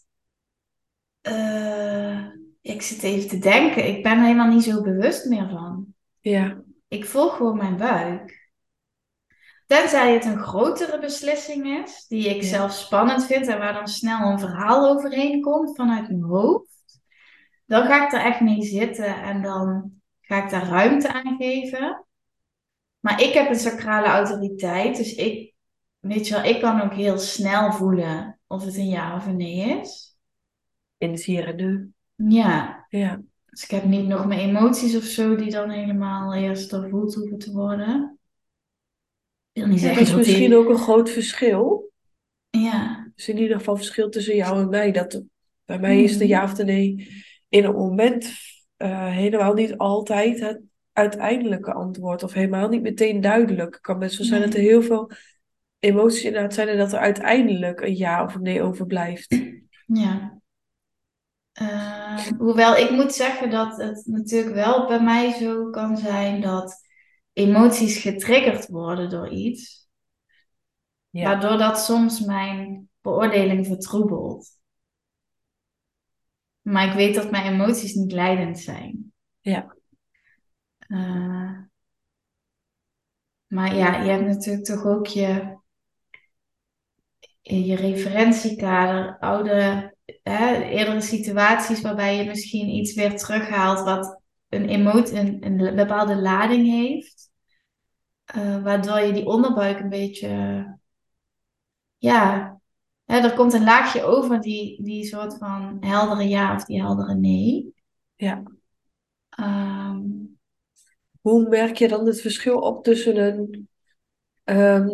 eh, 1.21 2.27
ik 2.61 2.83
zit 2.83 3.03
even 3.03 3.29
te 3.29 3.39
denken. 3.39 3.89
Ik 3.89 4.03
ben 4.03 4.13
er 4.19 4.23
helemaal 4.25 4.49
niet 4.49 4.63
zo 4.65 4.83
bewust 4.83 5.25
meer 5.25 5.49
van. 5.49 5.95
Ja, 6.21 6.63
Ik 6.89 7.05
volg 7.05 7.37
gewoon 7.37 7.57
mijn 7.57 7.77
buik. 7.77 8.44
Tenzij 9.67 10.13
het 10.13 10.25
een 10.25 10.39
grotere 10.39 10.99
beslissing 10.99 11.67
is, 11.85 12.07
die 12.09 12.29
ik 12.29 12.43
Ja. 12.43 12.49
zelf 12.49 12.73
spannend 12.73 13.25
vind 13.27 13.47
en 13.47 13.59
waar 13.59 13.73
dan 13.73 13.89
snel 13.89 14.31
een 14.31 14.39
verhaal 14.39 14.89
overheen 14.91 15.41
komt 15.43 15.77
vanuit 15.77 16.09
mijn 16.09 16.23
hoofd, 16.23 17.01
dan 17.67 17.87
ga 17.87 18.07
ik 18.07 18.13
er 18.13 18.21
echt 18.25 18.41
mee 18.41 18.63
zitten 18.63 19.23
en 19.23 19.43
dan 19.43 19.93
ga 20.21 20.45
ik 20.45 20.51
daar 20.51 20.69
ruimte 20.69 21.13
aan 21.13 21.37
geven. 21.39 22.07
Maar 23.01 23.21
ik 23.23 23.33
heb 23.35 23.49
een 23.49 23.59
sacrale 23.59 24.07
autoriteit, 24.07 24.97
dus 24.97 25.15
ik, 25.15 25.55
weet 25.99 26.29
je 26.29 26.35
wel, 26.35 26.45
ik 26.45 26.61
kan 26.61 26.81
ook 26.83 26.93
heel 26.95 27.19
snel 27.19 27.73
voelen 27.73 28.39
of 28.47 28.65
het 28.65 28.77
een 28.77 28.89
ja 28.89 29.17
of 29.17 29.27
een 29.27 29.37
nee 29.37 29.81
is. 29.81 30.17
in 30.99 31.11
het 31.11 31.25
hier 31.25 31.47
en 31.49 31.57
nu. 31.57 31.93
Ja, 32.17 32.87
Ja, 32.89 33.21
dus 33.45 33.63
ik 33.65 33.71
heb 33.71 33.85
niet 33.85 34.07
nog 34.07 34.27
mijn 34.27 34.41
emoties 34.41 34.97
of 34.97 35.03
zo 35.03 35.37
die 35.37 35.51
dan 35.51 35.71
helemaal 35.71 36.35
eerst 36.35 36.71
doorvoeld 36.71 37.15
hoeven 37.15 37.39
te 37.39 37.53
worden. 37.53 38.19
Wil 39.55 39.67
niet 39.67 39.83
dat 39.83 39.97
is 39.97 40.09
die- 40.09 40.17
misschien 40.17 40.55
ook 40.55 40.69
een 40.69 40.79
groot 40.79 41.11
verschil. 41.11 41.91
Ja, 42.51 43.11
Dus 43.15 43.29
in 43.29 43.39
ieder 43.39 43.57
geval 43.57 43.77
verschil 43.77 44.09
tussen 44.09 44.37
jou 44.37 44.61
en 44.61 44.69
mij. 44.69 44.93
Dat, 44.93 45.23
bij 45.65 45.79
mij 45.79 46.03
is 46.03 46.13
de 46.19 46.25
Mhm. 46.25 46.33
ja 46.33 46.45
of 46.45 46.55
de 46.55 46.65
nee 46.65 47.09
in 47.49 47.65
een 47.65 47.75
moment 47.75 48.33
eh, 48.77 49.07
helemaal 49.11 49.55
niet 49.55 49.77
altijd 49.77 50.41
het 50.41 50.61
uiteindelijke 50.93 51.73
antwoord. 51.73 52.23
Of 52.23 52.33
helemaal 52.33 52.69
niet 52.69 52.83
meteen 52.83 53.21
duidelijk. 53.21 53.73
Het 53.75 53.83
kan 53.83 53.99
best 53.99 54.19
wel 54.19 54.27
zijn 54.27 54.41
dat 54.43 54.55
er 54.55 54.61
heel 54.61 54.83
veel 54.83 55.11
emoties 55.79 56.25
inderdaad 56.25 56.55
zijn 56.55 56.69
en 56.69 56.79
dat 56.79 56.93
er 56.93 56.99
uiteindelijk 56.99 57.81
een 57.81 57.97
ja 57.97 58.25
of 58.25 58.35
een 58.35 58.43
nee 58.43 58.63
overblijft. 58.63 59.41
ja. 59.87 60.39
Ehm, 61.53 62.35
hoewel 62.39 62.77
ik 62.77 62.91
moet 62.91 63.13
zeggen 63.13 63.51
dat 63.51 63.77
het 63.77 64.03
natuurlijk 64.07 64.55
wel 64.55 64.87
bij 64.87 65.01
mij 65.03 65.33
zo 65.33 65.71
kan 65.71 65.97
zijn 65.97 66.41
dat 66.41 66.83
emoties 67.35 67.99
getriggerd 67.99 68.69
worden 68.69 69.11
door 69.11 69.29
iets, 69.31 69.89
Ja, 71.11 71.25
waardoor 71.25 71.59
dat 71.59 71.79
soms 71.81 72.21
mijn 72.21 72.89
beoordeling 73.01 73.67
vertroebelt. 73.67 74.49
Maar 76.63 76.87
ik 76.89 76.93
weet 76.95 77.15
dat 77.15 77.31
mijn 77.31 77.53
emoties 77.53 77.95
niet 77.95 78.13
leidend 78.13 78.59
zijn. 78.61 79.13
ja, 79.43 79.67
Eh, 80.89 81.65
maar 83.47 83.75
ja, 83.77 84.03
je 84.03 84.11
hebt 84.11 84.25
natuurlijk 84.27 84.65
toch 84.65 84.85
ook 84.85 85.07
je, 85.07 85.57
je 87.43 87.77
referentiekader, 87.77 89.19
oude, 89.19 89.95
hè, 90.23 90.55
eerdere 90.63 91.01
situaties 91.01 91.81
waarbij 91.81 92.17
je 92.17 92.25
misschien 92.25 92.69
iets 92.69 92.95
weer 92.95 93.17
terughaalt 93.17 93.81
wat 93.81 94.21
een, 94.49 94.69
emotie, 94.69 95.19
een, 95.19 95.47
een 95.47 95.77
bepaalde 95.77 96.17
lading 96.17 96.67
heeft. 96.67 97.24
Eh, 98.35 98.63
waardoor 98.63 98.99
je 99.01 99.13
die 99.13 99.27
onderbuik 99.27 99.81
een 99.81 99.89
beetje, 99.89 100.29
ja, 101.99 102.61
hè, 103.05 103.17
er 103.19 103.35
komt 103.35 103.53
een 103.53 103.65
laagje 103.65 104.03
over 104.03 104.41
die, 104.41 104.83
die 104.83 105.05
soort 105.05 105.39
van 105.39 105.77
heldere 105.81 106.29
ja 106.29 106.55
of 106.55 106.65
die 106.65 106.81
heldere 106.83 107.15
nee. 107.15 107.75
ja. 108.17 108.43
Ehm, 109.31 110.01
Hoe 111.21 111.49
merk 111.49 111.77
je 111.77 111.89
dan 111.89 112.07
het 112.07 112.21
verschil 112.21 112.59
op 112.59 112.85
tussen 112.85 113.17
een 113.17 113.69
ehm, 114.45 114.89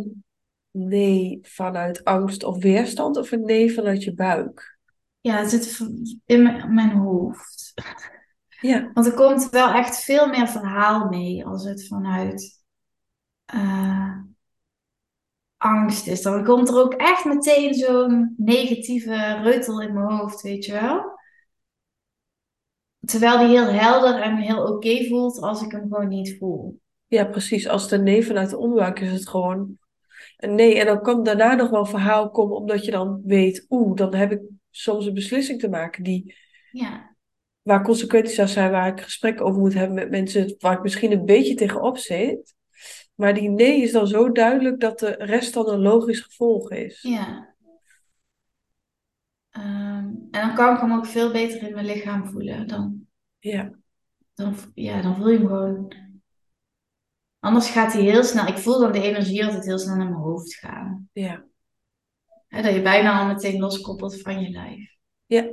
nee 0.71 1.39
vanuit 1.43 2.05
angst 2.05 2.45
of 2.45 2.63
weerstand 2.63 3.17
of 3.17 3.33
een 3.33 3.45
nee 3.45 3.75
vanuit 3.75 4.05
je 4.05 4.15
buik? 4.15 4.79
ja, 5.21 5.37
het 5.39 5.51
zit 5.51 5.79
in 6.27 6.43
mijn, 6.43 6.75
mijn 6.75 6.91
hoofd. 6.91 7.75
Ja, 8.61 8.91
Want 8.95 9.07
er 9.07 9.15
komt 9.15 9.51
wel 9.51 9.73
echt 9.73 10.01
veel 10.05 10.29
meer 10.29 10.49
verhaal 10.49 11.09
mee 11.09 11.47
als 11.47 11.65
het 11.65 11.87
vanuit 11.87 12.60
eh, 13.53 14.19
angst 15.57 16.07
is. 16.07 16.23
Dan 16.23 16.45
komt 16.45 16.69
er 16.69 16.75
ook 16.75 16.95
echt 16.95 17.25
meteen 17.25 17.75
zo'n 17.75 18.35
negatieve 18.37 19.41
reutel 19.43 19.83
in 19.83 19.93
mijn 19.95 20.07
hoofd, 20.07 20.41
weet 20.41 20.65
je 20.65 20.73
wel? 20.73 21.19
Terwijl 23.01 23.39
die 23.39 23.49
heel 23.49 23.73
helder 23.73 24.21
en 24.21 24.37
heel 24.37 24.67
oké 24.67 25.05
voelt 25.05 25.41
als 25.41 25.63
ik 25.63 25.71
hem 25.71 25.83
gewoon 25.83 26.09
niet 26.09 26.37
voel. 26.39 26.81
ja, 27.07 27.25
precies. 27.25 27.69
Als 27.69 27.91
een 27.91 28.03
nee 28.03 28.27
vanuit 28.27 28.51
de 28.51 28.59
onderbuik 28.59 29.01
is, 29.01 29.09
is 29.09 29.19
het 29.19 29.29
gewoon 29.29 29.79
een 30.37 30.55
nee. 30.55 30.79
En 30.79 30.87
dan 30.87 31.03
kan 31.03 31.23
daarna 31.23 31.55
nog 31.55 31.71
wel 31.71 31.81
een 31.81 31.87
verhaal 31.87 32.31
komen, 32.31 32.57
omdat 32.57 32.85
je 32.85 32.91
dan 32.91 33.23
weet, 33.25 33.67
oeh, 33.69 33.97
dan 33.97 34.15
heb 34.15 34.33
ik 34.33 34.41
soms 34.71 35.07
een 35.07 35.15
beslissing 35.15 35.61
te 35.61 35.69
maken 35.69 36.03
die, 36.03 36.35
Ja, 36.71 37.17
waar 37.63 37.83
consequenties 37.83 38.39
aan 38.39 38.49
zijn, 38.49 38.71
waar 38.71 38.89
ik 38.89 39.01
gesprek 39.01 39.41
over 39.41 39.61
moet 39.61 39.75
hebben 39.75 39.95
met 39.95 40.11
mensen 40.11 40.55
waar 40.59 40.77
ik 40.77 40.83
misschien 40.83 41.13
een 41.13 41.25
beetje 41.25 41.55
tegenop 41.55 41.99
zit. 41.99 42.55
Maar 43.21 43.35
die 43.35 43.49
nee 43.49 43.83
is 43.83 43.93
dan 43.93 44.07
zo 44.07 44.33
duidelijk 44.33 44.81
dat 44.81 44.99
de 44.99 45.11
rest 45.11 45.55
dan 45.55 45.69
een 45.69 45.81
logisch 45.81 46.21
gevolg 46.21 46.71
is. 46.71 47.03
ja. 47.03 47.55
Ehm, 49.51 50.07
en 50.07 50.29
dan 50.31 50.55
kan 50.55 50.75
ik 50.75 50.81
hem 50.81 50.93
ook 50.93 51.07
veel 51.07 51.33
beter 51.33 51.63
in 51.69 51.75
mijn 51.75 51.87
lichaam 51.87 52.27
voelen. 52.27 52.69
Dan, 52.69 53.07
Ja, 53.39 53.71
dan, 54.35 54.55
ja, 54.75 55.03
dan 55.03 55.17
voel 55.17 55.29
je 55.29 55.39
hem 55.39 55.47
gewoon. 55.47 55.95
Anders 57.39 57.71
gaat 57.71 57.93
hij 57.93 58.03
heel 58.03 58.25
snel. 58.25 58.47
Ik 58.47 58.59
voel 58.59 58.79
dan 58.81 58.93
de 58.93 59.03
energie 59.03 59.45
altijd 59.45 59.65
heel 59.65 59.79
snel 59.79 59.97
naar 59.97 60.09
mijn 60.09 60.21
hoofd 60.23 60.55
gaan. 60.55 61.09
ja, 61.13 61.45
dat 62.49 62.75
je 62.75 62.83
bijna 62.83 63.21
al 63.21 63.27
meteen 63.27 63.61
loskoppelt 63.61 64.23
van 64.23 64.41
je 64.41 64.51
lijf. 64.51 64.97
Ja. 65.27 65.51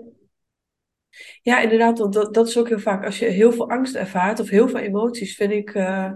Ja, 1.42 1.60
inderdaad, 1.60 2.00
want 2.00 2.14
dat, 2.14 2.34
dat 2.34 2.48
is 2.48 2.58
ook 2.58 2.68
heel 2.68 2.80
vaak. 2.80 3.06
Als 3.06 3.20
je 3.20 3.26
heel 3.26 3.52
veel 3.52 3.70
angst 3.70 3.96
ervaart 3.96 4.40
of 4.40 4.50
heel 4.50 4.68
veel 4.68 4.80
emoties, 4.80 5.36
vind 5.36 5.52
ik. 5.52 5.74
eh, 5.74 6.12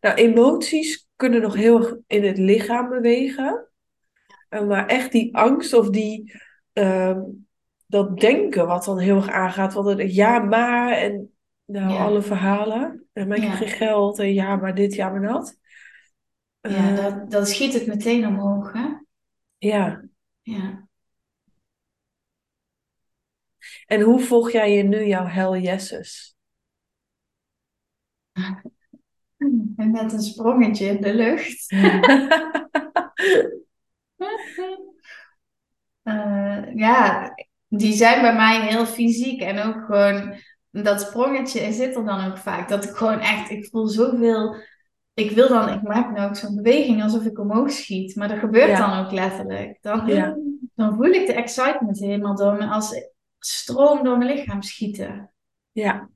nou, 0.00 0.14
emoties 0.14 1.08
kunnen 1.16 1.40
nog 1.40 1.54
heel 1.54 1.76
erg 1.80 1.96
in 2.06 2.24
het 2.24 2.38
lichaam 2.38 2.88
bewegen. 2.88 3.68
Eh, 4.48 4.66
maar 4.66 4.86
echt 4.86 5.12
die 5.12 5.36
angst 5.36 5.72
of 5.72 5.90
die, 5.90 6.32
ehm, 6.72 7.20
dat 7.86 8.18
denken 8.20 8.66
wat 8.66 8.84
dan 8.84 8.98
heel 8.98 9.16
erg 9.16 9.28
aangaat. 9.28 9.72
Want 9.74 9.86
dan, 9.98 10.12
ja, 10.12 10.38
maar 10.38 10.92
en 10.92 11.34
nou, 11.64 11.92
Ja. 11.92 12.04
alle 12.04 12.22
verhalen. 12.22 13.08
En 13.12 13.30
heb 13.30 13.42
Ja. 13.42 13.50
geen 13.50 13.68
geld 13.68 14.18
en 14.18 14.34
ja, 14.34 14.56
maar 14.56 14.74
dit, 14.74 14.94
ja, 14.94 15.08
maar 15.08 15.22
dat. 15.32 15.58
Ja, 16.60 16.70
Eh, 16.90 16.96
dat, 16.96 17.30
dan 17.30 17.46
schiet 17.46 17.72
het 17.72 17.86
meteen 17.86 18.26
omhoog, 18.26 18.72
hè? 18.72 18.86
ja. 19.58 20.04
Ja. 20.42 20.88
En 23.86 24.00
hoe 24.00 24.20
volg 24.20 24.50
jij 24.52 24.72
je 24.76 24.82
nu 24.82 25.06
jouw 25.06 25.26
hell 25.26 25.60
yeses? 25.60 26.36
En 29.76 29.90
met 29.90 30.12
een 30.12 30.22
sprongetje 30.22 30.86
in 30.86 31.00
de 31.00 31.14
lucht. 31.14 31.70
Eh, 36.02 36.74
ja, 36.74 37.32
die 37.68 37.92
zijn 37.92 38.20
bij 38.20 38.34
mij 38.34 38.60
heel 38.66 38.86
fysiek 38.86 39.40
en 39.40 39.58
ook 39.58 39.84
gewoon 39.84 40.34
dat 40.70 41.00
sprongetje 41.00 41.72
zit 41.72 41.96
er 41.96 42.04
dan 42.04 42.24
ook 42.30 42.38
vaak. 42.38 42.68
Dat 42.68 42.84
ik 42.84 42.90
gewoon 42.90 43.18
echt, 43.18 43.50
ik 43.50 43.66
voel 43.70 43.86
zoveel. 43.86 44.54
Ik 45.14 45.30
wil 45.30 45.48
dan, 45.48 45.68
ik 45.68 45.82
maak 45.82 46.12
nou 46.16 46.28
ook 46.28 46.36
zo'n 46.36 46.54
beweging 46.54 47.02
alsof 47.02 47.24
ik 47.24 47.38
omhoog 47.38 47.70
schiet, 47.70 48.16
maar 48.16 48.28
dat 48.28 48.38
gebeurt 48.38 48.68
Ja. 48.68 48.88
dan 48.88 49.04
ook 49.04 49.12
letterlijk. 49.12 49.78
Dan, 49.80 50.06
Ja. 50.06 50.36
dan 50.74 50.94
voel 50.94 51.10
ik 51.10 51.26
de 51.26 51.32
excitement 51.34 51.98
helemaal 51.98 52.36
door 52.36 52.54
me 52.54 52.66
als 52.66 53.08
stroom 53.38 54.04
door 54.04 54.18
mijn 54.18 54.30
lichaam 54.30 54.62
schieten. 54.62 55.32
Ja. 55.72 56.08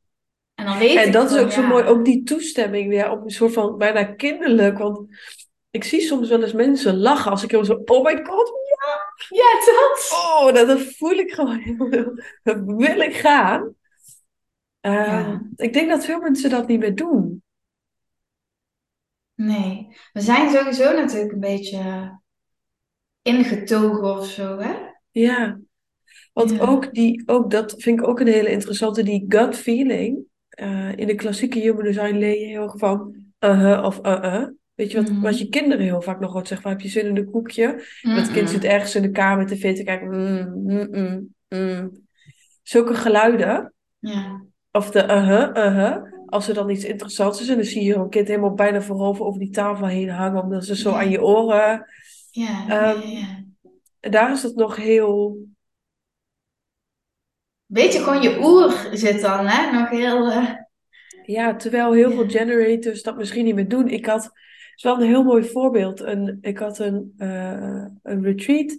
En 0.60 0.66
dan 0.66 0.78
weet 0.78 0.96
En 0.96 1.06
ik 1.06 1.12
dat 1.12 1.30
is 1.30 1.38
ook 1.38 1.50
zo 1.52 1.60
ja, 1.60 1.68
mooi, 1.68 1.84
ook 1.84 2.04
die 2.04 2.22
toestemming 2.22 2.88
weer 2.88 3.10
op 3.10 3.24
een 3.24 3.30
soort 3.30 3.52
van 3.52 3.78
bijna 3.78 4.04
kinderlijk. 4.04 4.78
Want 4.78 5.00
ik 5.70 5.84
zie 5.84 6.00
soms 6.00 6.28
wel 6.28 6.42
eens 6.42 6.52
mensen 6.52 6.98
lachen 6.98 7.30
als 7.30 7.42
ik 7.42 7.50
heel 7.50 7.64
zo, 7.64 7.82
oh 7.84 8.04
my 8.04 8.24
god, 8.24 8.52
Ja, 9.28 9.52
dat. 9.64 10.10
oh, 10.12 10.54
dat, 10.54 10.66
dat 10.66 10.80
voel 10.82 11.12
ik 11.18 11.32
gewoon 11.32 11.58
heel, 11.58 12.14
dat 12.42 12.58
wil 12.64 13.00
ik 13.00 13.14
gaan. 13.14 13.74
Ehm, 14.80 14.94
Ja. 14.96 15.42
Ik 15.56 15.72
denk 15.72 15.88
dat 15.88 16.04
veel 16.04 16.20
mensen 16.20 16.50
dat 16.50 16.66
niet 16.66 16.80
meer 16.80 16.94
doen. 16.94 17.42
Nee, 19.34 19.96
we 20.12 20.20
zijn 20.20 20.50
sowieso 20.50 20.92
natuurlijk 20.92 21.32
een 21.32 21.40
beetje 21.40 22.18
ingetogen 23.22 24.18
of 24.18 24.26
zo, 24.26 24.58
hè? 24.58 24.74
Ja, 25.10 25.60
want 26.32 26.50
Ja. 26.50 26.58
ook, 26.60 26.94
die, 26.94 27.22
ook 27.26 27.50
dat 27.50 27.74
vind 27.76 28.00
ik 28.00 28.06
ook 28.06 28.20
een 28.20 28.26
hele 28.26 28.50
interessante, 28.50 29.02
die 29.02 29.24
gut 29.28 29.56
feeling. 29.56 30.24
Eh, 30.60 30.96
in 30.96 31.06
de 31.06 31.14
klassieke 31.14 31.58
human 31.58 31.84
design 31.84 32.14
leer 32.16 32.40
je 32.40 32.46
heel 32.46 32.62
erg 32.62 32.78
van 32.78 33.14
uh 33.44 33.82
of 33.84 33.98
uh-uh. 34.06 34.46
Weet 34.74 34.90
je 34.90 34.96
wat, 35.02 35.10
Mhm. 35.10 35.20
wat 35.20 35.38
je 35.38 35.48
kinderen 35.48 35.84
heel 35.84 36.02
vaak 36.02 36.20
nog 36.20 36.32
hoort 36.32 36.46
zeggen, 36.48 36.62
van, 36.66 36.76
heb 36.76 36.86
je 36.86 36.88
zin 36.92 37.06
in 37.06 37.16
een 37.16 37.30
koekje? 37.30 37.84
En 38.02 38.14
dat 38.14 38.30
kind 38.30 38.50
zit 38.50 38.64
ergens 38.64 38.94
in 38.94 39.02
de 39.02 39.10
kamer 39.10 39.46
tv 39.46 39.76
te 39.76 39.82
kijken. 39.82 40.08
Mm, 40.08 40.62
mm, 40.64 40.88
mm, 40.90 41.34
mm. 41.48 41.90
Zulke 42.62 42.94
geluiden. 42.94 43.72
Ja, 43.98 44.42
Of 44.72 44.90
de 44.90 45.02
uh-huh, 45.02 45.48
uh-huh. 45.66 45.96
Als 46.26 46.48
er 46.48 46.54
dan 46.54 46.70
iets 46.70 46.84
interessants 46.84 47.40
is. 47.40 47.48
En 47.48 47.54
dan 47.56 47.64
zie 47.64 47.84
je 47.84 47.94
een 47.94 48.08
kind 48.08 48.28
helemaal 48.28 48.54
bijna 48.54 48.80
voorover 48.82 49.24
over 49.24 49.40
die 49.40 49.50
tafel 49.50 49.86
heen 49.86 50.08
hangen. 50.08 50.42
Omdat 50.42 50.64
ze 50.64 50.76
zo 50.76 50.90
Ja. 50.90 50.96
aan 50.98 51.10
je 51.10 51.22
oren... 51.22 51.86
ja, 52.30 52.64
ja, 52.68 52.94
Ehm, 52.94 53.08
ja. 53.08 53.44
Daar 54.00 54.32
is 54.32 54.42
dat 54.42 54.54
nog 54.54 54.76
heel... 54.76 55.38
Weet 57.70 57.92
je, 57.92 57.98
gewoon 57.98 58.22
je 58.22 58.38
oer 58.40 58.88
zit 58.92 59.20
dan, 59.20 59.46
hè? 59.46 59.78
Nog 59.80 59.88
heel... 59.90 60.30
eh, 60.30 60.50
Ja, 61.24 61.56
terwijl 61.56 61.92
heel 61.92 62.08
Ja. 62.10 62.14
veel 62.16 62.28
generators 62.28 63.02
dat 63.02 63.16
misschien 63.16 63.44
niet 63.44 63.54
meer 63.54 63.68
doen. 63.68 63.88
Ik 63.88 64.06
had... 64.06 64.22
Het 64.24 64.32
is 64.74 64.82
wel 64.82 65.00
een 65.00 65.08
heel 65.08 65.22
mooi 65.22 65.44
voorbeeld. 65.44 66.00
Een, 66.00 66.38
ik 66.40 66.58
had 66.58 66.78
een, 66.78 67.14
eh, 67.18 67.84
een 68.02 68.22
retreat. 68.22 68.78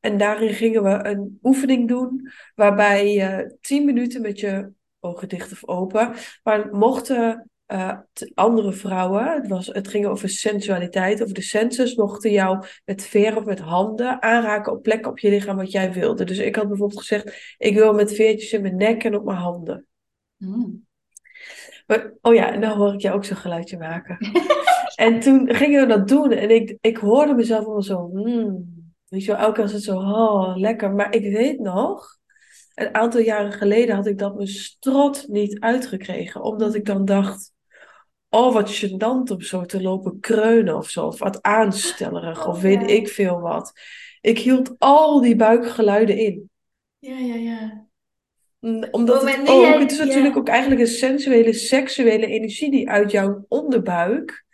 En 0.00 0.18
daarin 0.18 0.52
gingen 0.54 0.82
we 0.82 1.04
een 1.04 1.38
oefening 1.42 1.88
doen. 1.88 2.30
Waarbij 2.54 3.12
je 3.12 3.56
tien 3.60 3.84
minuten 3.84 4.22
met 4.22 4.40
je 4.40 4.72
ogen 5.00 5.28
dicht 5.28 5.52
of 5.52 5.66
open. 5.68 6.12
Maar 6.42 6.68
mochten 6.72 7.50
eh, 7.70 7.98
andere 8.34 8.72
vrouwen, 8.72 9.32
het, 9.32 9.48
was, 9.48 9.66
het 9.66 9.88
ging 9.88 10.06
over 10.06 10.28
sensualiteit, 10.28 11.22
over 11.22 11.34
de 11.34 11.42
senses, 11.42 11.94
mochten 11.94 12.30
jou 12.30 12.64
met 12.84 13.06
veren 13.06 13.36
of 13.38 13.44
met 13.44 13.58
handen 13.58 14.22
aanraken 14.22 14.72
op 14.72 14.82
plekken 14.82 15.10
op 15.10 15.18
je 15.18 15.30
lichaam 15.30 15.56
wat 15.56 15.70
jij 15.70 15.92
wilde. 15.92 16.24
Dus 16.24 16.38
ik 16.38 16.56
had 16.56 16.68
bijvoorbeeld 16.68 17.00
gezegd, 17.00 17.54
ik 17.58 17.74
wil 17.74 17.92
met 17.92 18.14
veertjes 18.14 18.52
in 18.52 18.62
mijn 18.62 18.76
nek 18.76 19.04
en 19.04 19.14
op 19.14 19.24
mijn 19.24 19.38
handen. 19.38 19.86
mm. 20.36 20.86
Maar, 21.86 22.12
oh 22.20 22.34
ja, 22.34 22.52
en 22.52 22.60
dan 22.60 22.76
hoor 22.76 22.94
ik 22.94 23.00
jou 23.00 23.16
ook 23.16 23.24
zo'n 23.24 23.36
geluidje 23.36 23.78
maken. 23.78 24.18
en 24.94 25.20
toen 25.20 25.54
gingen 25.54 25.80
we 25.80 25.86
dat 25.86 26.08
doen 26.08 26.30
en 26.32 26.50
ik, 26.50 26.76
ik 26.80 26.96
hoorde 26.96 27.34
mezelf 27.34 27.64
allemaal 27.64 27.82
zo, 27.82 28.10
hmm, 28.12 28.68
weet 29.08 29.24
je 29.24 29.32
wel, 29.32 29.40
elke 29.40 29.52
keer 29.52 29.62
was 29.62 29.72
het 29.72 29.82
zo, 29.82 29.96
oh, 29.96 30.56
lekker. 30.56 30.92
Maar 30.92 31.14
ik 31.14 31.32
weet 31.32 31.58
nog, 31.58 32.18
een 32.74 32.94
aantal 32.94 33.20
jaren 33.20 33.52
geleden 33.52 33.94
had 33.94 34.06
ik 34.06 34.18
dat 34.18 34.34
mijn 34.34 34.48
strot 34.48 35.28
niet 35.28 35.60
uitgekregen, 35.60 36.42
omdat 36.42 36.74
ik 36.74 36.84
dan 36.84 37.04
dacht, 37.04 37.52
oh, 38.30 38.52
wat 38.54 38.70
gênant 38.84 39.30
om 39.30 39.40
zo 39.40 39.64
te 39.64 39.82
lopen 39.82 40.20
kreunen 40.20 40.76
of 40.76 40.88
zo, 40.90 41.06
of 41.06 41.18
wat 41.18 41.42
aanstellerig, 41.42 42.46
of 42.46 42.56
Oh, 42.56 42.62
weet 42.62 42.80
ja. 42.80 42.86
ik 42.86 43.08
veel 43.08 43.40
wat. 43.40 43.72
Ik 44.20 44.38
hield 44.38 44.74
al 44.78 45.20
die 45.20 45.36
buikgeluiden 45.36 46.16
in. 46.18 46.50
Ja, 46.98 47.16
ja, 47.18 47.34
ja. 47.34 47.88
Omdat 48.90 49.22
het 49.30 49.48
ook, 49.48 49.62
jij- 49.62 49.78
het 49.78 49.90
is 49.92 49.98
ja. 49.98 50.04
natuurlijk 50.04 50.36
ook 50.36 50.48
eigenlijk 50.48 50.80
een 50.80 50.86
sensuele, 50.86 51.52
seksuele 51.52 52.26
energie 52.26 52.70
die 52.70 52.90
uit 52.90 53.10
jouw 53.10 53.44
onderbuik, 53.48 54.44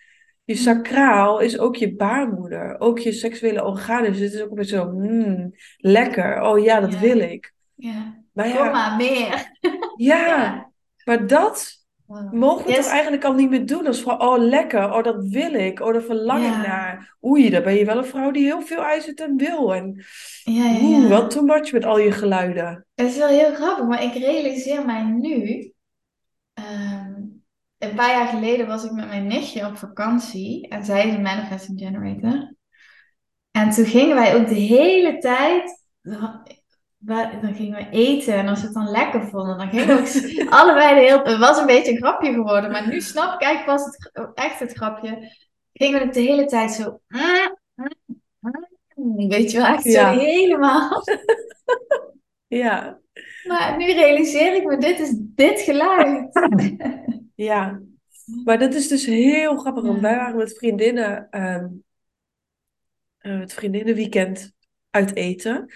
je 0.44 0.54
Mm. 0.54 0.60
sacraal, 0.60 1.38
is 1.40 1.58
ook 1.58 1.76
je 1.76 1.94
baarmoeder, 1.96 2.80
ook 2.80 2.98
je 2.98 3.12
seksuele 3.12 3.64
organen. 3.64 4.12
Dus 4.12 4.20
het 4.20 4.32
is 4.32 4.42
ook 4.42 4.48
een 4.50 4.54
beetje 4.54 4.76
zo, 4.76 4.90
mm, 4.92 5.52
lekker, 5.76 6.40
oh 6.42 6.64
ja, 6.64 6.80
dat 6.80 6.92
Ja. 6.92 7.00
wil 7.00 7.18
ik. 7.18 7.52
Ja. 7.74 8.22
Maar 8.32 8.44
Kom 8.50 8.54
ja, 8.64 8.70
maar, 8.70 8.96
meer. 8.96 9.50
ja, 9.96 10.26
Ja. 10.26 10.70
maar 11.04 11.26
dat 11.26 11.75
Wow. 12.06 12.32
mogen 12.32 12.64
we 12.64 12.70
Yes. 12.70 12.84
toch 12.84 12.92
eigenlijk 12.92 13.24
al 13.24 13.32
niet 13.34 13.50
meer 13.50 13.66
doen. 13.66 13.86
Als 13.86 14.00
van, 14.00 14.20
oh 14.22 14.38
lekker, 14.38 14.92
oh 14.92 15.02
dat 15.02 15.28
wil 15.28 15.52
ik, 15.54 15.80
oh 15.80 15.92
daar 15.92 16.02
verlang 16.02 16.42
Ja. 16.44 16.60
ik 16.60 16.66
naar. 16.68 17.16
Oei, 17.24 17.50
dan 17.50 17.62
ben 17.62 17.74
je 17.74 17.84
wel 17.84 17.98
een 17.98 18.04
vrouw 18.04 18.30
die 18.30 18.44
heel 18.44 18.60
veel 18.62 18.82
eist 18.84 19.20
en 19.20 19.36
wil. 19.36 19.74
En 19.74 20.04
Ja, 20.44 20.64
ja, 20.64 20.80
oeh, 20.82 21.08
wat 21.08 21.30
too 21.30 21.42
much 21.44 21.72
met 21.72 21.84
al 21.84 21.98
je 21.98 22.12
geluiden. 22.12 22.86
Het 22.94 23.06
is 23.06 23.16
wel 23.16 23.28
heel 23.28 23.54
grappig, 23.54 23.86
maar 23.86 24.02
ik 24.02 24.12
realiseer 24.14 24.84
mij 24.86 25.02
nu. 25.02 25.70
ehm, 26.54 27.14
een 27.78 27.94
paar 27.94 28.10
jaar 28.10 28.26
geleden 28.28 28.66
was 28.66 28.84
ik 28.84 28.90
met 28.92 29.08
mijn 29.08 29.26
nichtje 29.26 29.66
op 29.66 29.76
vakantie 29.76 30.68
en 30.68 30.84
zij 30.84 31.08
is 31.08 31.14
een 31.14 31.22
manifesting 31.22 31.80
generator. 31.80 32.54
En 33.50 33.70
toen 33.70 33.84
gingen 33.84 34.16
wij 34.16 34.34
ook 34.36 34.48
de 34.48 34.54
hele 34.54 35.18
tijd. 35.18 35.84
Dan 37.40 37.54
gingen 37.54 37.78
we 37.78 37.88
eten 37.90 38.34
en 38.34 38.48
als 38.48 38.60
we 38.60 38.64
het 38.66 38.74
dan 38.74 38.90
lekker 38.90 39.28
vonden, 39.28 39.58
dan 39.58 39.68
gingen 39.68 39.86
we 39.86 40.46
allebei 40.58 40.94
de 40.94 41.00
hele 41.00 41.22
Het 41.30 41.38
was 41.38 41.58
een 41.58 41.66
beetje 41.66 41.90
een 41.92 41.96
grapje 41.96 42.32
geworden, 42.32 42.70
maar 42.70 42.88
nu 42.88 43.00
snap 43.00 43.34
ik 43.34 43.46
eigenlijk 43.46 43.76
pas 43.76 43.86
het, 43.86 43.96
gra- 44.12 44.30
echt 44.34 44.58
het 44.58 44.72
grapje. 44.72 45.32
Gingen 45.72 45.98
we 45.98 46.04
het 46.04 46.14
de 46.14 46.20
hele 46.20 46.44
tijd 46.44 46.72
zo. 46.72 47.00
Weet 49.28 49.50
je 49.50 49.58
wel, 49.58 49.66
echt 49.66 49.84
Ja. 49.84 50.12
zo 50.12 50.18
helemaal. 50.20 51.02
Ja, 52.48 53.00
Maar 53.48 53.76
nu 53.76 53.92
realiseer 53.92 54.54
ik 54.54 54.64
me, 54.64 54.76
dit 54.78 54.98
is 55.00 55.12
dit 55.18 55.60
geluid. 55.60 56.28
ja. 57.34 57.80
Maar 58.44 58.58
dat 58.58 58.74
is 58.74 58.88
dus 58.88 59.06
heel 59.06 59.56
grappig, 59.56 59.82
want 59.84 60.00
wij 60.00 60.16
waren 60.16 60.36
met 60.36 60.56
vriendinnen, 60.58 61.26
ehm 61.30 61.66
eh, 63.18 63.38
het 63.40 63.54
vriendinnenweekend 63.54 64.52
uit 64.90 65.14
eten. 65.14 65.72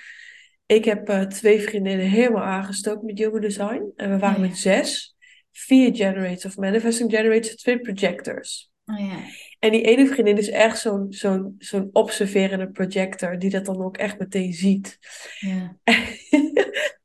Ik 0.70 0.84
heb 0.84 1.08
eh, 1.08 1.20
twee 1.22 1.60
vriendinnen 1.60 2.06
helemaal 2.06 2.42
aangestoken 2.42 3.06
met 3.06 3.18
Human 3.18 3.40
Design. 3.40 3.92
En 3.96 4.10
we 4.10 4.18
waren 4.18 4.42
Ja. 4.42 4.48
met 4.48 4.58
zes. 4.58 5.16
Vier 5.52 5.96
generators 5.96 6.44
of 6.44 6.56
manifesting 6.56 7.10
generators, 7.10 7.56
twee 7.56 7.80
projectors. 7.80 8.70
Oh 8.84 8.98
ja. 8.98 9.16
En 9.58 9.70
die 9.70 9.82
ene 9.82 10.06
vriendin 10.06 10.38
is 10.38 10.50
echt 10.50 10.78
zo'n 10.78 11.06
zo'n 11.08 11.54
zo'n 11.58 11.88
observerende 11.92 12.70
projector, 12.70 13.38
die 13.38 13.50
dat 13.50 13.64
dan 13.64 13.84
ook 13.84 13.96
echt 13.96 14.18
meteen 14.18 14.52
ziet. 14.52 14.98
Ja. 15.38 15.76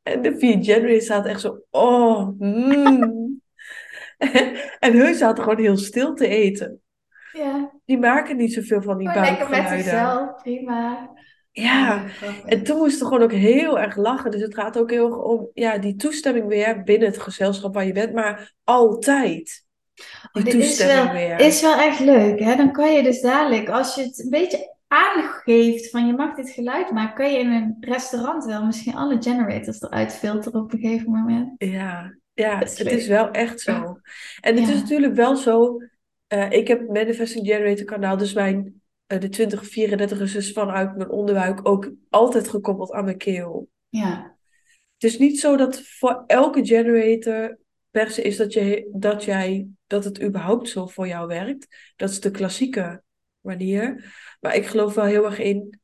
En 0.04 0.22
de 0.22 0.38
vier 0.38 0.64
generators 0.64 1.04
staat 1.06 1.26
echt 1.26 1.42
zo, 1.42 1.60
oh, 1.70 2.30
mm. 2.40 3.42
En 4.80 4.94
hun 4.94 5.16
zaten 5.16 5.44
gewoon 5.44 5.60
heel 5.60 5.78
stil 5.78 6.14
te 6.14 6.28
eten. 6.28 6.82
Ja. 7.32 7.72
Die 7.86 7.98
maken 7.98 8.38
niet 8.38 8.54
zoveel 8.54 8.82
van 8.82 8.98
die 8.98 9.10
Gewoon 9.10 9.24
lekker 9.24 9.50
met 9.50 9.64
buikgeluiden. 9.64 9.92
zichzelf, 9.92 10.42
prima. 10.42 11.14
Ja, 11.56 12.08
grappig. 12.08 12.44
en 12.46 12.64
toen 12.64 12.78
moesten 12.78 13.00
we 13.00 13.06
gewoon 13.06 13.24
ook 13.24 13.32
heel 13.32 13.80
erg 13.80 13.96
lachen. 13.96 14.32
Dus 14.32 14.42
het 14.42 14.54
gaat 14.56 14.78
ook 14.78 14.90
heel 14.92 15.06
erg 15.06 15.18
om 15.18 15.50
ja, 15.54 15.78
die 15.78 15.96
toestemming 15.96 16.48
weer 16.48 16.84
binnen 16.84 17.08
het 17.08 17.20
gezelschap 17.20 17.74
waar 17.74 17.86
je 17.86 17.92
bent, 17.94 18.14
maar 18.14 18.54
altijd. 18.64 19.64
Die 20.32 20.44
Oh, 20.44 20.44
dit 20.44 20.54
is 20.60 20.78
toestemming 20.78 21.06
wel, 21.06 21.14
weer. 21.14 21.40
is 21.40 21.62
wel 21.62 21.78
echt 21.78 22.00
leuk, 22.00 22.40
hè? 22.40 22.56
Dan 22.56 22.72
kan 22.72 22.94
je 22.94 23.04
dus 23.04 23.22
dadelijk, 23.22 23.70
als 23.70 23.96
je 23.96 24.02
het 24.02 24.20
een 24.20 24.30
beetje 24.30 24.74
aangeeft 24.88 25.90
van 25.90 26.08
je 26.08 26.14
mag 26.14 26.36
dit 26.36 26.50
geluid 26.50 26.92
maken, 26.92 27.16
kun 27.16 27.32
je 27.32 27.40
in 27.40 27.52
een 27.52 27.78
restaurant 27.80 28.46
wel 28.46 28.66
misschien 28.66 28.96
alle 28.96 29.22
generators 29.22 29.82
eruit 29.82 30.14
filteren 30.14 30.62
op 30.62 30.74
een 30.74 30.80
gegeven 30.80 31.12
moment. 31.12 31.54
Ja, 31.58 32.16
ja 32.34 32.62
is 32.62 32.78
het 32.78 32.92
is 32.92 33.08
wel 33.08 33.32
echt 33.32 33.60
zo. 33.62 34.00
En 34.42 34.56
het 34.58 34.68
is 34.70 34.82
natuurlijk 34.82 35.14
wel 35.16 35.36
zo. 35.36 35.78
eh, 36.28 36.52
ik 36.52 36.68
heb 36.68 36.88
Manifesting 36.90 37.48
Generator 37.48 37.86
kanaal, 37.86 38.18
dus 38.18 38.34
mijn 38.34 38.82
de 39.08 39.30
2034 39.30 40.20
is 40.20 40.32
dus 40.32 40.52
vanuit 40.52 40.96
mijn 40.96 41.10
onderbuik 41.10 41.68
ook 41.68 41.92
altijd 42.10 42.48
gekoppeld 42.48 42.92
aan 42.92 43.06
mijn 43.06 43.18
keel. 43.18 43.70
Ja, 43.90 44.38
Het 44.94 45.04
is 45.04 45.18
niet 45.18 45.40
zo 45.40 45.58
dat 45.58 45.82
voor 45.82 46.24
elke 46.28 46.66
generator 46.66 47.58
per 47.92 48.10
se 48.10 48.22
is 48.22 48.38
dat, 48.38 48.54
je, 48.54 48.90
dat, 48.94 49.24
jij, 49.24 49.68
dat 49.88 50.04
het 50.04 50.22
überhaupt 50.22 50.70
zo 50.70 50.86
voor 50.86 51.08
jou 51.08 51.28
werkt. 51.28 51.94
Dat 51.96 52.10
is 52.10 52.20
de 52.20 52.32
klassieke 52.32 53.04
manier. 53.42 54.14
Maar 54.40 54.56
ik 54.56 54.66
geloof 54.66 54.94
wel 54.94 55.06
heel 55.06 55.26
erg 55.26 55.40
in. 55.40 55.80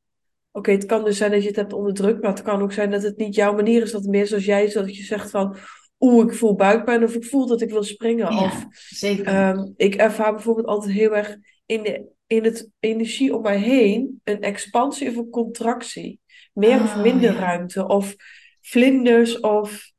Oké, 0.51 0.71
het 0.71 0.86
kan 0.86 1.03
dus 1.03 1.17
zijn 1.17 1.31
dat 1.31 1.41
je 1.41 1.47
het 1.47 1.55
hebt 1.55 1.73
onderdrukt, 1.73 2.21
maar 2.21 2.31
het 2.31 2.41
kan 2.41 2.62
ook 2.62 2.71
zijn 2.71 2.91
dat 2.91 3.03
het 3.03 3.17
niet 3.17 3.36
jouw 3.36 3.53
manier 3.53 3.81
is. 3.81 3.91
Dat 3.91 4.01
het 4.01 4.10
meer 4.10 4.27
zoals 4.27 4.45
jij 4.45 4.63
is, 4.63 4.73
dat 4.73 4.95
je 4.95 5.03
zegt 5.03 5.29
van. 5.29 5.57
Oeh, 5.99 6.25
ik 6.25 6.34
voel 6.34 6.55
buikpijn 6.55 7.03
of 7.03 7.15
ik 7.15 7.25
voel 7.25 7.47
dat 7.47 7.62
ik 7.62 7.69
wil 7.69 7.84
springen. 7.84 8.27
Of 8.27 8.65
zeker. 8.71 9.25
Ehm, 9.25 9.71
ik 9.75 9.95
ervaar 9.95 10.34
bijvoorbeeld 10.34 10.67
altijd 10.67 10.93
heel 10.93 11.15
erg 11.15 11.38
in, 11.65 11.84
de, 11.84 12.11
in 12.31 12.43
het 12.43 12.69
energie 12.79 13.35
om 13.35 13.41
mij 13.41 13.57
heen 13.57 14.21
een 14.23 14.41
expansie 14.41 15.09
of 15.09 15.15
een 15.15 15.29
contractie. 15.29 16.19
Meer 16.53 16.81
of 16.81 16.95
Oh, 16.95 17.01
minder 17.01 17.33
ja. 17.33 17.39
ruimte. 17.39 17.87
Of 17.87 18.15
vlinders 18.61 19.39
of 19.39 19.91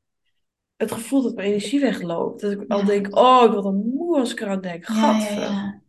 het 0.75 0.91
gevoel 0.91 1.21
dat 1.21 1.35
mijn 1.35 1.47
energie 1.47 1.79
wegloopt. 1.79 2.41
Dat 2.41 2.51
ik 2.51 2.63
al 2.67 2.85
denk, 2.85 3.15
oh, 3.15 3.43
ik 3.45 3.51
word 3.51 3.63
dan 3.63 3.91
moe 3.95 4.19
als 4.19 4.31
ik 4.31 4.39
eraan 4.39 4.61
denk. 4.61 4.85
Gadver. 4.85 5.41
ja. 5.41 5.81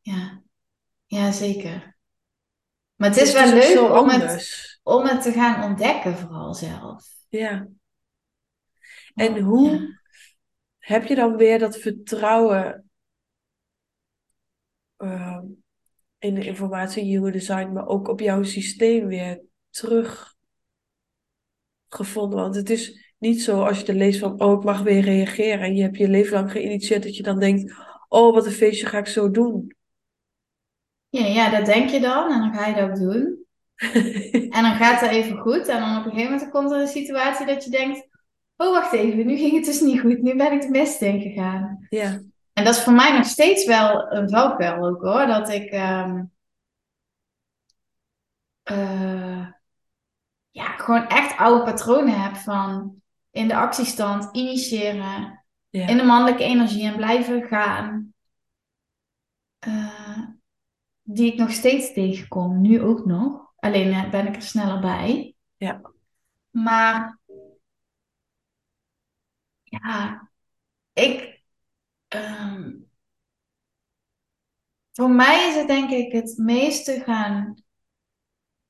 Ja, 0.00 0.42
ja, 1.06 1.32
zeker. 1.32 1.96
Maar 2.94 3.08
het 3.08 3.18
Dus 3.18 3.28
is 3.28 3.34
wel 3.34 3.44
het 3.44 3.64
is 3.64 3.74
leuk 3.74 3.90
om 4.00 4.08
het, 4.08 4.80
om 4.82 5.04
het 5.04 5.22
te 5.22 5.32
gaan 5.32 5.70
ontdekken, 5.70 6.16
vooral 6.16 6.54
zelf. 6.54 7.06
Ja. 7.28 7.68
En 9.14 9.32
Oh, 9.36 9.44
hoe 9.44 9.98
heb 10.78 11.06
je 11.06 11.14
dan 11.14 11.36
weer 11.36 11.58
dat 11.58 11.76
vertrouwen 11.78 12.89
ehm, 15.00 15.44
in 16.18 16.34
de 16.34 16.44
informatie 16.44 17.04
Human 17.04 17.32
Design, 17.32 17.72
maar 17.72 17.86
ook 17.86 18.08
op 18.08 18.20
jouw 18.20 18.42
systeem 18.42 19.06
weer 19.06 19.40
teruggevonden? 19.70 22.38
Want 22.38 22.54
het 22.54 22.70
is 22.70 23.14
niet 23.18 23.42
zo 23.42 23.62
als 23.62 23.80
je 23.80 23.86
er 23.86 23.94
leest 23.94 24.18
van, 24.18 24.40
oh, 24.40 24.58
ik 24.58 24.64
mag 24.64 24.82
weer 24.82 25.00
reageren. 25.00 25.60
En 25.60 25.74
je 25.74 25.82
hebt 25.82 25.96
je 25.96 26.08
leven 26.08 26.32
lang 26.32 26.50
geïnitieerd 26.50 27.02
dat 27.02 27.16
je 27.16 27.22
dan 27.22 27.38
denkt, 27.38 27.74
oh, 28.08 28.34
wat 28.34 28.46
een 28.46 28.52
feestje 28.52 28.86
ga 28.86 28.98
ik 28.98 29.06
zo 29.06 29.30
doen. 29.30 29.74
Ja, 31.08 31.26
ja, 31.26 31.50
dat 31.50 31.66
denk 31.66 31.90
je 31.90 32.00
dan 32.00 32.32
en 32.32 32.40
dan 32.40 32.54
ga 32.54 32.66
je 32.66 32.74
dat 32.74 32.90
ook 32.90 32.96
doen. 32.96 33.38
En 34.50 34.62
dan 34.62 34.74
gaat 34.74 35.00
het 35.00 35.10
even 35.10 35.38
goed 35.38 35.68
en 35.68 35.80
dan 35.80 35.98
op 35.98 36.04
een 36.04 36.10
gegeven 36.10 36.32
moment 36.32 36.50
komt 36.50 36.70
er 36.70 36.80
een 36.80 36.86
situatie 36.86 37.46
dat 37.46 37.64
je 37.64 37.70
denkt, 37.70 38.08
oh, 38.56 38.72
wacht 38.72 38.92
even, 38.92 39.26
nu 39.26 39.36
ging 39.36 39.52
het 39.52 39.64
dus 39.64 39.80
niet 39.80 40.00
goed, 40.00 40.22
nu 40.22 40.36
ben 40.36 40.52
ik 40.52 40.60
de 40.60 40.68
mist 40.68 41.02
ingegaan. 41.02 41.86
Ja, 41.88 42.22
En 42.60 42.66
dat 42.66 42.74
is 42.74 42.82
voor 42.82 42.92
mij 42.92 43.16
nog 43.16 43.26
steeds 43.26 43.66
wel 43.66 44.12
een 44.12 44.30
valkuil 44.30 44.86
ook 44.86 45.02
hoor, 45.02 45.26
dat 45.26 45.48
ik 45.48 45.70
ehm, 45.70 46.24
eh, 48.62 49.46
ja, 50.50 50.76
gewoon 50.76 51.06
echt 51.06 51.36
oude 51.36 51.64
patronen 51.64 52.22
heb 52.22 52.36
van 52.36 52.94
in 53.30 53.48
de 53.48 53.56
actiestand 53.56 54.36
initiëren, 54.36 55.44
ja, 55.68 55.86
in 55.86 55.96
de 55.96 56.02
mannelijke 56.02 56.44
energie 56.44 56.86
en 56.86 56.96
blijven 56.96 57.42
gaan. 57.42 58.14
Eh, 59.58 60.18
die 61.02 61.32
ik 61.32 61.38
nog 61.38 61.50
steeds 61.50 61.92
tegenkom, 61.92 62.60
nu 62.60 62.82
ook 62.82 63.06
nog. 63.06 63.52
Alleen 63.56 63.92
eh, 63.92 64.10
ben 64.10 64.26
ik 64.26 64.36
er 64.36 64.42
sneller 64.42 64.80
bij. 64.80 65.34
ja, 65.56 65.80
Maar 66.50 67.18
ja, 69.62 70.28
ik. 70.92 71.39
Ehm, 72.10 72.70
voor 74.92 75.10
mij 75.10 75.48
is 75.48 75.54
het 75.54 75.66
denk 75.66 75.90
ik 75.90 76.12
het 76.12 76.34
meeste 76.36 77.02
gaan. 77.04 77.54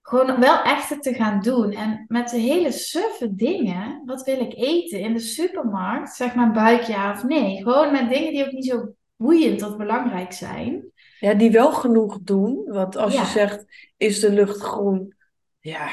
Gewoon 0.02 0.40
wel 0.40 0.62
echt 0.62 0.88
het 0.88 1.02
te 1.02 1.14
gaan 1.14 1.40
doen. 1.40 1.72
En 1.72 2.04
met 2.08 2.28
de 2.28 2.38
hele 2.38 2.72
suffe 2.72 3.34
dingen. 3.34 4.02
Wat 4.04 4.22
wil 4.22 4.40
ik 4.40 4.54
eten 4.54 5.00
in 5.00 5.12
de 5.12 5.20
supermarkt? 5.20 6.14
Zeg 6.14 6.34
maar 6.34 6.52
buik 6.52 6.82
ja 6.82 7.12
of 7.12 7.24
nee. 7.24 7.62
Gewoon 7.62 7.92
met 7.92 8.08
dingen 8.08 8.32
die 8.32 8.46
ook 8.46 8.52
niet 8.52 8.66
zo 8.66 8.94
boeiend 9.16 9.62
of 9.62 9.76
belangrijk 9.76 10.32
zijn. 10.32 10.92
ja, 11.18 11.34
die 11.34 11.50
wel 11.50 11.72
genoeg 11.72 12.18
doen. 12.22 12.64
Want 12.66 12.96
als 12.96 13.14
je 13.14 13.24
zegt, 13.24 13.64
is 13.96 14.20
de 14.20 14.32
lucht 14.32 14.60
groen? 14.60 15.14
Ja, 15.60 15.90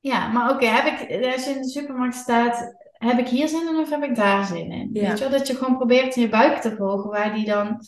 Ja, 0.00 0.28
maar 0.28 0.50
oké, 0.50 0.66
heb 0.66 1.00
ik, 1.00 1.24
als 1.24 1.44
je 1.44 1.50
in 1.50 1.62
de 1.62 1.68
supermarkt 1.68 2.14
staat, 2.14 2.74
heb 3.04 3.18
ik 3.18 3.28
hier 3.28 3.48
zin 3.48 3.68
in 3.68 3.76
of 3.76 3.90
heb 3.90 4.02
ik 4.02 4.14
daar 4.14 4.44
zin 4.44 4.70
in? 4.72 4.90
Ja. 4.92 5.08
Weet 5.08 5.18
je 5.18 5.28
wel, 5.28 5.38
dat 5.38 5.46
je 5.46 5.54
gewoon 5.54 5.76
probeert 5.76 6.16
in 6.16 6.22
je 6.22 6.28
buik 6.28 6.60
te 6.60 6.76
volgen, 6.76 7.10
waar 7.10 7.34
die 7.34 7.44
dan 7.44 7.80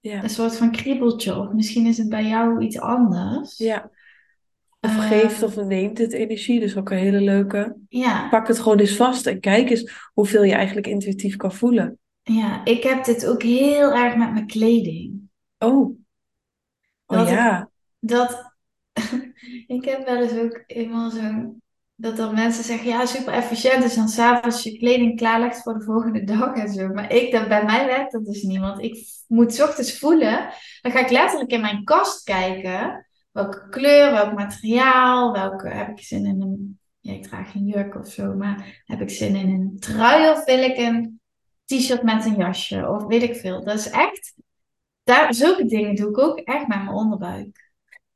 ja, 0.00 0.22
een 0.22 0.30
soort 0.30 0.56
van 0.56 0.70
kriebeltje, 0.72 1.36
of 1.36 1.52
misschien 1.52 1.86
is 1.86 1.98
het 1.98 2.08
bij 2.08 2.24
jou 2.24 2.62
iets 2.64 2.78
anders. 2.80 3.56
ja. 3.58 3.90
Of 4.80 4.90
Eh, 4.96 5.08
geeft 5.08 5.42
of 5.42 5.56
neemt 5.56 5.98
het 5.98 6.12
energie. 6.12 6.60
Dus 6.60 6.76
ook 6.76 6.90
een 6.90 6.96
hele 6.98 7.20
leuke. 7.20 7.76
Ja, 7.88 8.28
Pak 8.28 8.48
het 8.48 8.58
gewoon 8.58 8.78
eens 8.78 8.96
vast 8.96 9.26
en 9.26 9.40
kijk 9.40 9.70
eens 9.70 10.10
hoeveel 10.14 10.42
je 10.42 10.52
eigenlijk 10.54 10.86
intuïtief 10.86 11.36
kan 11.36 11.52
voelen. 11.52 11.98
ja, 12.22 12.64
ik 12.64 12.82
heb 12.82 13.04
dit 13.04 13.26
ook 13.26 13.42
heel 13.42 13.92
erg 13.92 14.16
met 14.16 14.32
mijn 14.32 14.46
kleding. 14.46 15.20
Oh, 15.58 15.70
oh 15.78 15.96
Dat 17.06 17.28
ik- 17.28 17.34
ja. 17.34 17.70
Dat, 17.98 18.52
ik 19.66 19.84
heb 19.84 20.06
wel 20.06 20.22
eens 20.22 20.32
ook 20.38 20.62
eenmaal 20.66 21.10
zo'n, 21.10 21.62
dat 22.00 22.16
dan 22.16 22.34
mensen 22.34 22.64
zeggen, 22.64 22.88
ja, 22.88 23.06
super 23.06 23.32
efficiënt, 23.32 23.82
dus 23.82 23.94
dan 23.94 24.08
s'avonds 24.08 24.62
je 24.62 24.78
kleding 24.78 25.16
klaarlegt 25.16 25.62
voor 25.62 25.78
de 25.78 25.84
volgende 25.84 26.24
dag 26.34 26.54
en 26.54 26.72
zo. 26.72 26.88
Maar 26.88 27.12
ik, 27.12 27.32
dat, 27.32 27.48
bij 27.48 27.64
mij 27.64 27.86
werkt 27.86 28.12
dat 28.12 28.24
dus 28.24 28.42
niet, 28.42 28.58
want 28.58 28.82
ik 28.82 29.06
moet 29.26 29.62
ochtends 29.62 29.98
voelen, 29.98 30.48
dan 30.82 30.92
ga 30.92 31.00
ik 31.00 31.10
letterlijk 31.10 31.50
in 31.50 31.60
mijn 31.60 31.84
kast 31.84 32.24
kijken, 32.24 33.06
welke 33.32 33.68
kleur, 33.68 34.12
welk 34.12 34.34
materiaal, 34.34 35.32
welke, 35.32 35.68
heb 35.68 35.88
ik 35.88 36.00
zin 36.00 36.26
in 36.26 36.42
een, 36.42 36.78
ja, 37.00 37.12
ik 37.12 37.22
draag 37.22 37.50
geen 37.50 37.66
jurk 37.66 37.94
of 37.94 38.08
zo, 38.08 38.34
maar 38.34 38.82
heb 38.84 39.00
ik 39.00 39.10
zin 39.10 39.36
in 39.36 39.48
een 39.48 39.76
trui 39.78 40.30
of 40.30 40.44
wil 40.44 40.62
ik 40.62 40.76
een 40.76 41.20
t-shirt 41.64 42.02
met 42.02 42.24
een 42.24 42.36
jasje, 42.36 42.88
of 42.88 43.06
weet 43.06 43.22
ik 43.22 43.36
veel. 43.36 43.64
Dat 43.64 43.78
is 43.78 43.90
echt, 43.90 44.34
daar, 45.02 45.34
zulke 45.34 45.64
dingen 45.64 45.94
doe 45.94 46.08
ik 46.08 46.18
ook 46.18 46.38
echt 46.38 46.66
met 46.66 46.84
mijn 46.84 46.88
onderbuik. 46.88 47.67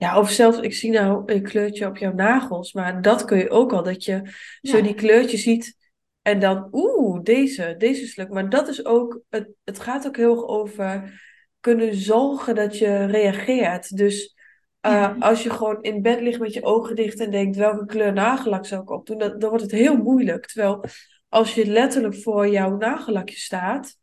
Ja, 0.02 0.18
of 0.18 0.30
zelfs, 0.30 0.58
ik 0.58 0.74
zie 0.74 0.90
nou 0.90 1.22
een 1.26 1.42
kleurtje 1.42 1.86
op 1.86 1.96
jouw 1.96 2.12
nagels, 2.12 2.72
maar 2.72 3.02
dat 3.02 3.24
kun 3.24 3.38
je 3.38 3.50
ook 3.50 3.72
al, 3.72 3.82
dat 3.82 4.04
je 4.04 4.20
zo 4.62 4.76
Ja. 4.76 4.82
die 4.82 4.94
kleurtjes 4.94 5.42
ziet 5.42 5.76
en 6.22 6.40
dan, 6.40 6.68
oeh, 6.72 7.22
deze, 7.22 7.74
deze 7.78 8.02
is 8.02 8.16
leuk. 8.16 8.28
Maar 8.28 8.48
dat 8.48 8.68
is 8.68 8.84
ook, 8.84 9.20
het, 9.28 9.48
het 9.64 9.78
gaat 9.78 10.06
ook 10.06 10.16
heel 10.16 10.30
erg 10.36 10.46
over 10.46 11.20
kunnen 11.60 11.94
zorgen 11.94 12.54
dat 12.54 12.78
je 12.78 13.04
reageert. 13.04 13.96
Dus 13.96 14.34
eh, 14.80 14.92
Ja. 14.92 15.16
als 15.18 15.42
je 15.42 15.50
gewoon 15.50 15.82
in 15.82 16.02
bed 16.02 16.20
ligt 16.20 16.40
met 16.40 16.52
je 16.52 16.64
ogen 16.64 16.96
dicht 16.96 17.20
en 17.20 17.30
denkt, 17.30 17.56
welke 17.56 17.86
kleur 17.86 18.12
nagellak 18.12 18.66
zou 18.66 18.82
ik 18.82 18.90
opdoen, 18.90 19.18
dan, 19.18 19.38
dan 19.38 19.48
wordt 19.48 19.64
het 19.64 19.72
heel 19.72 19.96
moeilijk. 19.96 20.46
Terwijl 20.46 20.84
als 21.28 21.54
je 21.54 21.66
letterlijk 21.66 22.14
voor 22.16 22.48
jouw 22.48 22.76
nagellakje 22.76 23.36
staat, 23.36 23.96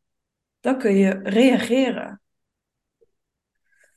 dan 0.59 0.77
kun 0.77 0.95
je 0.95 1.19
reageren. 1.23 2.21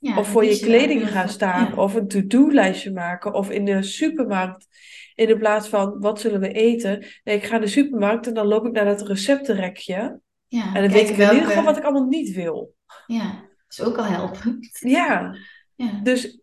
Ja, 0.02 0.18
Of 0.18 0.28
voor 0.28 0.42
je 0.44 0.48
kies 0.50 0.60
kleding 0.60 1.08
gaan 1.10 1.28
staan, 1.28 1.68
ja. 1.70 1.76
of 1.82 1.94
een 1.94 2.08
to-do-lijstje 2.08 2.92
maken, 2.92 3.34
of 3.34 3.50
in 3.50 3.64
de 3.64 3.82
supermarkt. 3.82 4.66
In 5.14 5.26
de 5.26 5.36
plaats 5.36 5.68
van 5.68 6.00
wat 6.00 6.20
zullen 6.20 6.40
we 6.40 6.52
eten? 6.52 7.06
Nee, 7.24 7.36
ik 7.36 7.44
ga 7.44 7.50
naar 7.50 7.60
de 7.60 7.66
supermarkt 7.66 8.26
en 8.26 8.34
dan 8.34 8.46
loop 8.46 8.66
ik 8.66 8.72
naar 8.72 8.84
dat 8.84 9.06
receptenrekje. 9.08 10.20
Ja, 10.48 10.74
En 10.74 10.82
dan 10.82 10.92
weet 10.92 11.08
ik 11.08 11.16
in 11.16 11.20
ieder 11.20 11.26
welke- 11.34 11.44
geval 11.46 11.62
wat 11.64 11.76
ik 11.76 11.82
allemaal 11.84 12.08
niet 12.08 12.34
wil. 12.34 12.74
Ja, 13.06 13.30
dat 13.40 13.78
is 13.78 13.80
ook 13.82 13.96
al 13.98 14.04
helpend. 14.04 14.78
Ja, 14.80 15.36
Ja, 15.76 16.00
dus 16.02 16.40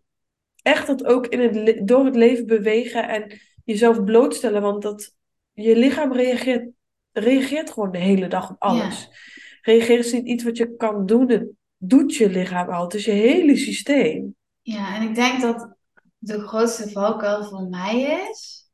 echt 0.62 0.86
dat 0.86 1.04
ook 1.04 1.26
in 1.26 1.40
het, 1.40 1.88
door 1.88 2.04
het 2.04 2.14
leven 2.16 2.46
bewegen 2.46 3.08
en 3.08 3.40
jezelf 3.64 4.04
blootstellen, 4.04 4.62
want 4.62 4.82
dat 4.82 5.16
je 5.52 5.76
lichaam 5.76 6.12
reageert, 6.12 6.68
reageert 7.12 7.70
gewoon 7.70 7.92
de 7.92 7.98
hele 7.98 8.26
dag 8.28 8.50
op 8.50 8.56
alles. 8.58 9.08
Reageren 9.62 9.98
is 10.04 10.12
niet 10.12 10.26
iets 10.26 10.44
wat 10.44 10.56
je 10.56 10.76
kan 10.76 11.06
doen, 11.06 11.56
doet 11.82 12.14
je 12.14 12.30
lichaam 12.30 12.68
al. 12.68 12.82
Het 12.82 12.94
is 12.94 13.04
je 13.04 13.10
hele 13.10 13.56
systeem. 13.56 14.36
ja, 14.62 14.96
en 14.96 15.08
ik 15.08 15.14
denk 15.14 15.40
dat 15.40 15.76
de 16.18 16.40
grootste 16.46 16.90
valkuil 16.90 17.44
voor 17.44 17.68
mij 17.68 18.00
is 18.30 18.70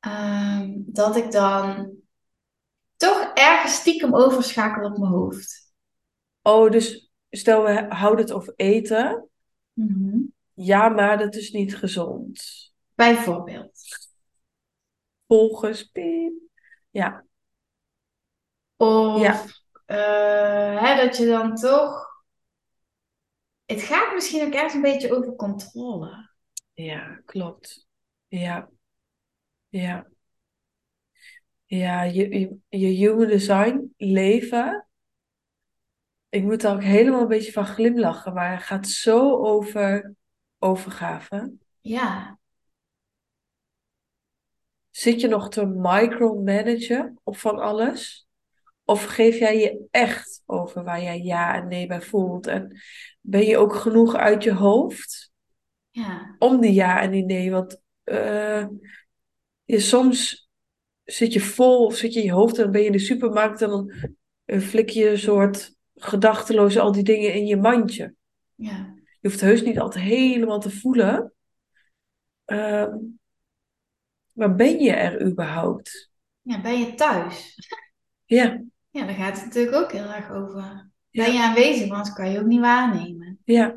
ehm, 0.00 0.72
dat 0.76 1.16
ik 1.16 1.30
dan 1.32 1.94
toch 2.96 3.30
ergens 3.34 3.74
stiekem 3.74 4.14
overschakel 4.14 4.90
op 4.90 4.98
mijn 4.98 5.12
hoofd. 5.12 5.72
Oh, 6.42 6.70
dus 6.70 7.10
stel 7.30 7.62
we 7.62 7.86
houden 7.88 8.24
het 8.24 8.34
over 8.34 8.52
eten. 8.56 9.28
Mhm. 9.72 10.18
Ja, 10.52 10.88
maar 10.88 11.18
dat 11.18 11.34
is 11.34 11.50
niet 11.50 11.76
gezond. 11.76 12.42
Bijvoorbeeld. 12.94 13.80
Volgens 15.26 15.84
Piep. 15.84 16.32
Ja, 16.90 17.24
Of 18.76 19.20
Ja. 19.20 19.44
Eh, 19.86 20.82
hè, 20.82 20.96
dat 21.04 21.16
je 21.16 21.26
dan 21.26 21.54
toch 21.54 22.14
het 23.66 23.82
gaat 23.82 24.14
misschien 24.14 24.46
ook 24.46 24.52
ergens 24.52 24.74
een 24.74 24.80
beetje 24.80 25.16
over 25.16 25.36
controle. 25.36 26.30
Ja, 26.72 27.20
klopt. 27.24 27.86
Ja, 28.28 28.68
ja. 29.70 30.06
Ja, 31.66 32.02
je, 32.02 32.28
je, 32.38 32.58
je 32.68 32.86
human 32.86 33.26
design 33.26 33.94
leven. 33.96 34.86
Ik 36.28 36.42
moet 36.42 36.62
er 36.64 36.72
ook 36.72 36.82
helemaal 36.82 37.20
een 37.20 37.28
beetje 37.28 37.52
van 37.52 37.66
glimlachen, 37.66 38.34
maar 38.34 38.52
het 38.52 38.62
gaat 38.62 38.88
zo 38.88 39.36
over 39.36 40.14
overgave. 40.58 41.52
Ja, 41.80 42.38
Zit 44.90 45.20
je 45.20 45.28
nog 45.28 45.48
te 45.48 45.66
micromanagen 45.66 47.20
op 47.24 47.36
van 47.36 47.58
alles? 47.58 48.25
Of 48.86 49.04
geef 49.04 49.38
jij 49.38 49.58
je 49.58 49.86
echt 49.90 50.42
over 50.46 50.84
waar 50.84 51.02
jij 51.02 51.20
ja 51.20 51.54
en 51.54 51.68
nee 51.68 51.86
bij 51.86 52.02
voelt? 52.02 52.46
En 52.46 52.80
ben 53.20 53.44
je 53.46 53.58
ook 53.58 53.74
genoeg 53.74 54.14
uit 54.14 54.42
je 54.42 54.52
hoofd 54.52 55.32
ja, 55.90 56.36
om 56.38 56.60
die 56.60 56.72
ja 56.72 57.00
en 57.00 57.10
die 57.10 57.24
nee? 57.24 57.50
Want 57.50 57.82
eh, 58.04 58.66
je, 59.64 59.80
soms 59.80 60.48
zit 61.04 61.32
je 61.32 61.40
vol 61.40 61.84
of 61.84 61.96
zit 61.96 62.12
je 62.12 62.20
in 62.20 62.26
je 62.26 62.32
hoofd 62.32 62.56
en 62.56 62.62
dan 62.62 62.72
ben 62.72 62.80
je 62.80 62.86
in 62.86 62.92
de 62.92 62.98
supermarkt 62.98 63.62
en 63.62 63.68
dan 63.68 63.92
flik 64.46 64.88
je 64.90 65.10
een 65.10 65.18
soort 65.18 65.74
gedachteloos 65.94 66.78
al 66.78 66.92
die 66.92 67.02
dingen 67.02 67.34
in 67.34 67.46
je 67.46 67.56
mandje. 67.56 68.14
ja, 68.54 68.94
Je 69.20 69.28
hoeft 69.28 69.40
heus 69.40 69.62
niet 69.62 69.78
altijd 69.78 70.04
helemaal 70.04 70.60
te 70.60 70.70
voelen. 70.70 71.32
Ehm, 72.44 72.96
maar 74.32 74.54
ben 74.54 74.78
je 74.78 74.92
er 74.92 75.26
überhaupt? 75.26 76.10
ja. 76.42 76.60
Ben 76.60 76.78
je 76.78 76.94
thuis? 76.94 77.54
Ja, 78.24 78.62
Ja, 78.96 79.06
daar 79.06 79.14
gaat 79.14 79.36
het 79.36 79.44
natuurlijk 79.44 79.76
ook 79.76 79.92
heel 79.92 80.12
erg 80.12 80.30
over. 80.30 80.90
Ben 81.10 81.32
je 81.32 81.42
aanwezig, 81.42 81.88
want 81.88 82.12
kan 82.12 82.30
je 82.30 82.38
ook 82.38 82.46
niet 82.46 82.60
waarnemen. 82.60 83.38
ja. 83.44 83.76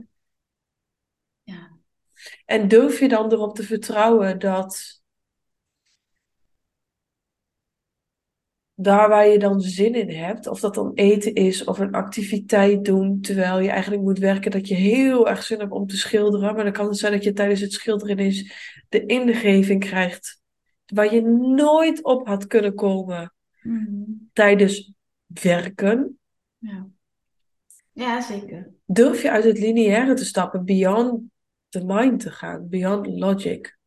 Ja, 1.43 1.69
En 2.45 2.67
durf 2.67 2.99
je 2.99 3.07
dan 3.07 3.31
erop 3.31 3.55
te 3.55 3.63
vertrouwen 3.63 4.39
dat 4.39 5.01
daar 8.73 9.09
waar 9.09 9.27
je 9.27 9.39
dan 9.39 9.61
zin 9.61 9.95
in 9.95 10.09
hebt, 10.09 10.47
of 10.47 10.59
dat 10.59 10.73
dan 10.75 10.91
eten 10.93 11.33
is 11.33 11.63
of 11.63 11.79
een 11.79 11.93
activiteit 11.93 12.85
doen 12.85 13.21
terwijl 13.21 13.59
je 13.59 13.69
eigenlijk 13.69 14.01
moet 14.01 14.19
werken, 14.19 14.51
dat 14.51 14.67
je 14.67 14.75
heel 14.75 15.29
erg 15.29 15.43
zin 15.43 15.59
hebt 15.59 15.71
om 15.71 15.87
te 15.87 15.97
schilderen, 15.97 16.55
maar 16.55 16.63
dan 16.63 16.73
kan 16.73 16.87
het 16.87 16.97
zijn 16.97 17.11
dat 17.11 17.23
je 17.23 17.33
tijdens 17.33 17.61
het 17.61 17.73
schilderen 17.73 18.19
ineens 18.19 18.53
de 18.89 19.05
ingeving 19.05 19.79
krijgt 19.79 20.41
waar 20.85 21.13
je 21.13 21.21
nooit 21.55 22.03
op 22.03 22.27
had 22.27 22.47
kunnen 22.47 22.75
komen 22.75 23.33
Mhm. 23.61 24.03
tijdens 24.33 24.93
werken. 25.33 26.19
ja. 26.57 26.87
Ja, 27.91 28.21
zeker. 28.21 28.73
Durf 28.85 29.21
je 29.21 29.31
uit 29.31 29.43
het 29.43 29.59
lineaire 29.59 30.13
te 30.13 30.25
stappen, 30.25 30.65
beyond 30.65 31.21
the 31.69 31.85
mind 31.85 32.19
te 32.19 32.31
gaan, 32.31 32.67
beyond 32.69 33.07
logic. 33.07 33.77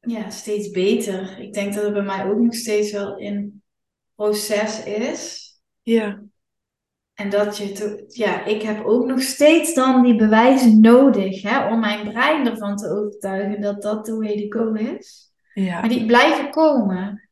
Ja, 0.00 0.30
steeds 0.30 0.70
beter. 0.70 1.38
Ik 1.38 1.52
denk 1.52 1.74
dat 1.74 1.84
het 1.84 1.92
bij 1.92 2.02
mij 2.02 2.24
ook 2.26 2.38
nog 2.38 2.54
steeds 2.54 2.92
wel 2.92 3.18
in 3.18 3.62
proces 4.14 4.84
is. 4.84 5.50
Ja, 5.82 6.22
En 7.14 7.30
dat 7.30 7.56
je, 7.56 7.72
to- 7.72 8.04
ja, 8.08 8.44
ik 8.44 8.62
heb 8.62 8.84
ook 8.84 9.06
nog 9.06 9.20
steeds 9.22 9.74
dan 9.74 10.02
die 10.02 10.16
bewijzen 10.16 10.80
nodig, 10.80 11.42
hè, 11.42 11.72
om 11.72 11.80
mijn 11.80 12.08
brein 12.08 12.46
ervan 12.46 12.76
te 12.76 12.88
overtuigen 12.88 13.60
dat 13.60 13.82
dat 13.82 14.04
the 14.04 14.16
way 14.16 14.48
to 14.48 14.58
go 14.58 14.72
is. 14.72 15.32
Maar 15.54 15.64
ja, 15.64 15.88
die 15.88 16.06
blijven 16.06 16.50
komen. 16.50 17.28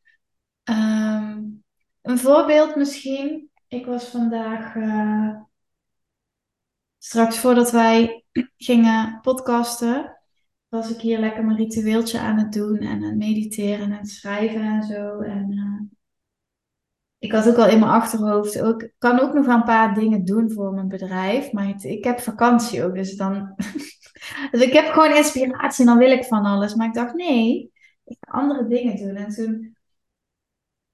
Ehm, 0.63 1.30
een 2.01 2.17
voorbeeld 2.17 2.75
misschien. 2.75 3.49
Ik 3.67 3.85
was 3.85 4.05
vandaag, 4.05 4.75
eh, 4.75 5.41
straks 6.97 7.37
voordat 7.37 7.71
wij 7.71 8.25
gingen 8.57 9.19
podcasten, 9.21 10.17
was 10.67 10.89
ik 10.89 11.01
hier 11.01 11.19
lekker 11.19 11.45
mijn 11.45 11.57
ritueeltje 11.57 12.19
aan 12.19 12.37
het 12.37 12.53
doen 12.53 12.77
en 12.77 12.87
aan 12.87 13.01
het 13.01 13.17
mediteren 13.17 13.85
en 13.85 13.97
het 13.97 14.09
schrijven 14.09 14.61
en 14.61 14.83
zo. 14.83 15.19
En 15.19 15.51
eh, 15.51 15.97
ik 17.19 17.31
had 17.31 17.49
ook 17.49 17.57
al 17.57 17.67
in 17.67 17.79
mijn 17.79 17.91
achterhoofd, 17.91 18.55
ik 18.55 18.93
kan 18.97 19.19
ook 19.19 19.33
nog 19.33 19.47
een 19.47 19.63
paar 19.63 19.93
dingen 19.93 20.25
doen 20.25 20.51
voor 20.51 20.73
mijn 20.73 20.87
bedrijf, 20.87 21.51
maar 21.51 21.73
ik 21.81 22.03
heb 22.03 22.19
vakantie 22.19 22.83
ook, 22.83 22.95
dus 22.95 23.15
dan, 23.15 23.53
dus 24.51 24.61
ik 24.61 24.73
heb 24.73 24.85
gewoon 24.85 25.15
inspiratie 25.15 25.85
en 25.85 25.91
dan 25.91 25.97
wil 25.97 26.11
ik 26.11 26.23
van 26.23 26.45
alles. 26.45 26.75
Maar 26.75 26.87
ik 26.87 26.93
dacht, 26.93 27.13
nee, 27.13 27.71
ik 28.03 28.17
ga 28.19 28.39
andere 28.39 28.67
dingen 28.67 28.95
doen. 28.95 29.15
En 29.15 29.29
toen 29.29 29.75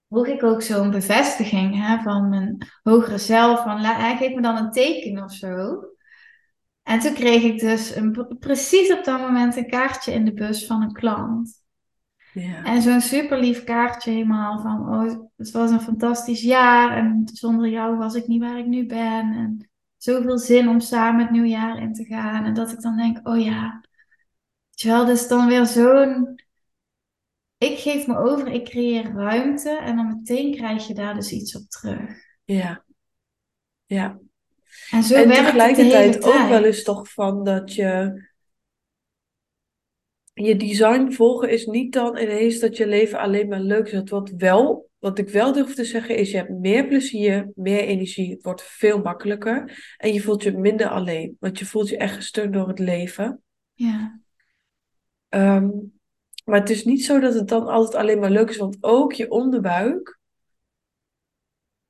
vroeg 0.10 0.28
ik 0.28 0.44
ook 0.44 0.62
zo'n 0.62 0.92
bevestiging 0.92 1.88
hè, 1.88 2.02
van 2.02 2.30
mijn 2.30 2.58
hogere 2.84 3.18
zelf, 3.18 3.64
van 3.64 3.80
hij 3.80 4.18
geeft 4.18 4.36
me 4.36 4.42
dan 4.42 4.58
een 4.58 4.72
teken 4.72 5.24
of 5.24 5.34
zo. 5.34 5.84
En 6.84 7.00
toen 7.00 7.14
kreeg 7.14 7.44
ik 7.44 7.60
dus 7.60 7.96
een, 7.96 8.38
precies 8.40 8.92
op 8.94 9.04
dat 9.04 9.20
moment 9.20 9.56
een 9.56 9.70
kaartje 9.70 10.14
in 10.14 10.26
de 10.26 10.34
bus 10.34 10.66
van 10.66 10.82
een 10.82 10.94
klant. 10.94 11.64
ja, 12.34 12.64
En 12.64 12.82
zo'n 12.82 13.02
super 13.02 13.40
lief 13.40 13.64
kaartje 13.64 14.12
helemaal 14.12 14.62
van, 14.62 14.90
oh, 14.90 15.30
het 15.38 15.52
was 15.52 15.72
een 15.72 15.82
fantastisch 15.82 16.42
jaar 16.42 16.98
en 16.98 17.30
zonder 17.34 17.70
jou 17.70 17.98
was 17.98 18.16
ik 18.16 18.28
niet 18.28 18.42
waar 18.42 18.58
ik 18.58 18.66
nu 18.66 18.86
ben. 18.86 19.34
En 19.34 19.70
zoveel 19.98 20.38
zin 20.38 20.68
om 20.68 20.80
samen 20.80 21.22
het 21.22 21.32
nieuwjaar 21.32 21.82
in 21.82 21.94
te 21.94 22.06
gaan. 22.06 22.46
En 22.46 22.54
dat 22.54 22.72
ik 22.72 22.82
dan 22.82 22.98
denk, 22.98 23.28
oh 23.28 23.44
ja, 23.44 23.82
wel, 24.84 25.06
dus 25.06 25.28
dan 25.28 25.48
weer 25.48 25.66
zo'n, 25.66 26.42
ik 27.58 27.78
geef 27.78 28.08
me 28.08 28.18
over, 28.18 28.48
ik 28.48 28.66
creëer 28.66 29.12
ruimte 29.14 29.70
en 29.70 29.96
dan 29.96 30.08
meteen 30.08 30.56
krijg 30.56 30.88
je 30.88 30.94
daar 30.94 31.14
dus 31.14 31.32
iets 31.32 31.56
op 31.56 31.70
terug. 31.70 32.10
ja, 32.44 32.86
ja. 33.86 34.20
En 34.92 35.04
zo 35.04 35.16
En 35.16 35.28
werkt 35.28 35.46
het 35.46 35.56
de 35.56 35.62
hele 35.62 35.74
tegelijkertijd 35.74 36.24
ook 36.24 36.50
wel 36.50 36.64
eens 36.64 36.84
toch 36.84 37.12
van 37.12 37.44
dat 37.44 37.74
je 37.74 38.22
je 40.34 40.56
design 40.56 41.12
volgen 41.12 41.50
is 41.50 41.66
niet 41.66 41.94
dan 41.94 42.18
ineens 42.18 42.60
dat 42.60 42.78
je 42.78 42.88
leven 42.88 43.20
alleen 43.20 43.48
maar 43.48 43.60
leuk 43.60 43.86
is. 43.86 43.92
Het 43.92 44.10
wordt 44.10 44.36
wel, 44.36 44.90
wat 44.98 45.18
ik 45.18 45.30
wel 45.30 45.54
durf 45.54 45.74
te 45.74 45.86
zeggen, 45.86 46.18
is 46.18 46.32
je 46.32 46.38
hebt 46.38 46.50
meer 46.50 46.88
plezier, 46.88 47.52
meer 47.56 47.84
energie. 47.84 48.32
Het 48.32 48.44
wordt 48.44 48.64
veel 48.64 49.02
makkelijker 49.02 49.94
en 49.98 50.14
je 50.14 50.22
voelt 50.22 50.44
je 50.44 50.58
minder 50.58 50.90
alleen, 50.90 51.38
want 51.40 51.60
je 51.60 51.66
voelt 51.66 51.90
je 51.90 51.98
echt 51.98 52.16
gesteund 52.16 52.54
door 52.54 52.68
het 52.68 52.80
leven. 52.80 53.42
Ja, 53.74 54.20
Ehm, 55.30 55.70
maar 56.48 56.60
het 56.60 56.70
is 56.70 56.84
niet 56.84 57.06
zo 57.06 57.20
dat 57.20 57.34
het 57.34 57.48
dan 57.48 57.68
altijd 57.68 58.02
alleen 58.02 58.20
maar 58.20 58.30
leuk 58.30 58.50
is, 58.50 58.58
want 58.58 58.78
ook 58.80 59.14
je 59.14 59.32
onderbuik 59.32 60.20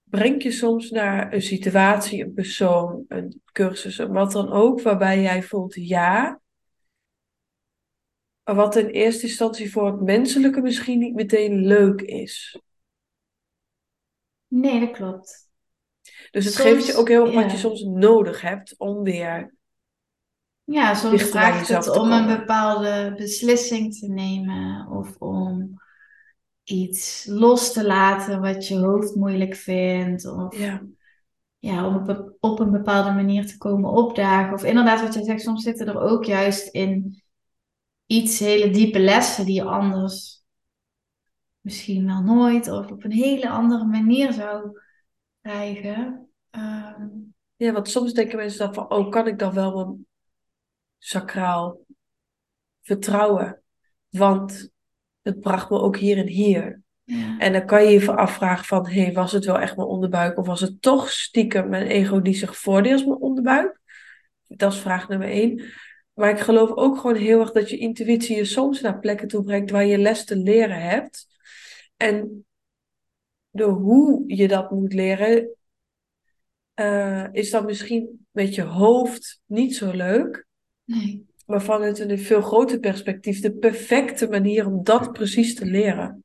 brengt 0.04 0.44
je 0.44 0.52
soms 0.52 0.90
naar 0.90 1.34
een 1.34 1.42
situatie, 1.42 2.24
een 2.24 2.34
persoon, 2.34 3.06
een 3.08 3.42
cursus, 3.52 4.00
en 4.00 4.12
wat 4.12 4.32
dan 4.32 4.52
ook, 4.52 4.82
waarbij 4.82 5.22
jij 5.22 5.44
voelt 5.44 5.74
ja. 5.74 6.42
Wat 8.44 8.76
in 8.76 8.88
eerste 8.88 9.28
instantie 9.28 9.72
voor 9.72 9.86
het 9.86 10.02
menselijke 10.02 10.62
misschien 10.62 11.00
niet 11.00 11.16
meteen 11.16 11.66
leuk 11.66 12.02
is. 12.02 12.62
nee, 14.48 14.80
dat 14.80 14.92
klopt. 14.92 15.50
Dus 16.32 16.46
het 16.46 16.56
geeft 16.56 16.86
je 16.86 16.96
ook 16.96 17.08
heel 17.08 17.34
wat 17.34 17.52
je 17.52 17.58
soms 17.58 17.84
nodig 17.84 18.42
hebt 18.42 18.78
om 18.78 19.04
weer 19.04 19.57
Ja, 20.68 20.94
soms 20.94 21.24
vraagt 21.24 21.68
het 21.68 21.90
om 21.90 22.12
een 22.12 22.28
bepaalde 22.40 23.14
beslissing 23.18 23.98
te 24.00 24.08
nemen 24.08 24.88
of 24.88 25.16
om 25.18 25.74
iets 26.64 27.26
los 27.30 27.74
te 27.74 27.86
laten 27.86 28.42
wat 28.42 28.68
je 28.68 28.76
hoofd 28.78 29.16
moeilijk 29.16 29.56
vindt 29.56 30.26
of 30.26 30.58
Ja, 30.58 30.82
ja, 31.60 31.88
om 31.88 31.96
op, 31.96 32.08
een- 32.08 32.36
op 32.40 32.60
een 32.60 32.72
bepaalde 32.72 33.12
manier 33.12 33.48
te 33.48 33.58
komen 33.58 33.92
opdagen. 33.92 34.54
Of 34.54 34.64
inderdaad 34.64 35.02
wat 35.02 35.14
je 35.14 35.24
zegt, 35.24 35.42
soms 35.42 35.64
zitten 35.64 35.88
er 35.88 36.00
ook 36.02 36.26
juist 36.26 36.68
in 36.68 37.24
iets 38.06 38.40
hele 38.40 38.70
diepe 38.70 39.00
lessen 39.00 39.46
die 39.46 39.56
je 39.56 39.64
anders 39.64 40.44
misschien 41.62 42.06
wel 42.06 42.22
nooit 42.22 42.70
of 42.72 42.92
op 42.92 43.04
een 43.04 43.12
hele 43.12 43.50
andere 43.50 43.86
manier 43.86 44.34
zou 44.34 44.80
krijgen. 45.42 46.30
Ehm, 46.50 47.08
ja, 47.56 47.72
want 47.72 47.90
soms 47.90 48.14
denken 48.14 48.38
mensen 48.38 48.60
dan 48.60 48.74
van, 48.74 48.92
oh, 48.92 49.10
kan 49.12 49.28
ik 49.28 49.40
dan 49.40 49.54
wel 49.54 50.00
sacraal 50.98 51.86
vertrouwen? 52.82 53.62
Want 54.10 54.72
het 55.22 55.40
bracht 55.40 55.70
me 55.70 55.80
ook 55.80 55.98
hier 55.98 56.18
en 56.18 56.28
hier. 56.28 56.82
ja, 57.04 57.40
En 57.40 57.54
dan 57.54 57.66
kan 57.66 57.84
je 57.84 58.00
je 58.00 58.12
afvragen 58.12 58.66
van, 58.66 58.88
hé, 58.88 59.02
hey, 59.02 59.14
was 59.14 59.32
het 59.32 59.46
wel 59.46 59.60
echt 59.60 59.76
mijn 59.76 59.88
onderbuik? 59.88 60.38
Of 60.38 60.46
was 60.46 60.62
het 60.62 60.82
toch 60.82 61.12
stiekem 61.12 61.70
mijn 61.70 61.88
ego 61.88 62.22
die 62.22 62.36
zich 62.36 62.58
voordeelt 62.58 62.94
als 62.94 63.06
mijn 63.06 63.20
onderbuik? 63.20 63.80
Dat 64.48 64.74
is 64.74 64.80
vraag 64.80 65.08
nummer 65.08 65.28
één. 65.28 65.64
Maar 66.14 66.30
ik 66.30 66.40
geloof 66.40 66.72
ook 66.72 66.98
gewoon 66.98 67.16
heel 67.16 67.40
erg 67.40 67.52
dat 67.52 67.70
je 67.70 67.78
intuïtie 67.78 68.36
je 68.36 68.46
soms 68.46 68.82
naar 68.82 69.00
plekken 69.00 69.28
toe 69.28 69.44
brengt 69.44 69.72
waar 69.72 69.86
je 69.86 69.98
les 69.98 70.26
te 70.26 70.36
leren 70.36 70.82
hebt. 70.82 71.28
En 71.98 72.46
de 73.50 73.64
hoe 73.64 74.24
je 74.28 74.48
dat 74.48 74.72
moet 74.72 74.94
leren, 74.94 75.50
eh, 76.74 77.28
is 77.32 77.50
dan 77.50 77.66
misschien 77.66 78.28
met 78.32 78.56
je 78.56 78.62
hoofd 78.62 79.42
niet 79.46 79.76
zo 79.76 79.92
leuk. 79.92 80.47
Nee. 80.88 81.26
Maar 81.46 81.62
vanuit 81.62 82.00
een 82.00 82.20
veel 82.20 82.42
groter 82.42 82.80
perspectief 82.80 83.42
de 83.42 83.52
perfecte 83.52 84.28
manier 84.30 84.66
om 84.66 84.84
dat 84.84 85.14
precies 85.14 85.56
te 85.56 85.66
leren. 85.66 86.24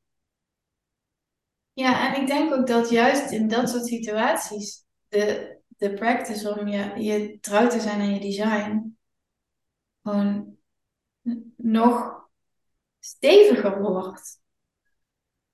Ja, 1.73 2.13
en 2.13 2.21
ik 2.21 2.27
denk 2.27 2.53
ook 2.53 2.67
dat 2.67 2.89
juist 2.89 3.31
in 3.31 3.47
dat 3.47 3.69
soort 3.69 3.85
situaties 3.85 4.85
de, 5.07 5.57
de 5.67 5.93
practice 5.93 6.59
om 6.59 6.67
je, 6.67 7.03
je 7.03 7.39
trouw 7.39 7.67
te 7.67 7.79
zijn 7.79 8.01
aan 8.01 8.13
je 8.13 8.19
design 8.19 8.97
gewoon 10.03 10.57
nog 11.55 12.21
steviger 12.99 13.81
wordt. 13.81 14.41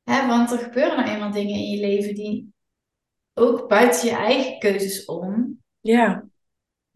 Hè, 0.04 0.28
want 0.28 0.52
er 0.52 0.58
gebeuren 0.58 0.98
nou 0.98 1.10
eenmaal 1.10 1.32
dingen 1.32 1.56
in 1.56 1.70
je 1.70 1.80
leven 1.80 2.16
die 2.16 2.54
ook 3.34 3.68
buiten 3.68 4.06
je 4.06 4.16
eigen 4.16 4.60
keuzes 4.60 5.06
om 5.06 5.62
Ja, 5.80 6.29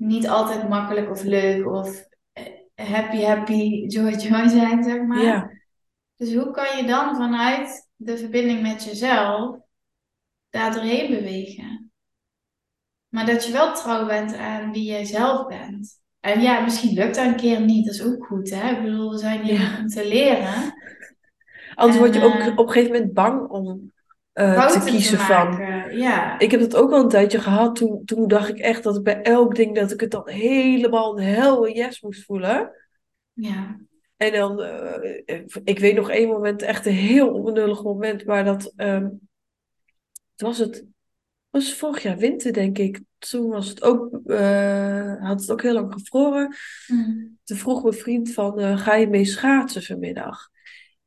niet 0.03 0.27
altijd 0.27 0.69
makkelijk 0.69 1.09
of 1.09 1.23
leuk 1.23 1.67
of 1.67 2.05
eh, 2.33 2.45
happy, 2.75 3.21
happy, 3.21 3.69
joy, 3.95 4.11
joy 4.11 4.47
zijn, 4.47 4.83
zeg 4.83 5.01
maar. 5.01 5.21
ja, 5.21 5.51
Dus 6.15 6.33
hoe 6.33 6.51
kan 6.51 6.77
je 6.77 6.83
dan 6.87 7.15
vanuit 7.15 7.89
de 7.95 8.17
verbinding 8.17 8.61
met 8.61 8.83
jezelf 8.83 9.57
daar 10.49 10.73
doorheen 10.73 11.09
bewegen? 11.11 11.91
Maar 13.09 13.25
dat 13.25 13.45
je 13.45 13.51
wel 13.51 13.73
trouw 13.73 14.05
bent 14.05 14.35
aan 14.35 14.71
wie 14.71 14.83
jij 14.83 15.05
zelf 15.05 15.47
bent. 15.47 16.01
En 16.19 16.41
ja, 16.41 16.59
misschien 16.59 16.93
lukt 16.93 17.15
dat 17.15 17.25
een 17.25 17.35
keer 17.35 17.61
niet, 17.61 17.85
dat 17.85 17.93
is 17.95 18.03
ook 18.03 18.25
goed, 18.25 18.49
hè? 18.49 18.71
Ik 18.71 18.83
bedoel, 18.83 19.11
we 19.11 19.17
zijn 19.17 19.41
hier 19.43 19.59
Ja. 19.59 19.77
om 19.79 19.87
te 19.87 20.07
leren. 20.07 20.73
Anders 21.75 21.97
En, 21.97 22.03
word 22.03 22.13
je 22.15 22.23
ook 22.23 22.33
eh, 22.33 22.57
op 22.57 22.67
een 22.67 22.73
gegeven 22.73 22.91
moment 22.91 23.13
bang 23.13 23.49
om 23.49 23.91
eh, 24.33 24.67
te 24.67 24.79
kiezen 24.79 25.19
van. 25.19 25.61
Ja. 25.91 26.39
Ik 26.39 26.51
heb 26.51 26.59
dat 26.59 26.75
ook 26.75 26.89
wel 26.89 27.03
een 27.03 27.09
tijdje 27.09 27.39
gehad. 27.39 27.75
Toen, 27.75 28.05
toen 28.05 28.27
dacht 28.27 28.49
ik 28.49 28.59
echt 28.59 28.83
dat 28.83 28.95
ik 28.95 29.03
bij 29.03 29.21
elk 29.21 29.55
ding 29.55 29.75
dat 29.75 29.91
ik 29.91 29.99
het 29.99 30.11
dan 30.11 30.29
helemaal 30.29 31.17
een 31.17 31.25
hel 31.25 31.67
een 31.67 31.73
yes 31.73 32.01
moest 32.01 32.23
voelen. 32.23 32.71
Ja. 33.33 33.79
En 34.17 34.31
dan, 34.31 34.61
eh, 34.61 35.41
ik 35.63 35.79
weet 35.79 35.95
nog 35.95 36.09
één 36.09 36.27
moment, 36.27 36.61
echt 36.61 36.85
een 36.85 36.93
heel 36.93 37.33
onbenullig 37.33 37.83
moment, 37.83 38.25
maar 38.25 38.43
dat, 38.43 38.73
ehm, 38.75 39.09
het 40.31 40.41
was 40.41 40.57
het, 40.57 40.85
was 41.49 41.73
vorig 41.73 42.03
jaar 42.03 42.17
winter 42.17 42.53
denk 42.53 42.77
ik. 42.77 43.01
Toen 43.17 43.49
was 43.49 43.67
het 43.67 43.83
ook, 43.83 44.19
eh, 44.25 45.27
had 45.27 45.41
het 45.41 45.51
ook 45.51 45.61
heel 45.61 45.73
lang 45.73 45.93
gevroren. 45.93 46.55
Mm. 46.87 47.37
Toen 47.43 47.57
vroeg 47.57 47.83
mijn 47.83 47.95
vriend 47.95 48.33
van, 48.33 48.77
ga 48.77 48.95
je 48.95 49.07
mee 49.07 49.25
schaatsen 49.25 49.83
vanmiddag? 49.83 50.51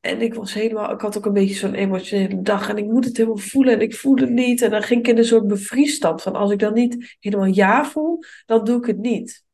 En 0.06 0.20
ik 0.20 0.34
was 0.34 0.54
helemaal, 0.54 0.90
ik 0.92 1.00
had 1.00 1.16
ook 1.18 1.26
een 1.26 1.32
beetje 1.32 1.54
zo'n 1.54 1.74
emotionele 1.74 2.42
dag 2.42 2.68
en 2.68 2.76
ik 2.76 2.84
moet 2.84 3.04
het 3.04 3.16
helemaal 3.16 3.36
voelen 3.36 3.74
en 3.74 3.80
ik 3.80 3.94
voel 3.94 4.16
het 4.16 4.30
niet. 4.30 4.62
En 4.62 4.70
dan 4.70 4.82
ging 4.82 5.00
ik 5.00 5.08
in 5.08 5.18
een 5.18 5.24
soort 5.24 5.46
bevriesstand 5.46 6.22
van 6.22 6.34
als 6.34 6.50
ik 6.50 6.58
dan 6.58 6.72
niet 6.72 7.16
helemaal 7.20 7.46
ja 7.46 7.84
voel, 7.84 8.18
dan 8.46 8.64
doe 8.64 8.78
ik 8.78 8.86
het 8.86 8.98
niet. 8.98 9.44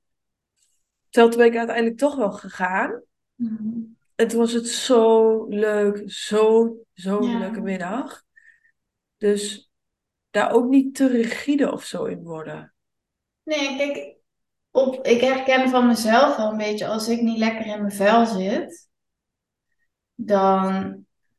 Terwijl 1.08 1.32
toen 1.32 1.42
ben 1.42 1.52
ik 1.52 1.58
uiteindelijk 1.58 1.98
toch 1.98 2.16
wel 2.16 2.32
gegaan. 2.32 3.02
Mm. 3.34 3.96
En 4.14 4.28
toen 4.28 4.38
was 4.38 4.52
het 4.52 4.68
zo 4.68 5.44
leuk, 5.48 6.02
zo, 6.06 6.76
zo'n 6.92 7.30
Ja. 7.30 7.38
leuke 7.38 7.60
middag. 7.60 8.22
Dus 9.16 9.70
daar 10.30 10.52
ook 10.52 10.68
niet 10.68 10.94
te 10.94 11.08
rigide 11.08 11.72
of 11.72 11.84
zo 11.84 12.04
in 12.04 12.22
worden. 12.22 12.74
Nee, 13.42 13.76
kijk, 13.76 14.16
op, 14.70 15.06
ik 15.06 15.20
herken 15.20 15.68
van 15.68 15.86
mezelf 15.86 16.36
wel 16.36 16.50
een 16.50 16.56
beetje, 16.56 16.86
als 16.86 17.08
ik 17.08 17.20
niet 17.20 17.38
lekker 17.38 17.66
in 17.66 17.80
mijn 17.80 17.92
vel 17.92 18.26
zit, 18.26 18.90
dan 20.14 20.96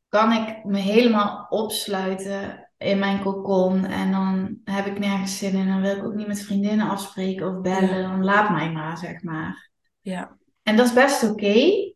kan 0.08 0.32
ik 0.32 0.64
me 0.64 0.78
helemaal 0.78 1.46
opsluiten 1.48 2.68
in 2.78 2.98
mijn 2.98 3.22
kokon 3.22 3.84
en 3.84 4.12
dan 4.12 4.58
heb 4.64 4.86
ik 4.86 4.98
nergens 4.98 5.38
zin 5.38 5.54
in. 5.54 5.66
Dan 5.66 5.80
wil 5.80 5.96
ik 5.96 6.04
ook 6.04 6.14
niet 6.14 6.26
met 6.26 6.42
vriendinnen 6.42 6.88
afspreken 6.88 7.48
of 7.56 7.60
bellen, 7.60 7.98
Ja. 8.00 8.08
dan 8.08 8.24
laat 8.24 8.50
mij 8.50 8.72
maar, 8.72 8.98
zeg 8.98 9.22
maar. 9.22 9.70
Ja, 10.00 10.36
En 10.62 10.76
dat 10.76 10.86
is 10.86 10.92
best 10.92 11.30
oké, 11.30 11.92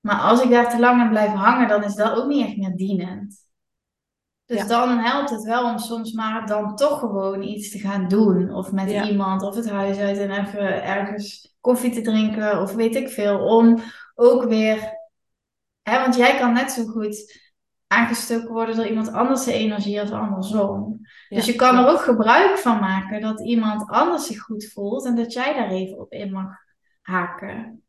maar 0.00 0.20
als 0.20 0.42
ik 0.42 0.50
daar 0.50 0.70
te 0.70 0.78
lang 0.78 1.00
aan 1.00 1.08
blijf 1.08 1.32
hangen, 1.32 1.68
dan 1.68 1.84
is 1.84 1.94
dat 1.94 2.16
ook 2.18 2.26
niet 2.28 2.46
echt 2.46 2.56
meer 2.56 2.76
dienend. 2.76 3.48
Dus 4.44 4.58
Ja. 4.58 4.66
dan 4.66 4.98
helpt 4.98 5.30
het 5.30 5.42
wel 5.44 5.64
om 5.70 5.78
soms 5.78 6.12
maar 6.12 6.46
dan 6.46 6.76
toch 6.76 6.98
gewoon 6.98 7.42
iets 7.42 7.70
te 7.70 7.78
gaan 7.78 8.08
doen. 8.08 8.52
Of 8.54 8.72
met 8.72 8.90
Ja. 8.90 9.04
iemand, 9.08 9.42
of 9.42 9.54
het 9.54 9.70
huis 9.70 9.98
uit 9.98 10.18
en 10.18 10.30
even 10.30 10.82
ergens 10.84 11.54
koffie 11.60 11.90
te 11.92 12.00
drinken, 12.00 12.60
of 12.60 12.74
weet 12.74 12.94
ik 12.94 13.08
veel. 13.08 13.38
Om 13.38 13.78
ook 14.14 14.44
weer, 14.44 14.92
hè, 15.82 16.00
want 16.00 16.16
jij 16.16 16.36
kan 16.38 16.52
net 16.52 16.70
zo 16.72 16.84
goed 16.84 17.38
aangestoken 17.86 18.52
worden 18.52 18.76
door 18.76 18.86
iemand 18.86 19.12
anders 19.12 19.44
de 19.44 19.52
energie 19.52 20.00
als 20.00 20.10
andersom. 20.10 20.98
Dus 21.28 21.46
ja, 21.46 21.52
je 21.52 21.58
kan 21.58 21.76
er 21.76 21.88
ook 21.88 22.00
gebruik 22.00 22.58
van 22.58 22.80
maken 22.80 23.20
dat 23.20 23.40
iemand 23.40 23.88
anders 23.88 24.26
zich 24.26 24.40
goed 24.40 24.70
voelt 24.72 25.06
en 25.06 25.16
dat 25.16 25.32
jij 25.32 25.54
daar 25.54 25.70
even 25.70 25.98
op 25.98 26.12
in 26.12 26.32
mag 26.32 26.52
haken. 27.02 27.82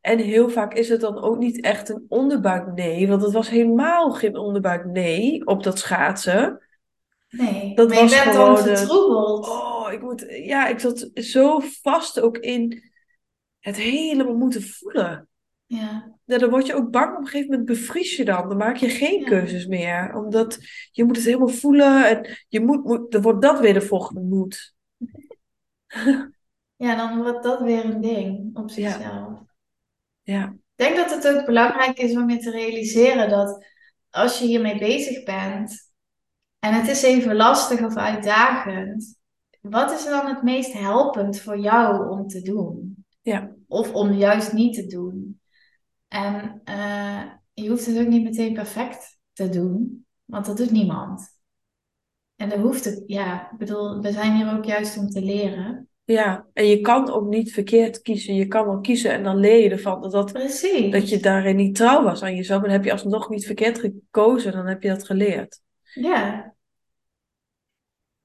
En 0.00 0.18
heel 0.18 0.48
vaak 0.48 0.74
is 0.74 0.88
het 0.88 1.00
dan 1.00 1.22
ook 1.22 1.38
niet 1.38 1.60
echt 1.60 1.88
een 1.88 2.04
onderbuik 2.08 2.72
nee, 2.74 3.08
want 3.08 3.22
het 3.22 3.32
was 3.32 3.50
helemaal 3.50 4.10
geen 4.10 4.36
onderbuik 4.36 4.84
nee 4.84 5.46
op 5.46 5.62
dat 5.62 5.78
schaatsen. 5.78 6.62
Nee, 7.28 7.74
Dat 7.74 7.88
maar 7.88 7.96
je 7.96 8.02
was 8.02 8.10
bent 8.10 8.36
gewoon 8.36 8.54
dan 8.54 8.64
vertroebeld. 8.64 9.48
Oh, 9.48 9.92
ik 9.92 10.02
moet, 10.02 10.26
ja, 10.28 10.66
ik 10.66 10.78
zat 10.78 11.10
zo 11.14 11.60
vast 11.82 12.20
ook 12.20 12.38
in 12.38 12.82
het 13.58 13.76
helemaal 13.76 14.36
moeten 14.36 14.62
voelen. 14.62 15.28
Ja. 15.76 16.10
Ja, 16.24 16.38
dan 16.38 16.50
word 16.50 16.66
je 16.66 16.74
ook 16.74 16.90
bang, 16.90 17.12
op 17.12 17.20
een 17.20 17.26
gegeven 17.26 17.50
moment 17.50 17.66
bevries 17.68 18.16
je 18.16 18.24
dan. 18.24 18.48
Dan 18.48 18.56
maak 18.56 18.76
je 18.76 18.88
geen 18.88 19.20
Ja. 19.20 19.26
keuzes 19.26 19.66
meer, 19.66 20.14
omdat 20.14 20.58
je 20.90 21.04
moet 21.04 21.16
het 21.16 21.24
helemaal 21.24 21.48
voelen 21.48 22.08
en 22.08 22.38
je 22.48 22.60
moet, 22.60 22.84
moet, 22.84 23.12
dan 23.12 23.22
wordt 23.22 23.42
dat 23.42 23.60
weer 23.60 23.74
de 23.74 23.80
volgende 23.80 24.20
moed. 24.20 24.74
Ja, 26.76 26.96
dan 26.96 27.22
wordt 27.22 27.42
dat 27.42 27.60
weer 27.60 27.84
een 27.84 28.00
ding 28.00 28.56
op 28.56 28.70
zichzelf. 28.70 29.40
Ja, 30.22 30.44
Ik 30.76 30.84
denk 30.84 30.96
dat 30.96 31.10
het 31.10 31.28
ook 31.28 31.46
belangrijk 31.46 31.98
is 31.98 32.16
om 32.16 32.30
je 32.30 32.38
te 32.38 32.50
realiseren 32.50 33.28
dat 33.30 33.66
als 34.10 34.38
je 34.38 34.46
hiermee 34.46 34.78
bezig 34.78 35.22
bent 35.24 35.90
en 36.58 36.72
het 36.74 36.88
is 36.88 37.02
even 37.02 37.36
lastig 37.36 37.82
of 37.82 37.96
uitdagend, 37.96 39.16
wat 39.60 39.92
is 39.92 40.04
dan 40.04 40.26
het 40.26 40.42
meest 40.42 40.72
helpend 40.72 41.40
voor 41.40 41.58
jou 41.58 42.08
om 42.10 42.26
te 42.28 42.42
doen? 42.42 43.04
ja, 43.22 43.50
Of 43.68 43.92
om 43.92 44.12
juist 44.12 44.52
niet 44.52 44.74
te 44.74 44.86
doen? 44.86 45.31
En 46.12 46.60
eh, 46.64 47.22
je 47.52 47.68
hoeft 47.68 47.86
het 47.86 47.98
ook 47.98 48.06
niet 48.06 48.22
meteen 48.22 48.54
perfect 48.54 49.18
te 49.32 49.48
doen, 49.48 50.06
want 50.24 50.46
dat 50.46 50.56
doet 50.56 50.70
niemand. 50.70 51.40
En 52.36 52.48
dat 52.48 52.58
hoeft 52.58 52.84
het, 52.84 53.02
ja, 53.06 53.50
ik 53.52 53.58
bedoel, 53.58 54.00
we 54.00 54.12
zijn 54.12 54.34
hier 54.36 54.56
ook 54.56 54.64
juist 54.64 54.98
om 54.98 55.08
te 55.08 55.22
leren. 55.22 55.88
ja. 56.04 56.46
En 56.52 56.66
je 56.66 56.80
kan 56.80 57.10
ook 57.10 57.28
niet 57.28 57.52
verkeerd 57.52 58.02
kiezen. 58.02 58.34
Je 58.34 58.46
kan 58.46 58.66
wel 58.66 58.80
kiezen 58.80 59.12
en 59.12 59.22
dan 59.22 59.36
leer 59.36 59.62
je 59.62 59.70
ervan 59.70 60.00
dat, 60.00 60.12
dat, 60.12 60.32
Precies. 60.32 60.92
dat 60.92 61.08
je 61.08 61.20
daarin 61.20 61.56
niet 61.56 61.74
trouw 61.74 62.02
was 62.02 62.22
aan 62.22 62.36
jezelf. 62.36 62.58
En 62.62 62.64
dan 62.68 62.76
heb 62.76 62.84
je 62.84 62.92
alsnog 62.92 63.28
niet 63.28 63.46
verkeerd 63.46 63.78
gekozen, 63.78 64.52
dan 64.52 64.66
heb 64.66 64.82
je 64.82 64.88
dat 64.88 65.06
geleerd. 65.06 65.60
Ja. 65.94 66.54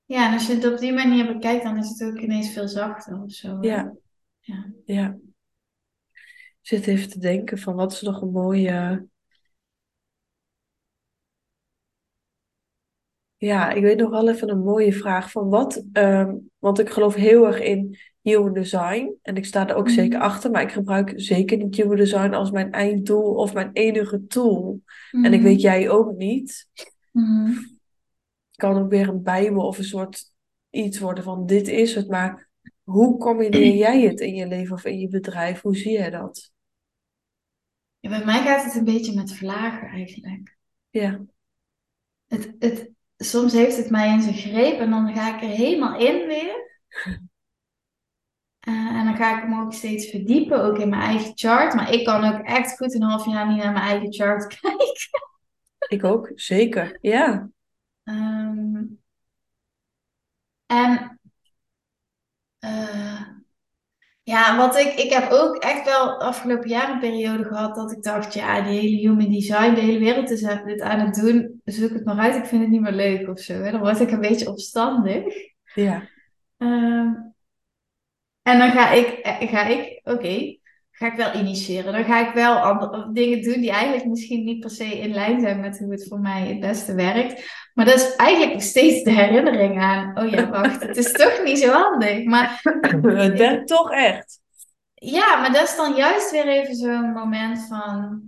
Ja, 0.06 0.28
en 0.28 0.34
als 0.34 0.48
je 0.48 0.54
het 0.54 0.72
op 0.72 0.78
die 0.78 0.94
manier 0.94 1.34
bekijkt, 1.34 1.64
dan 1.64 1.78
is 1.78 1.90
het 1.90 2.04
ook 2.04 2.18
ineens 2.20 2.50
veel 2.54 2.68
zachter 2.68 3.24
of 3.24 3.32
zo. 3.32 3.58
Ja. 3.62 3.94
Ja. 4.40 4.66
Ja. 4.86 5.18
Zit 6.68 6.88
even 6.88 7.10
te 7.10 7.20
denken 7.20 7.58
van 7.58 7.76
wat 7.76 7.92
is 7.92 8.02
nog 8.02 8.22
een 8.22 8.32
mooie. 8.32 9.08
Ja, 13.38 13.72
ik 13.72 13.82
weet 13.82 13.98
nog 13.98 14.10
wel 14.10 14.30
even 14.30 14.50
een 14.50 14.64
mooie 14.64 14.94
vraag 14.94 15.32
van 15.32 15.50
wat. 15.50 15.84
ehm, 15.94 16.36
want 16.58 16.80
ik 16.80 16.90
geloof 16.90 17.16
heel 17.16 17.46
erg 17.48 17.60
in 17.62 17.98
human 18.22 18.54
design. 18.54 19.14
En 19.22 19.36
ik 19.36 19.46
sta 19.46 19.68
er 19.68 19.76
ook 19.76 19.86
Mhm. 19.86 19.94
zeker 19.94 20.20
achter. 20.20 20.52
Maar 20.52 20.62
ik 20.62 20.72
gebruik 20.72 21.14
zeker 21.16 21.58
niet 21.58 21.76
human 21.76 21.96
design 21.96 22.34
als 22.34 22.52
mijn 22.52 22.72
einddoel 22.72 23.36
of 23.36 23.54
mijn 23.54 23.70
enige 23.74 24.26
tool. 24.28 24.82
En 25.12 25.34
ik 25.34 25.42
weet 25.42 25.62
jij 25.62 25.90
ook 25.90 26.16
niet. 26.16 26.68
Mhm. 27.12 27.52
Het 28.48 28.56
kan 28.56 28.78
ook 28.78 28.90
weer 28.90 29.08
een 29.08 29.24
bijbel 29.24 29.68
of 29.68 29.78
een 29.78 29.84
soort 29.84 30.32
iets 30.70 31.00
worden 31.00 31.24
van 31.24 31.46
dit 31.46 31.68
is 31.68 31.96
het. 31.96 32.08
Maar 32.08 32.50
hoe 32.84 33.18
combineer 33.18 33.76
jij 33.76 34.02
het 34.02 34.20
in 34.20 34.36
je 34.36 34.48
leven 34.48 34.76
of 34.76 34.86
in 34.86 35.00
je 35.00 35.08
bedrijf? 35.08 35.62
Hoe 35.62 35.76
zie 35.78 35.92
jij 35.92 36.10
dat? 36.10 36.56
Ja, 38.08 38.18
bij 38.18 38.26
mij 38.26 38.44
gaat 38.44 38.64
het 38.64 38.76
een 38.76 38.84
beetje 38.84 39.16
met 39.16 39.34
vlagen 39.34 39.88
eigenlijk. 39.88 40.58
Ja, 40.90 41.20
Het, 42.28 42.56
het, 42.60 42.90
soms 43.18 43.54
heeft 43.54 43.78
het 43.78 43.90
mij 43.90 44.14
in 44.14 44.22
zijn 44.22 44.36
greep 44.36 44.80
en 44.80 44.90
dan 44.90 45.16
ga 45.16 45.36
ik 45.36 45.42
er 45.42 45.50
helemaal 45.50 46.00
in 46.00 46.28
weer. 46.28 46.66
Eh, 48.60 48.74
en 48.74 49.06
dan 49.06 49.16
ga 49.16 49.44
ik 49.44 49.50
me 49.50 49.62
ook 49.62 49.74
steeds 49.74 50.10
verdiepen, 50.10 50.64
ook 50.64 50.78
in 50.78 50.90
mijn 50.90 51.02
eigen 51.02 51.32
chart. 51.36 51.74
Maar 51.74 51.94
ik 51.94 52.06
kan 52.06 52.24
ook 52.24 52.40
echt 52.46 52.78
goed 52.78 52.94
een 52.94 53.02
half 53.02 53.26
jaar 53.26 53.48
niet 53.48 53.64
naar 53.64 53.74
mijn 53.74 53.86
eigen 53.86 54.14
chart 54.14 54.48
kijken. 54.60 54.86
ik 55.88 56.04
ook, 56.04 56.32
zeker. 56.36 56.98
Ja, 57.02 57.50
Ehm, 58.04 58.84
en 60.68 61.20
eh, 62.60 63.37
ja, 64.28 64.58
wat 64.58 64.78
ik, 64.78 64.94
ik 64.94 65.12
heb 65.12 65.32
ook 65.32 65.56
echt 65.56 65.86
wel 65.86 66.20
afgelopen 66.20 66.70
jaar 66.70 66.90
een 66.92 67.00
periode 67.00 67.44
gehad 67.44 67.76
dat 67.76 67.92
ik 67.92 68.04
dacht, 68.04 68.34
ja, 68.34 68.62
die 68.62 68.80
hele 68.80 68.98
human 68.98 69.32
design, 69.32 69.74
de 69.74 69.82
hele 69.82 70.00
wereld 70.00 70.30
is 70.30 70.42
dit 70.66 70.82
aan 70.82 71.00
het 71.00 71.16
doen, 71.16 71.62
zoek 71.66 71.90
het 71.90 72.06
maar 72.06 72.18
uit, 72.18 72.36
ik 72.36 72.46
vind 72.46 72.62
het 72.62 72.72
niet 72.72 72.82
meer 72.82 72.92
leuk 72.92 73.30
of 73.30 73.40
zo. 73.40 73.54
Hè? 73.54 73.72
Dan 73.72 73.80
word 73.80 74.00
ik 74.00 74.12
een 74.12 74.22
beetje 74.22 74.50
opstandig. 74.50 75.24
ja, 75.74 76.10
Ehm, 76.58 77.14
en 78.42 78.60
dan 78.60 78.72
ga 78.72 78.92
ik, 78.92 79.08
eh, 79.08 79.50
ga 79.50 79.66
ik, 79.66 80.02
oké, 80.04 80.58
ga 80.98 81.08
ik 81.08 81.16
wel 81.16 81.34
initiëren. 81.34 81.94
Dan 81.94 82.04
ga 82.04 82.28
ik 82.28 82.34
wel 82.34 82.58
andere 82.58 83.12
dingen 83.12 83.42
doen 83.42 83.62
die 83.62 83.72
eigenlijk 83.72 84.06
misschien 84.06 84.44
niet 84.44 84.60
per 84.60 84.70
se 84.70 85.00
in 85.00 85.14
lijn 85.14 85.42
zijn 85.42 85.60
met 85.60 85.80
hoe 85.80 85.92
het 85.92 86.08
voor 86.08 86.20
mij 86.20 86.48
het 86.48 86.60
beste 86.60 86.96
werkt. 86.96 87.52
Maar 87.74 87.86
dat 87.86 87.96
is 87.96 88.16
eigenlijk 88.16 88.54
nog 88.54 88.62
steeds 88.62 89.04
de 89.04 89.12
herinnering 89.12 89.82
aan, 89.82 90.20
oh 90.20 90.30
ja, 90.30 90.50
wacht, 90.50 90.82
het 90.82 90.98
is 90.98 91.12
toch 91.12 91.44
niet 91.44 91.60
zo 91.60 91.72
handig. 91.72 92.24
Maar 92.24 92.62
werkt 93.38 93.68
toch 93.68 93.92
echt. 93.92 94.40
ja, 94.94 95.40
maar 95.42 95.52
dat 95.52 95.68
is 95.68 95.76
dan 95.76 95.96
juist 95.96 96.32
weer 96.32 96.48
even 96.48 96.76
zo'n 96.76 97.12
moment 97.12 97.68
van 97.68 98.22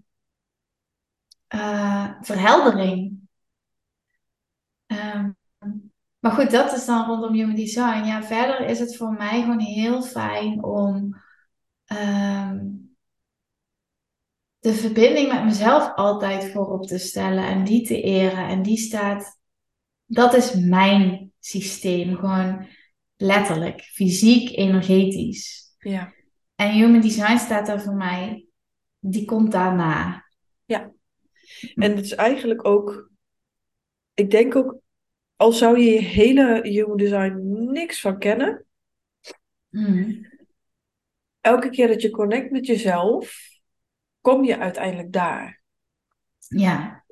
eh, 1.47 2.09
verheldering. 2.21 3.19
Ehm, 4.85 5.29
maar 6.19 6.31
goed, 6.31 6.51
dat 6.51 6.73
is 6.73 6.85
dan 6.85 7.05
rondom 7.05 7.33
human 7.33 7.55
design. 7.55 8.03
Ja, 8.05 8.23
verder 8.23 8.59
is 8.59 8.79
het 8.79 8.97
voor 8.97 9.11
mij 9.11 9.41
gewoon 9.41 9.59
heel 9.59 10.01
fijn 10.01 10.63
om 10.63 11.15
ehm, 11.89 12.65
de 14.59 14.73
verbinding 14.73 15.31
met 15.31 15.43
mezelf 15.43 15.95
altijd 15.95 16.51
voorop 16.51 16.87
te 16.87 16.97
stellen 16.97 17.43
en 17.43 17.63
die 17.63 17.85
te 17.87 18.01
eren. 18.01 18.47
En 18.47 18.61
die 18.61 18.77
staat, 18.77 19.39
dat 20.05 20.33
is 20.33 20.53
mijn 20.55 21.33
systeem, 21.39 22.15
gewoon 22.15 22.67
letterlijk, 23.15 23.81
fysiek, 23.81 24.57
energetisch. 24.57 25.75
Ja. 25.79 26.13
En 26.55 26.71
human 26.71 27.01
design 27.01 27.37
staat 27.37 27.65
daar 27.65 27.81
voor 27.81 27.95
mij, 27.95 28.45
die 28.99 29.25
komt 29.25 29.51
daarna. 29.51 30.27
En 31.75 31.95
het 31.95 32.05
is 32.05 32.15
eigenlijk 32.15 32.65
ook, 32.65 33.11
ik 34.13 34.31
denk 34.31 34.55
ook, 34.55 34.79
al 35.35 35.51
zou 35.51 35.79
je 35.79 35.91
je 35.91 36.01
hele 36.01 36.59
human 36.63 36.97
design 36.97 37.39
niks 37.71 38.01
van 38.01 38.19
kennen, 38.19 38.63
Mm. 39.69 40.25
Elke 41.41 41.69
keer 41.69 41.87
dat 41.87 42.01
je 42.01 42.09
connect 42.09 42.51
met 42.51 42.65
jezelf, 42.65 43.47
kom 44.21 44.43
je 44.43 44.57
uiteindelijk 44.57 45.11
daar. 45.11 45.61
Ja. 46.47 47.03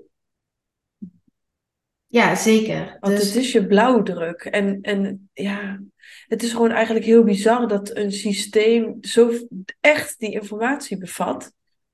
Ja, 2.07 2.35
zeker. 2.35 2.97
Want 2.99 3.17
Dus 3.17 3.25
het 3.25 3.35
is 3.35 3.51
je 3.51 3.67
blauwdruk. 3.67 4.41
En, 4.41 4.81
en 4.81 5.29
ja, 5.33 5.79
het 6.27 6.43
is 6.43 6.51
gewoon 6.51 6.71
eigenlijk 6.71 7.05
heel 7.05 7.23
bizar 7.23 7.67
dat 7.67 7.95
een 7.95 8.11
systeem 8.11 8.97
zo 9.01 9.31
echt 9.79 10.19
die 10.19 10.31
informatie 10.31 10.97
bevat. 10.97 11.53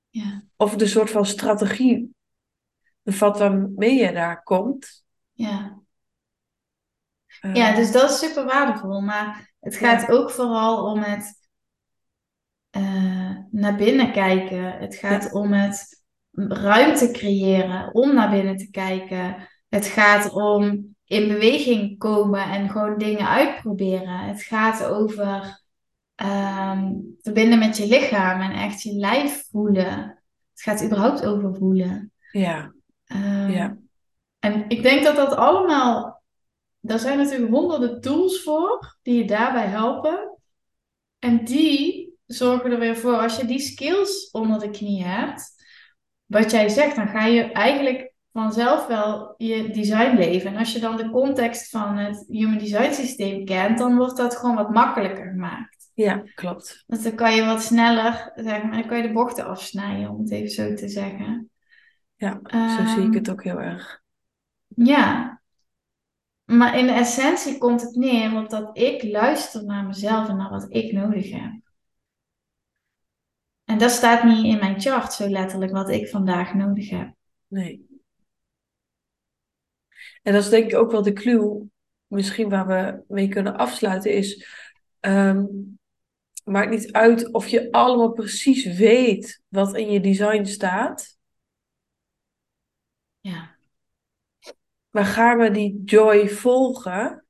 ja, 0.10 0.44
Of 0.56 0.76
de 0.76 0.88
soort 0.88 1.10
van 1.10 1.26
strategie 1.26 2.16
bevat 3.02 3.38
waarmee 3.40 3.94
je 3.96 4.12
daar 4.12 4.44
komt. 4.44 5.04
ja. 5.34 5.82
Eh, 7.40 7.54
Ja, 7.54 7.76
dus 7.76 7.92
dat 7.92 8.10
is 8.10 8.20
super 8.20 8.46
waardevol. 8.46 9.02
Maar 9.02 9.54
het 9.60 9.76
gaat 9.76 10.12
ook 10.12 10.32
vooral 10.32 10.92
om 10.92 11.00
het 11.02 11.42
eh, 12.74 13.30
naar 13.52 13.76
binnen 13.76 14.12
kijken. 14.12 14.72
Het 14.72 14.96
gaat 14.96 15.24
Ja. 15.24 15.30
om 15.32 15.52
het 15.54 16.04
ruimte 16.48 17.12
creëren 17.12 17.94
om 17.94 18.14
naar 18.14 18.30
binnen 18.30 18.58
te 18.58 18.70
kijken. 18.70 19.36
Het 19.70 19.86
gaat 19.86 20.32
om 20.34 20.96
in 21.06 21.28
beweging 21.28 21.98
komen 21.98 22.44
en 22.44 22.70
gewoon 22.70 22.98
dingen 22.98 23.28
uitproberen. 23.28 24.20
Het 24.20 24.42
gaat 24.44 24.86
over 24.86 25.62
ehm, 26.16 26.92
verbinden 27.22 27.60
met 27.60 27.78
je 27.78 27.88
lichaam 27.88 28.42
en 28.42 28.52
echt 28.52 28.82
je 28.82 28.94
lijf 28.94 29.46
voelen. 29.52 29.96
Het 30.52 30.62
gaat 30.62 30.84
überhaupt 30.84 31.26
over 31.26 31.56
voelen. 31.56 32.12
ja, 32.32 32.74
Ehm, 33.06 33.50
Ja. 33.50 33.78
En 34.40 34.66
ik 34.68 34.82
denk 34.84 35.04
dat 35.04 35.16
dat 35.16 35.36
allemaal, 35.36 36.24
daar 36.80 37.00
zijn 37.00 37.18
natuurlijk 37.18 37.52
honderden 37.52 38.02
tools 38.02 38.44
voor 38.44 38.98
die 39.02 39.18
je 39.18 39.26
daarbij 39.26 39.66
helpen. 39.68 40.38
En 41.20 41.46
die 41.46 42.03
zorgen 42.34 42.72
er 42.72 42.80
weer 42.80 42.98
voor, 42.98 43.16
als 43.18 43.38
je 43.38 43.46
die 43.46 43.60
skills 43.60 44.30
onder 44.32 44.60
de 44.60 44.70
knie 44.70 45.04
hebt, 45.04 45.52
wat 46.26 46.52
jij 46.52 46.70
zegt, 46.70 46.96
dan 46.96 47.08
ga 47.08 47.26
je 47.26 47.52
eigenlijk 47.52 48.14
vanzelf 48.32 48.88
wel 48.88 49.34
je 49.38 49.70
design 49.70 50.16
leven. 50.16 50.52
En 50.52 50.58
als 50.58 50.74
je 50.74 50.80
dan 50.80 50.98
de 50.98 51.10
context 51.10 51.70
van 51.70 51.98
het 51.98 52.26
human 52.28 52.58
design 52.58 52.92
systeem 52.94 53.46
kent, 53.46 53.78
dan 53.78 53.96
wordt 53.96 54.18
dat 54.18 54.36
gewoon 54.38 54.56
wat 54.56 54.70
makkelijker 54.70 55.26
gemaakt. 55.32 55.92
ja, 55.94 56.24
klopt. 56.36 56.84
Dus 56.88 57.04
dan 57.04 57.16
kan 57.16 57.36
je 57.36 57.46
wat 57.46 57.62
sneller, 57.64 58.32
zeg 58.36 58.64
maar, 58.64 58.72
dan 58.72 58.88
kan 58.88 58.98
je 58.98 59.08
de 59.08 59.14
bochten 59.14 59.46
afsnijden, 59.46 60.10
om 60.10 60.20
het 60.20 60.32
even 60.32 60.50
zo 60.50 60.74
te 60.74 60.88
zeggen. 60.88 61.50
Ja, 62.16 62.40
zo 62.52 62.86
zie 62.86 63.04
ik 63.04 63.14
Ehm, 63.14 63.14
het 63.14 63.30
ook 63.30 63.44
heel 63.44 63.60
erg. 63.62 64.02
Ja, 64.68 65.42
maar 66.44 66.78
in 66.78 66.86
de 66.88 66.94
essentie 66.94 67.58
komt 67.58 67.82
het 67.82 67.96
neer 67.96 68.38
op 68.38 68.50
dat 68.50 68.78
ik 68.78 69.04
luister 69.04 69.66
naar 69.66 69.86
mezelf 69.86 70.30
en 70.30 70.38
naar 70.38 70.50
wat 70.50 70.66
ik 70.70 70.92
nodig 70.92 71.32
heb. 71.32 71.52
En 73.74 73.80
dat 73.80 73.92
staat 73.92 74.24
niet 74.24 74.46
in 74.46 74.60
mijn 74.60 74.82
chart 74.82 75.14
zo 75.14 75.30
letterlijk 75.30 75.72
wat 75.72 75.90
ik 75.90 76.10
vandaag 76.10 76.54
nodig 76.54 76.90
heb. 76.90 77.14
Nee. 77.48 77.88
En 80.22 80.34
dat 80.34 80.44
is 80.44 80.50
denk 80.50 80.72
ik 80.72 80.78
ook 80.78 80.92
wel 80.92 81.02
de 81.02 81.14
clue, 81.14 81.70
misschien 82.08 82.50
waar 82.50 82.68
we 82.68 83.04
mee 83.08 83.28
kunnen 83.28 83.58
afsluiten, 83.58 84.14
is 84.14 84.48
ehm, 85.00 85.46
maakt 86.44 86.70
niet 86.70 86.92
uit 86.92 87.32
of 87.32 87.48
je 87.48 87.72
allemaal 87.72 88.12
precies 88.12 88.78
weet 88.78 89.42
wat 89.48 89.76
in 89.76 89.92
je 89.92 90.00
design 90.00 90.44
staat, 90.44 91.18
Ja, 93.20 93.56
maar 94.90 95.06
ga 95.06 95.34
maar 95.34 95.54
die 95.54 95.82
joy 95.86 96.30
volgen. 96.30 97.26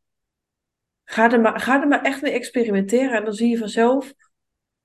Ga 1.03 1.31
er 1.31 1.41
maar, 1.41 1.59
ga 1.59 1.81
er 1.81 1.87
maar 1.87 2.01
echt 2.01 2.21
mee 2.21 2.31
experimenteren 2.31 3.17
en 3.17 3.23
dan 3.23 3.33
zie 3.33 3.49
je 3.49 3.57
vanzelf 3.57 4.13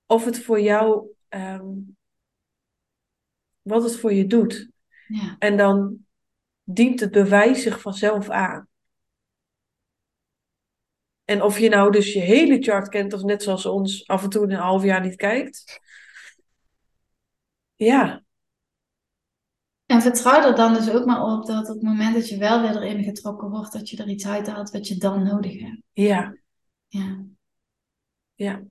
of 0.07 0.25
het 0.25 0.45
voor 0.45 0.61
jou, 0.61 1.17
ehm, 1.29 1.67
wat 3.63 3.83
het 3.83 3.97
voor 3.97 4.13
je 4.13 4.27
doet. 4.27 4.69
ja, 5.07 5.37
En 5.39 5.57
dan 5.57 6.07
dient 6.65 7.01
het 7.01 7.11
bewijs 7.11 7.63
zich 7.63 7.81
vanzelf 7.81 8.31
aan. 8.31 8.69
En 11.25 11.43
of 11.43 11.59
je 11.59 11.69
nou 11.69 11.91
dus 11.91 12.13
je 12.13 12.21
hele 12.21 12.63
chart 12.63 12.89
kent, 12.89 13.13
of 13.13 13.23
net 13.23 13.43
zoals 13.43 13.67
ons 13.67 14.07
af 14.07 14.23
en 14.23 14.31
toe 14.31 14.43
een 14.43 14.53
half 14.53 14.85
jaar 14.85 15.01
niet 15.01 15.17
kijkt. 15.17 15.81
Ja, 17.77 18.23
En 19.87 20.03
vertrouw 20.03 20.43
er 20.49 20.55
dan 20.55 20.75
dus 20.75 20.91
ook 20.91 21.05
maar 21.05 21.23
op 21.23 21.47
dat 21.47 21.69
op 21.69 21.75
het 21.75 21.83
moment 21.83 22.15
dat 22.15 22.29
je 22.29 22.39
wel 22.39 22.61
weer 22.61 22.83
erin 22.83 23.05
getrokken 23.05 23.51
wordt, 23.51 23.73
dat 23.73 23.91
je 23.91 23.97
er 23.97 24.09
iets 24.09 24.27
uithaalt 24.27 24.71
wat 24.71 24.89
je 24.89 24.97
dan 24.97 25.23
nodig 25.23 25.61
hebt. 25.61 25.83
ja, 25.93 26.35
Ja, 26.89 27.25
ja. 28.35 28.63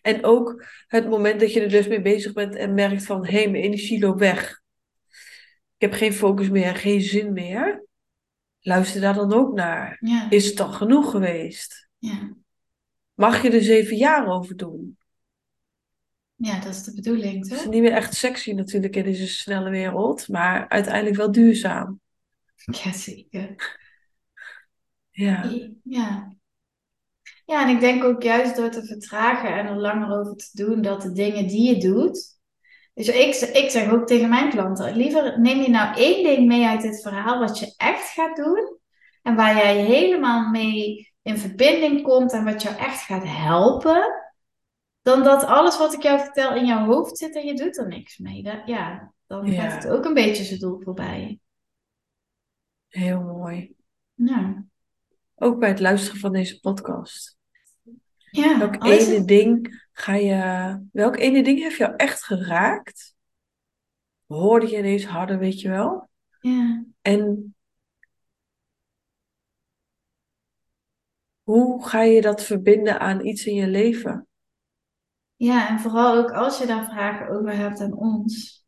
En 0.00 0.24
ook 0.24 0.64
het 0.86 1.08
moment 1.08 1.40
dat 1.40 1.52
je 1.52 1.60
er 1.60 1.68
dus 1.68 1.88
mee 1.88 2.02
bezig 2.02 2.32
bent 2.32 2.54
en 2.54 2.74
merkt 2.74 3.04
van, 3.06 3.26
hé, 3.26 3.46
mijn 3.50 3.62
energie 3.64 4.00
loopt 4.00 4.18
weg. 4.20 4.60
Ik 5.76 5.90
heb 5.90 5.92
geen 5.92 6.12
focus 6.12 6.50
meer, 6.50 6.76
geen 6.76 7.00
zin 7.00 7.32
meer. 7.32 7.86
Luister 8.60 9.00
daar 9.00 9.14
dan 9.14 9.32
ook 9.32 9.54
naar. 9.54 9.96
ja, 10.00 10.30
Is 10.30 10.46
het 10.46 10.56
dan 10.56 10.72
genoeg 10.72 11.10
geweest? 11.10 11.88
ja. 11.98 12.34
Mag 13.14 13.42
je 13.42 13.50
er 13.50 13.62
zeven 13.62 13.96
jaar 13.96 14.26
over 14.26 14.56
doen? 14.56 14.98
Ja, 16.34 16.60
dat 16.60 16.72
is 16.74 16.82
de 16.82 16.94
bedoeling, 16.94 17.42
Het 17.42 17.52
is 17.52 17.62
toch? 17.62 17.72
niet 17.72 17.82
meer 17.82 17.92
echt 17.92 18.14
sexy 18.14 18.52
natuurlijk 18.52 18.96
in 18.96 19.04
deze 19.04 19.26
snelle 19.26 19.70
wereld, 19.70 20.28
maar 20.28 20.68
uiteindelijk 20.68 21.16
wel 21.16 21.32
duurzaam. 21.32 22.00
Ja, 22.54 22.92
zeker. 22.92 23.54
Ja, 25.10 25.52
Ja. 25.82 26.36
Ja, 27.44 27.62
en 27.62 27.68
ik 27.74 27.80
denk 27.80 28.04
ook 28.04 28.22
juist 28.22 28.56
door 28.56 28.70
te 28.70 28.84
vertragen 28.86 29.54
en 29.56 29.66
er 29.66 29.76
langer 29.76 30.18
over 30.18 30.36
te 30.36 30.48
doen, 30.52 30.82
dat 30.82 31.02
de 31.02 31.12
dingen 31.12 31.46
die 31.46 31.74
je 31.74 31.80
doet. 31.80 32.38
Dus 32.94 33.08
ik, 33.08 33.34
ik 33.34 33.70
zeg 33.70 33.92
ook 33.92 34.06
tegen 34.06 34.28
mijn 34.28 34.50
klanten: 34.50 34.96
liever 34.96 35.40
neem 35.40 35.60
je 35.60 35.68
nou 35.70 35.96
één 35.96 36.24
ding 36.24 36.46
mee 36.46 36.66
uit 36.66 36.82
dit 36.82 37.02
verhaal 37.02 37.38
wat 37.38 37.58
je 37.58 37.74
echt 37.76 38.08
gaat 38.12 38.36
doen. 38.36 38.78
En 39.22 39.36
waar 39.36 39.56
jij 39.56 39.76
helemaal 39.76 40.50
mee 40.50 41.12
in 41.22 41.38
verbinding 41.38 42.02
komt 42.02 42.32
en 42.32 42.44
wat 42.44 42.62
jou 42.62 42.76
echt 42.76 43.00
gaat 43.02 43.24
helpen. 43.26 44.20
Dan 45.02 45.22
dat 45.22 45.44
alles 45.44 45.78
wat 45.78 45.92
ik 45.94 46.02
jou 46.02 46.20
vertel 46.20 46.54
in 46.54 46.66
jouw 46.66 46.86
hoofd 46.86 47.18
zit 47.18 47.34
en 47.36 47.46
je 47.46 47.54
doet 47.54 47.78
er 47.78 47.88
niks 47.88 48.18
mee. 48.18 48.42
Dat, 48.42 48.62
ja, 48.64 49.12
dan 49.26 49.46
Ja. 49.46 49.62
gaat 49.70 49.82
het 49.82 49.92
ook 49.92 50.04
een 50.04 50.14
beetje 50.14 50.44
zijn 50.44 50.60
doel 50.60 50.80
voorbij. 50.80 51.40
heel 52.88 53.20
mooi. 53.20 53.74
Ja, 54.14 54.64
Ook 55.34 55.58
bij 55.58 55.68
het 55.68 55.80
luisteren 55.80 56.20
van 56.20 56.32
deze 56.32 56.60
podcast. 56.60 57.38
ja 58.30 58.58
Welk 58.58 58.84
is 58.84 59.06
ene 59.06 59.14
het- 59.18 59.28
ding 59.28 59.82
ga 59.92 60.14
je, 60.14 60.78
welk 60.92 61.16
ene 61.16 61.42
ding 61.42 61.58
heeft 61.58 61.76
jou 61.76 61.94
echt 61.96 62.24
geraakt? 62.24 63.14
Hoorde 64.26 64.68
je 64.68 64.78
ineens 64.78 65.04
harder, 65.04 65.38
weet 65.38 65.60
je 65.60 65.68
wel? 65.68 66.10
ja. 66.40 66.84
En 67.02 67.54
hoe 71.42 71.86
ga 71.86 72.02
je 72.02 72.20
dat 72.20 72.44
verbinden 72.44 73.00
aan 73.00 73.26
iets 73.26 73.46
in 73.46 73.54
je 73.54 73.66
leven? 73.66 74.26
Ja, 75.36 75.68
en 75.68 75.80
vooral 75.80 76.16
ook 76.16 76.30
als 76.30 76.58
je 76.58 76.66
daar 76.66 76.84
vragen 76.84 77.28
over 77.28 77.56
hebt 77.56 77.80
aan 77.80 77.92
ons, 77.92 78.64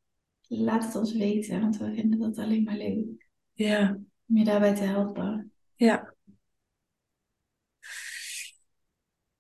laat 0.49 0.85
het 0.85 0.95
ons 0.95 1.13
weten, 1.13 1.61
want 1.61 1.77
we 1.77 1.93
vinden 1.95 2.19
dat 2.19 2.39
alleen 2.39 2.63
maar 2.65 2.77
leuk 2.77 3.29
Ja, 3.53 3.91
om 4.29 4.37
je 4.37 4.45
daarbij 4.45 4.75
te 4.75 4.83
helpen. 4.83 5.53
ja. 5.75 6.13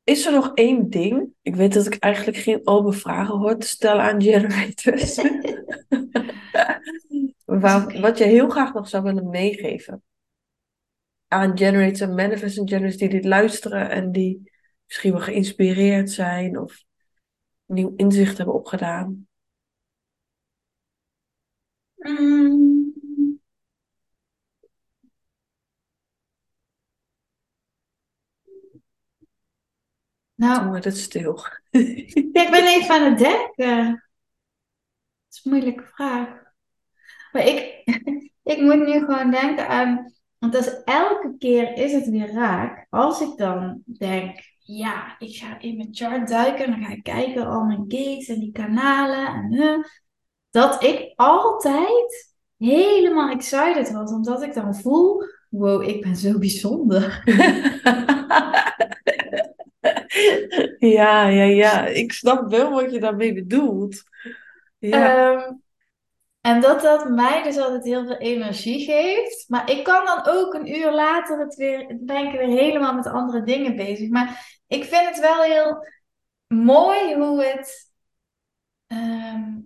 Is 0.04 0.26
er 0.26 0.32
nog 0.32 0.54
één 0.54 0.90
ding? 0.90 1.32
Ik 1.42 1.54
weet 1.54 1.72
dat 1.72 1.86
ik 1.86 1.94
eigenlijk 1.94 2.38
geen 2.38 2.66
open 2.66 2.94
vragen 2.94 3.38
hoor 3.38 3.58
te 3.58 3.66
stellen 3.66 4.02
aan 4.02 4.22
generators. 4.22 5.20
Waar, 7.44 7.84
oké. 7.84 8.00
wat 8.00 8.18
je 8.18 8.24
heel 8.24 8.48
graag 8.48 8.72
nog 8.72 8.88
zou 8.88 9.02
willen 9.02 9.28
meegeven 9.28 10.02
aan 11.34 11.58
generators 11.58 12.00
en 12.00 12.14
manifesting 12.14 12.68
generators 12.68 12.96
die 13.00 13.08
dit 13.08 13.24
luisteren 13.24 13.90
en 13.90 14.12
die 14.12 14.52
misschien 14.86 15.12
wel 15.12 15.20
geïnspireerd 15.20 16.10
zijn 16.10 16.58
of 16.58 16.84
nieuw 17.66 17.92
inzicht 17.96 18.36
hebben 18.36 18.54
opgedaan. 18.54 19.26
Mm. 21.94 22.83
Nou, 30.34 30.70
werd 30.70 30.84
het 30.84 30.98
stil. 30.98 31.38
ja, 32.32 32.42
ik 32.42 32.50
ben 32.50 32.66
even 32.66 32.94
aan 32.94 33.10
het 33.10 33.18
denken. 33.18 33.86
Dat 33.86 34.00
is 35.30 35.40
een 35.44 35.50
moeilijke 35.50 35.84
vraag. 35.94 36.28
Maar 37.32 37.46
ik, 37.46 37.84
ik 38.52 38.60
moet 38.60 38.86
nu 38.86 38.98
gewoon 38.98 39.30
denken 39.30 39.68
aan, 39.68 40.12
want 40.38 40.54
is 40.54 40.82
elke 40.84 41.34
keer 41.38 41.76
is 41.76 41.92
het 41.92 42.08
weer 42.08 42.32
raak. 42.32 42.86
Als 42.90 43.20
ik 43.20 43.36
dan 43.36 43.82
denk, 43.84 44.40
ja, 44.58 45.18
ik 45.18 45.36
ga 45.36 45.60
in 45.60 45.76
mijn 45.76 45.94
chart 45.94 46.28
duiken, 46.28 46.70
dan 46.70 46.84
ga 46.84 46.92
ik 46.92 47.02
kijken 47.02 47.46
al 47.46 47.64
mijn 47.64 47.84
gates 47.88 48.28
en 48.28 48.40
die 48.40 48.52
kanalen 48.52 49.26
en 49.26 49.52
eh, 49.52 49.84
dat 50.50 50.82
ik 50.82 51.12
altijd 51.16 52.34
helemaal 52.58 53.30
excited 53.30 53.92
was, 53.92 54.12
omdat 54.12 54.42
ik 54.42 54.54
dan 54.54 54.74
voel, 54.74 55.22
wow, 55.48 55.82
ik 55.82 56.02
ben 56.02 56.16
zo 56.16 56.38
bijzonder. 56.38 57.22
Ja, 60.86 61.26
ja, 61.28 61.42
ja. 61.44 61.86
Ik 61.86 62.12
snap 62.12 62.50
wel 62.50 62.70
wat 62.70 62.92
je 62.92 63.00
daarmee 63.00 63.34
bedoelt. 63.34 64.02
Ja, 64.78 65.32
Ehm, 65.38 65.52
En 66.40 66.60
dat 66.60 66.80
dat 66.82 67.08
mij 67.10 67.42
dus 67.42 67.58
altijd 67.58 67.84
heel 67.84 68.06
veel 68.06 68.16
energie 68.16 68.84
geeft. 68.84 69.44
Maar 69.48 69.70
ik 69.70 69.84
kan 69.84 70.04
dan 70.04 70.26
ook 70.26 70.54
een 70.54 70.74
uur 70.76 70.92
later 70.92 71.38
het 71.38 71.54
weer, 71.54 71.98
ben 72.00 72.26
ik 72.26 72.32
weer 72.32 72.48
helemaal 72.58 72.94
met 72.94 73.06
andere 73.06 73.42
dingen 73.42 73.76
bezig. 73.76 74.08
Maar 74.10 74.60
ik 74.66 74.84
vind 74.84 75.08
het 75.08 75.20
wel 75.20 75.42
heel 75.42 75.86
mooi 76.46 77.14
hoe 77.14 77.44
het. 77.44 77.90
ehm, 78.86 79.60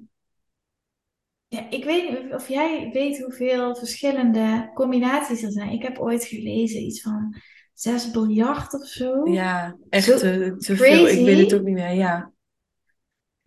ja, 1.49 1.71
ik 1.71 1.85
weet 1.85 2.11
niet 2.11 2.35
of 2.35 2.49
jij 2.49 2.91
weet 2.93 3.23
hoeveel 3.23 3.77
verschillende 3.77 4.71
combinaties 4.75 5.43
er 5.43 5.51
zijn. 5.53 5.71
Ik 5.71 5.83
heb 5.83 5.99
ooit 5.99 6.25
gelezen 6.25 6.81
iets 6.83 7.01
van 7.03 7.35
6 7.81 8.11
biljart 8.11 8.75
of 8.75 8.87
zo. 8.87 9.31
ja, 9.31 9.77
echt 9.89 10.05
Zo 10.05 10.17
te, 10.17 10.55
te 10.59 10.77
veel. 10.77 11.07
Ik 11.07 11.25
weet 11.25 11.39
het 11.39 11.55
ook 11.55 11.67
niet 11.67 11.75
meer. 11.75 11.93
Ja, 11.93 12.33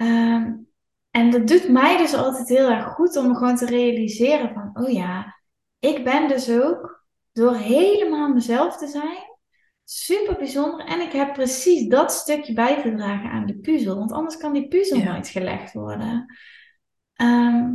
Ehm, 0.02 0.54
en 1.12 1.32
dat 1.32 1.48
doet 1.48 1.70
mij 1.70 1.98
dus 1.98 2.14
altijd 2.14 2.50
heel 2.50 2.70
erg 2.70 2.86
goed 2.86 3.18
om 3.18 3.28
me 3.28 3.36
gewoon 3.36 3.56
te 3.56 3.66
realiseren 3.66 4.54
van, 4.54 4.84
oh 4.84 4.92
ja, 4.92 5.40
ik 5.80 6.04
ben 6.04 6.28
dus 6.28 6.50
ook 6.50 7.06
door 7.32 7.56
helemaal 7.56 8.34
mezelf 8.34 8.78
te 8.78 8.88
zijn, 8.88 9.38
super 9.84 10.38
bijzonder. 10.38 10.86
En 10.86 11.02
ik 11.02 11.12
heb 11.12 11.34
precies 11.34 11.88
dat 11.88 12.12
stukje 12.12 12.54
bij 12.54 12.82
te 12.82 12.96
dragen 12.96 13.30
aan 13.30 13.46
de 13.46 13.58
puzzel, 13.58 13.98
want 13.98 14.12
anders 14.12 14.38
kan 14.38 14.54
die 14.54 14.68
puzzel 14.68 14.98
ja, 14.98 15.12
nooit 15.12 15.28
gelegd 15.28 15.74
worden. 15.74 16.36
Ehm, 17.14 17.74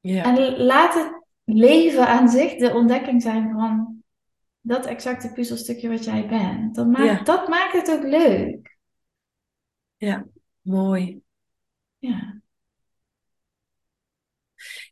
ja, 0.00 0.24
en 0.24 0.56
laat 0.56 0.94
het 0.94 1.22
leven 1.44 2.06
aan 2.06 2.28
zich 2.28 2.54
de 2.54 2.74
ontdekking 2.74 3.22
zijn 3.22 3.52
van 3.52 3.99
dat 4.60 4.86
exacte 4.86 5.32
puzzelstukje 5.32 5.88
wat 5.88 6.04
jij 6.04 6.26
bent. 6.26 6.74
Dat 6.74 6.86
maakt, 6.86 7.18
ja, 7.18 7.22
dat 7.24 7.48
maakt 7.48 7.72
het 7.72 7.90
ook 7.90 8.02
leuk. 8.02 8.78
ja. 9.96 10.26
Mooi. 10.60 11.20
Ja, 11.98 12.40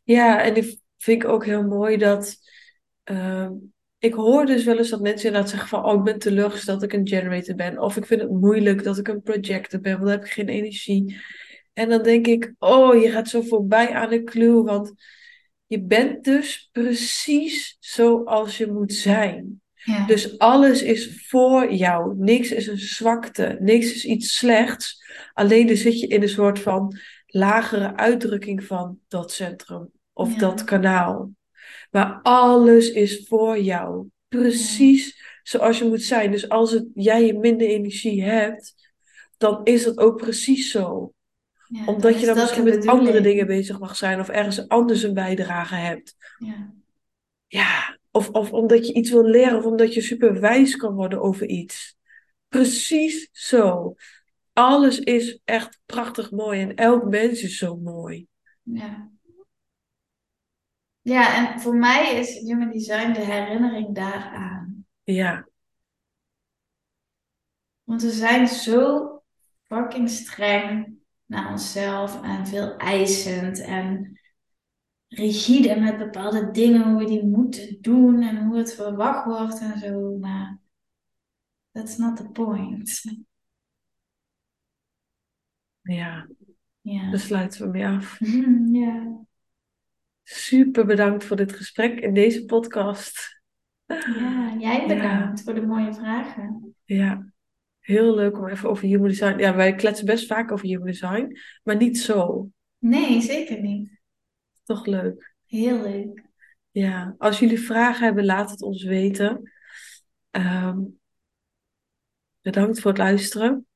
Ja, 0.03 0.41
en 0.41 0.55
ik 0.55 0.77
vind 0.97 1.23
ik 1.23 1.29
ook 1.29 1.45
heel 1.45 1.63
mooi 1.63 1.97
dat. 1.97 2.37
ehm, 3.03 3.53
ik 3.97 4.13
hoor 4.13 4.45
dus 4.45 4.63
wel 4.63 4.77
eens 4.77 4.89
dat 4.89 5.01
mensen 5.01 5.25
inderdaad 5.27 5.49
zeggen 5.49 5.69
van, 5.69 5.85
oh, 5.85 5.97
ik 5.97 6.03
ben 6.03 6.19
teleurgesteld 6.19 6.79
dat 6.79 6.91
ik 6.93 6.99
een 6.99 7.07
generator 7.07 7.55
ben. 7.55 7.79
Of 7.79 7.97
ik 7.97 8.05
vind 8.05 8.21
het 8.21 8.29
moeilijk 8.29 8.83
dat 8.83 8.97
ik 8.97 9.07
een 9.07 9.21
projector 9.21 9.79
ben, 9.79 9.91
want 9.91 10.03
dan 10.03 10.11
heb 10.17 10.25
ik 10.25 10.31
geen 10.31 10.49
energie. 10.49 11.21
En 11.73 11.89
dan 11.89 12.03
denk 12.03 12.27
ik, 12.27 12.53
oh, 12.59 13.01
je 13.01 13.11
gaat 13.11 13.27
zo 13.27 13.41
voorbij 13.41 13.93
aan 13.93 14.09
de 14.09 14.23
clue, 14.23 14.63
want 14.63 14.93
je 15.69 15.81
bent 15.81 16.23
dus 16.23 16.69
precies 16.71 17.77
zoals 17.79 18.57
je 18.57 18.71
moet 18.71 18.93
zijn. 18.93 19.61
ja, 19.73 20.05
Dus 20.05 20.37
alles 20.37 20.81
is 20.81 21.25
voor 21.27 21.73
jou. 21.73 22.15
Niks 22.17 22.51
is 22.51 22.67
een 22.67 22.77
zwakte, 22.77 23.57
niks 23.59 23.93
is 23.93 24.05
iets 24.05 24.37
slechts. 24.37 25.03
Alleen 25.33 25.67
dan 25.67 25.75
zit 25.75 25.99
je 25.99 26.07
in 26.07 26.21
een 26.21 26.29
soort 26.29 26.59
van 26.59 26.97
lagere 27.25 27.95
uitdrukking 27.95 28.63
van 28.63 28.99
dat 29.07 29.31
centrum 29.31 29.91
of 30.13 30.35
dat 30.35 30.63
kanaal. 30.63 31.31
Maar 31.91 32.19
alles 32.21 32.91
is 32.91 33.25
voor 33.27 33.59
jou. 33.59 33.95
ja. 33.95 34.39
Precies 34.39 35.23
zoals 35.43 35.77
je 35.77 35.85
moet 35.85 36.03
zijn. 36.03 36.31
Dus 36.31 36.49
als 36.49 36.71
het, 36.71 36.85
jij 36.93 37.33
minder 37.33 37.67
energie 37.67 38.23
hebt, 38.23 38.93
dan 39.37 39.61
is 39.63 39.83
dat 39.83 39.97
ook 39.97 40.17
precies 40.17 40.71
zo. 40.71 41.13
Ja, 41.71 41.85
Omdat 41.85 42.19
je 42.19 42.25
dan 42.25 42.37
misschien 42.37 42.63
met 42.63 42.87
andere 42.87 43.21
dingen 43.21 43.47
bezig 43.47 43.79
mag 43.79 43.95
zijn 43.95 44.19
of 44.19 44.29
ergens 44.29 44.67
anders 44.67 45.03
een 45.03 45.13
bijdrage 45.13 45.75
hebt. 45.75 46.15
Ja, 46.37 46.73
Ja, 47.47 47.97
of, 48.11 48.29
of 48.29 48.51
omdat 48.51 48.87
je 48.87 48.93
iets 48.93 49.09
wil 49.11 49.23
leren 49.23 49.57
of 49.57 49.65
omdat 49.65 49.93
je 49.93 50.01
super 50.01 50.39
wijs 50.39 50.75
kan 50.75 50.93
worden 50.93 51.21
over 51.21 51.47
iets. 51.47 51.97
Precies 52.47 53.29
zo. 53.31 53.95
Alles 54.53 54.99
is 54.99 55.39
echt 55.45 55.79
prachtig 55.85 56.31
mooi 56.31 56.61
en 56.61 56.75
elk 56.75 57.09
mens 57.09 57.43
is 57.43 57.57
zo 57.57 57.77
mooi. 57.77 58.27
ja. 58.63 59.09
Ja, 61.01 61.35
en 61.53 61.59
voor 61.59 61.75
mij 61.75 62.15
is 62.15 62.39
Human 62.39 62.71
Design 62.71 63.11
de 63.13 63.19
herinnering 63.19 63.95
daaraan. 63.95 64.85
Ja, 65.03 65.47
Want 67.83 68.01
we 68.01 68.11
zijn 68.11 68.47
zo 68.47 69.07
fucking 69.67 70.09
streng 70.09 70.98
naar 71.29 71.51
onszelf 71.51 72.21
en 72.23 72.47
veel 72.47 72.75
eisend 72.77 73.59
en 73.61 74.19
rigide 75.07 75.79
met 75.79 75.97
bepaalde 75.97 76.51
dingen, 76.51 76.89
hoe 76.89 76.99
we 76.99 77.05
die 77.05 77.25
moeten 77.25 77.81
doen 77.81 78.21
en 78.21 78.45
hoe 78.45 78.57
het 78.57 78.73
verwacht 78.73 79.25
wordt 79.25 79.59
en 79.59 79.79
zo. 79.79 80.17
Maar 80.17 80.59
that's 81.71 81.97
not 81.97 82.17
the 82.17 82.29
point. 82.29 83.01
ja. 85.81 86.27
Daar 86.81 87.09
Ja. 87.11 87.17
sluiten 87.17 87.61
we 87.61 87.67
mee 87.71 87.87
af. 87.87 88.19
Ja, 88.71 89.17
Super 90.23 90.85
bedankt 90.85 91.23
voor 91.25 91.35
dit 91.35 91.53
gesprek 91.53 91.99
in 91.99 92.13
deze 92.13 92.45
podcast. 92.45 93.41
ja, 93.85 94.55
jij 94.59 94.79
Ja, 94.81 94.87
bedankt 94.87 95.43
voor 95.43 95.53
de 95.53 95.65
mooie 95.65 95.93
vragen. 95.93 96.75
ja. 96.83 97.31
Heel 97.89 98.15
leuk 98.15 98.37
om 98.37 98.47
even 98.47 98.69
over 98.69 98.87
human 98.87 99.07
design. 99.07 99.39
Ja, 99.39 99.55
wij 99.55 99.75
kletsen 99.75 100.05
best 100.05 100.27
vaak 100.27 100.51
over 100.51 100.65
human 100.65 100.85
design, 100.85 101.37
maar 101.63 101.75
niet 101.75 101.99
zo. 101.99 102.49
Nee, 102.77 103.21
zeker 103.21 103.61
niet. 103.61 103.99
Toch 104.63 104.85
leuk. 104.85 105.35
Heel 105.45 105.81
leuk. 105.81 106.23
Ja, 106.71 107.15
als 107.17 107.39
jullie 107.39 107.59
vragen 107.59 108.05
hebben, 108.05 108.25
laat 108.25 108.51
het 108.51 108.61
ons 108.61 108.83
weten. 108.83 109.51
Ehm, 110.31 110.79
bedankt 112.41 112.79
voor 112.79 112.91
het 112.91 112.99
luisteren. 112.99 113.67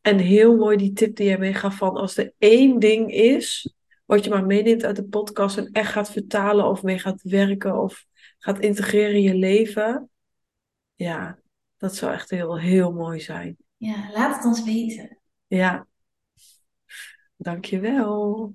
En 0.00 0.18
heel 0.18 0.56
mooi 0.56 0.76
die 0.76 0.92
tip 0.92 1.16
die 1.16 1.26
jij 1.26 1.38
meegaf 1.38 1.76
van 1.76 1.96
als 1.96 2.16
er 2.16 2.32
één 2.38 2.78
ding 2.78 3.12
is 3.12 3.74
wat 4.04 4.24
je 4.24 4.30
maar 4.30 4.46
meeneemt 4.46 4.84
uit 4.84 4.96
de 4.96 5.04
podcast 5.04 5.56
en 5.56 5.68
echt 5.72 5.92
gaat 5.92 6.12
vertalen 6.12 6.66
of 6.66 6.82
mee 6.82 6.98
gaat 6.98 7.22
werken 7.22 7.80
of 7.80 8.06
gaat 8.38 8.60
integreren 8.60 9.14
in 9.14 9.22
je 9.22 9.34
leven. 9.34 10.10
Ja, 10.94 11.38
dat 11.76 11.94
zou 11.96 12.12
echt 12.12 12.30
heel, 12.30 12.58
heel 12.58 12.92
mooi 12.92 13.20
zijn. 13.20 13.56
Ja, 13.86 14.10
laat 14.12 14.36
het 14.36 14.44
ons 14.44 14.62
weten. 14.64 15.18
Ja, 15.48 15.86
dankjewel. 17.36 18.54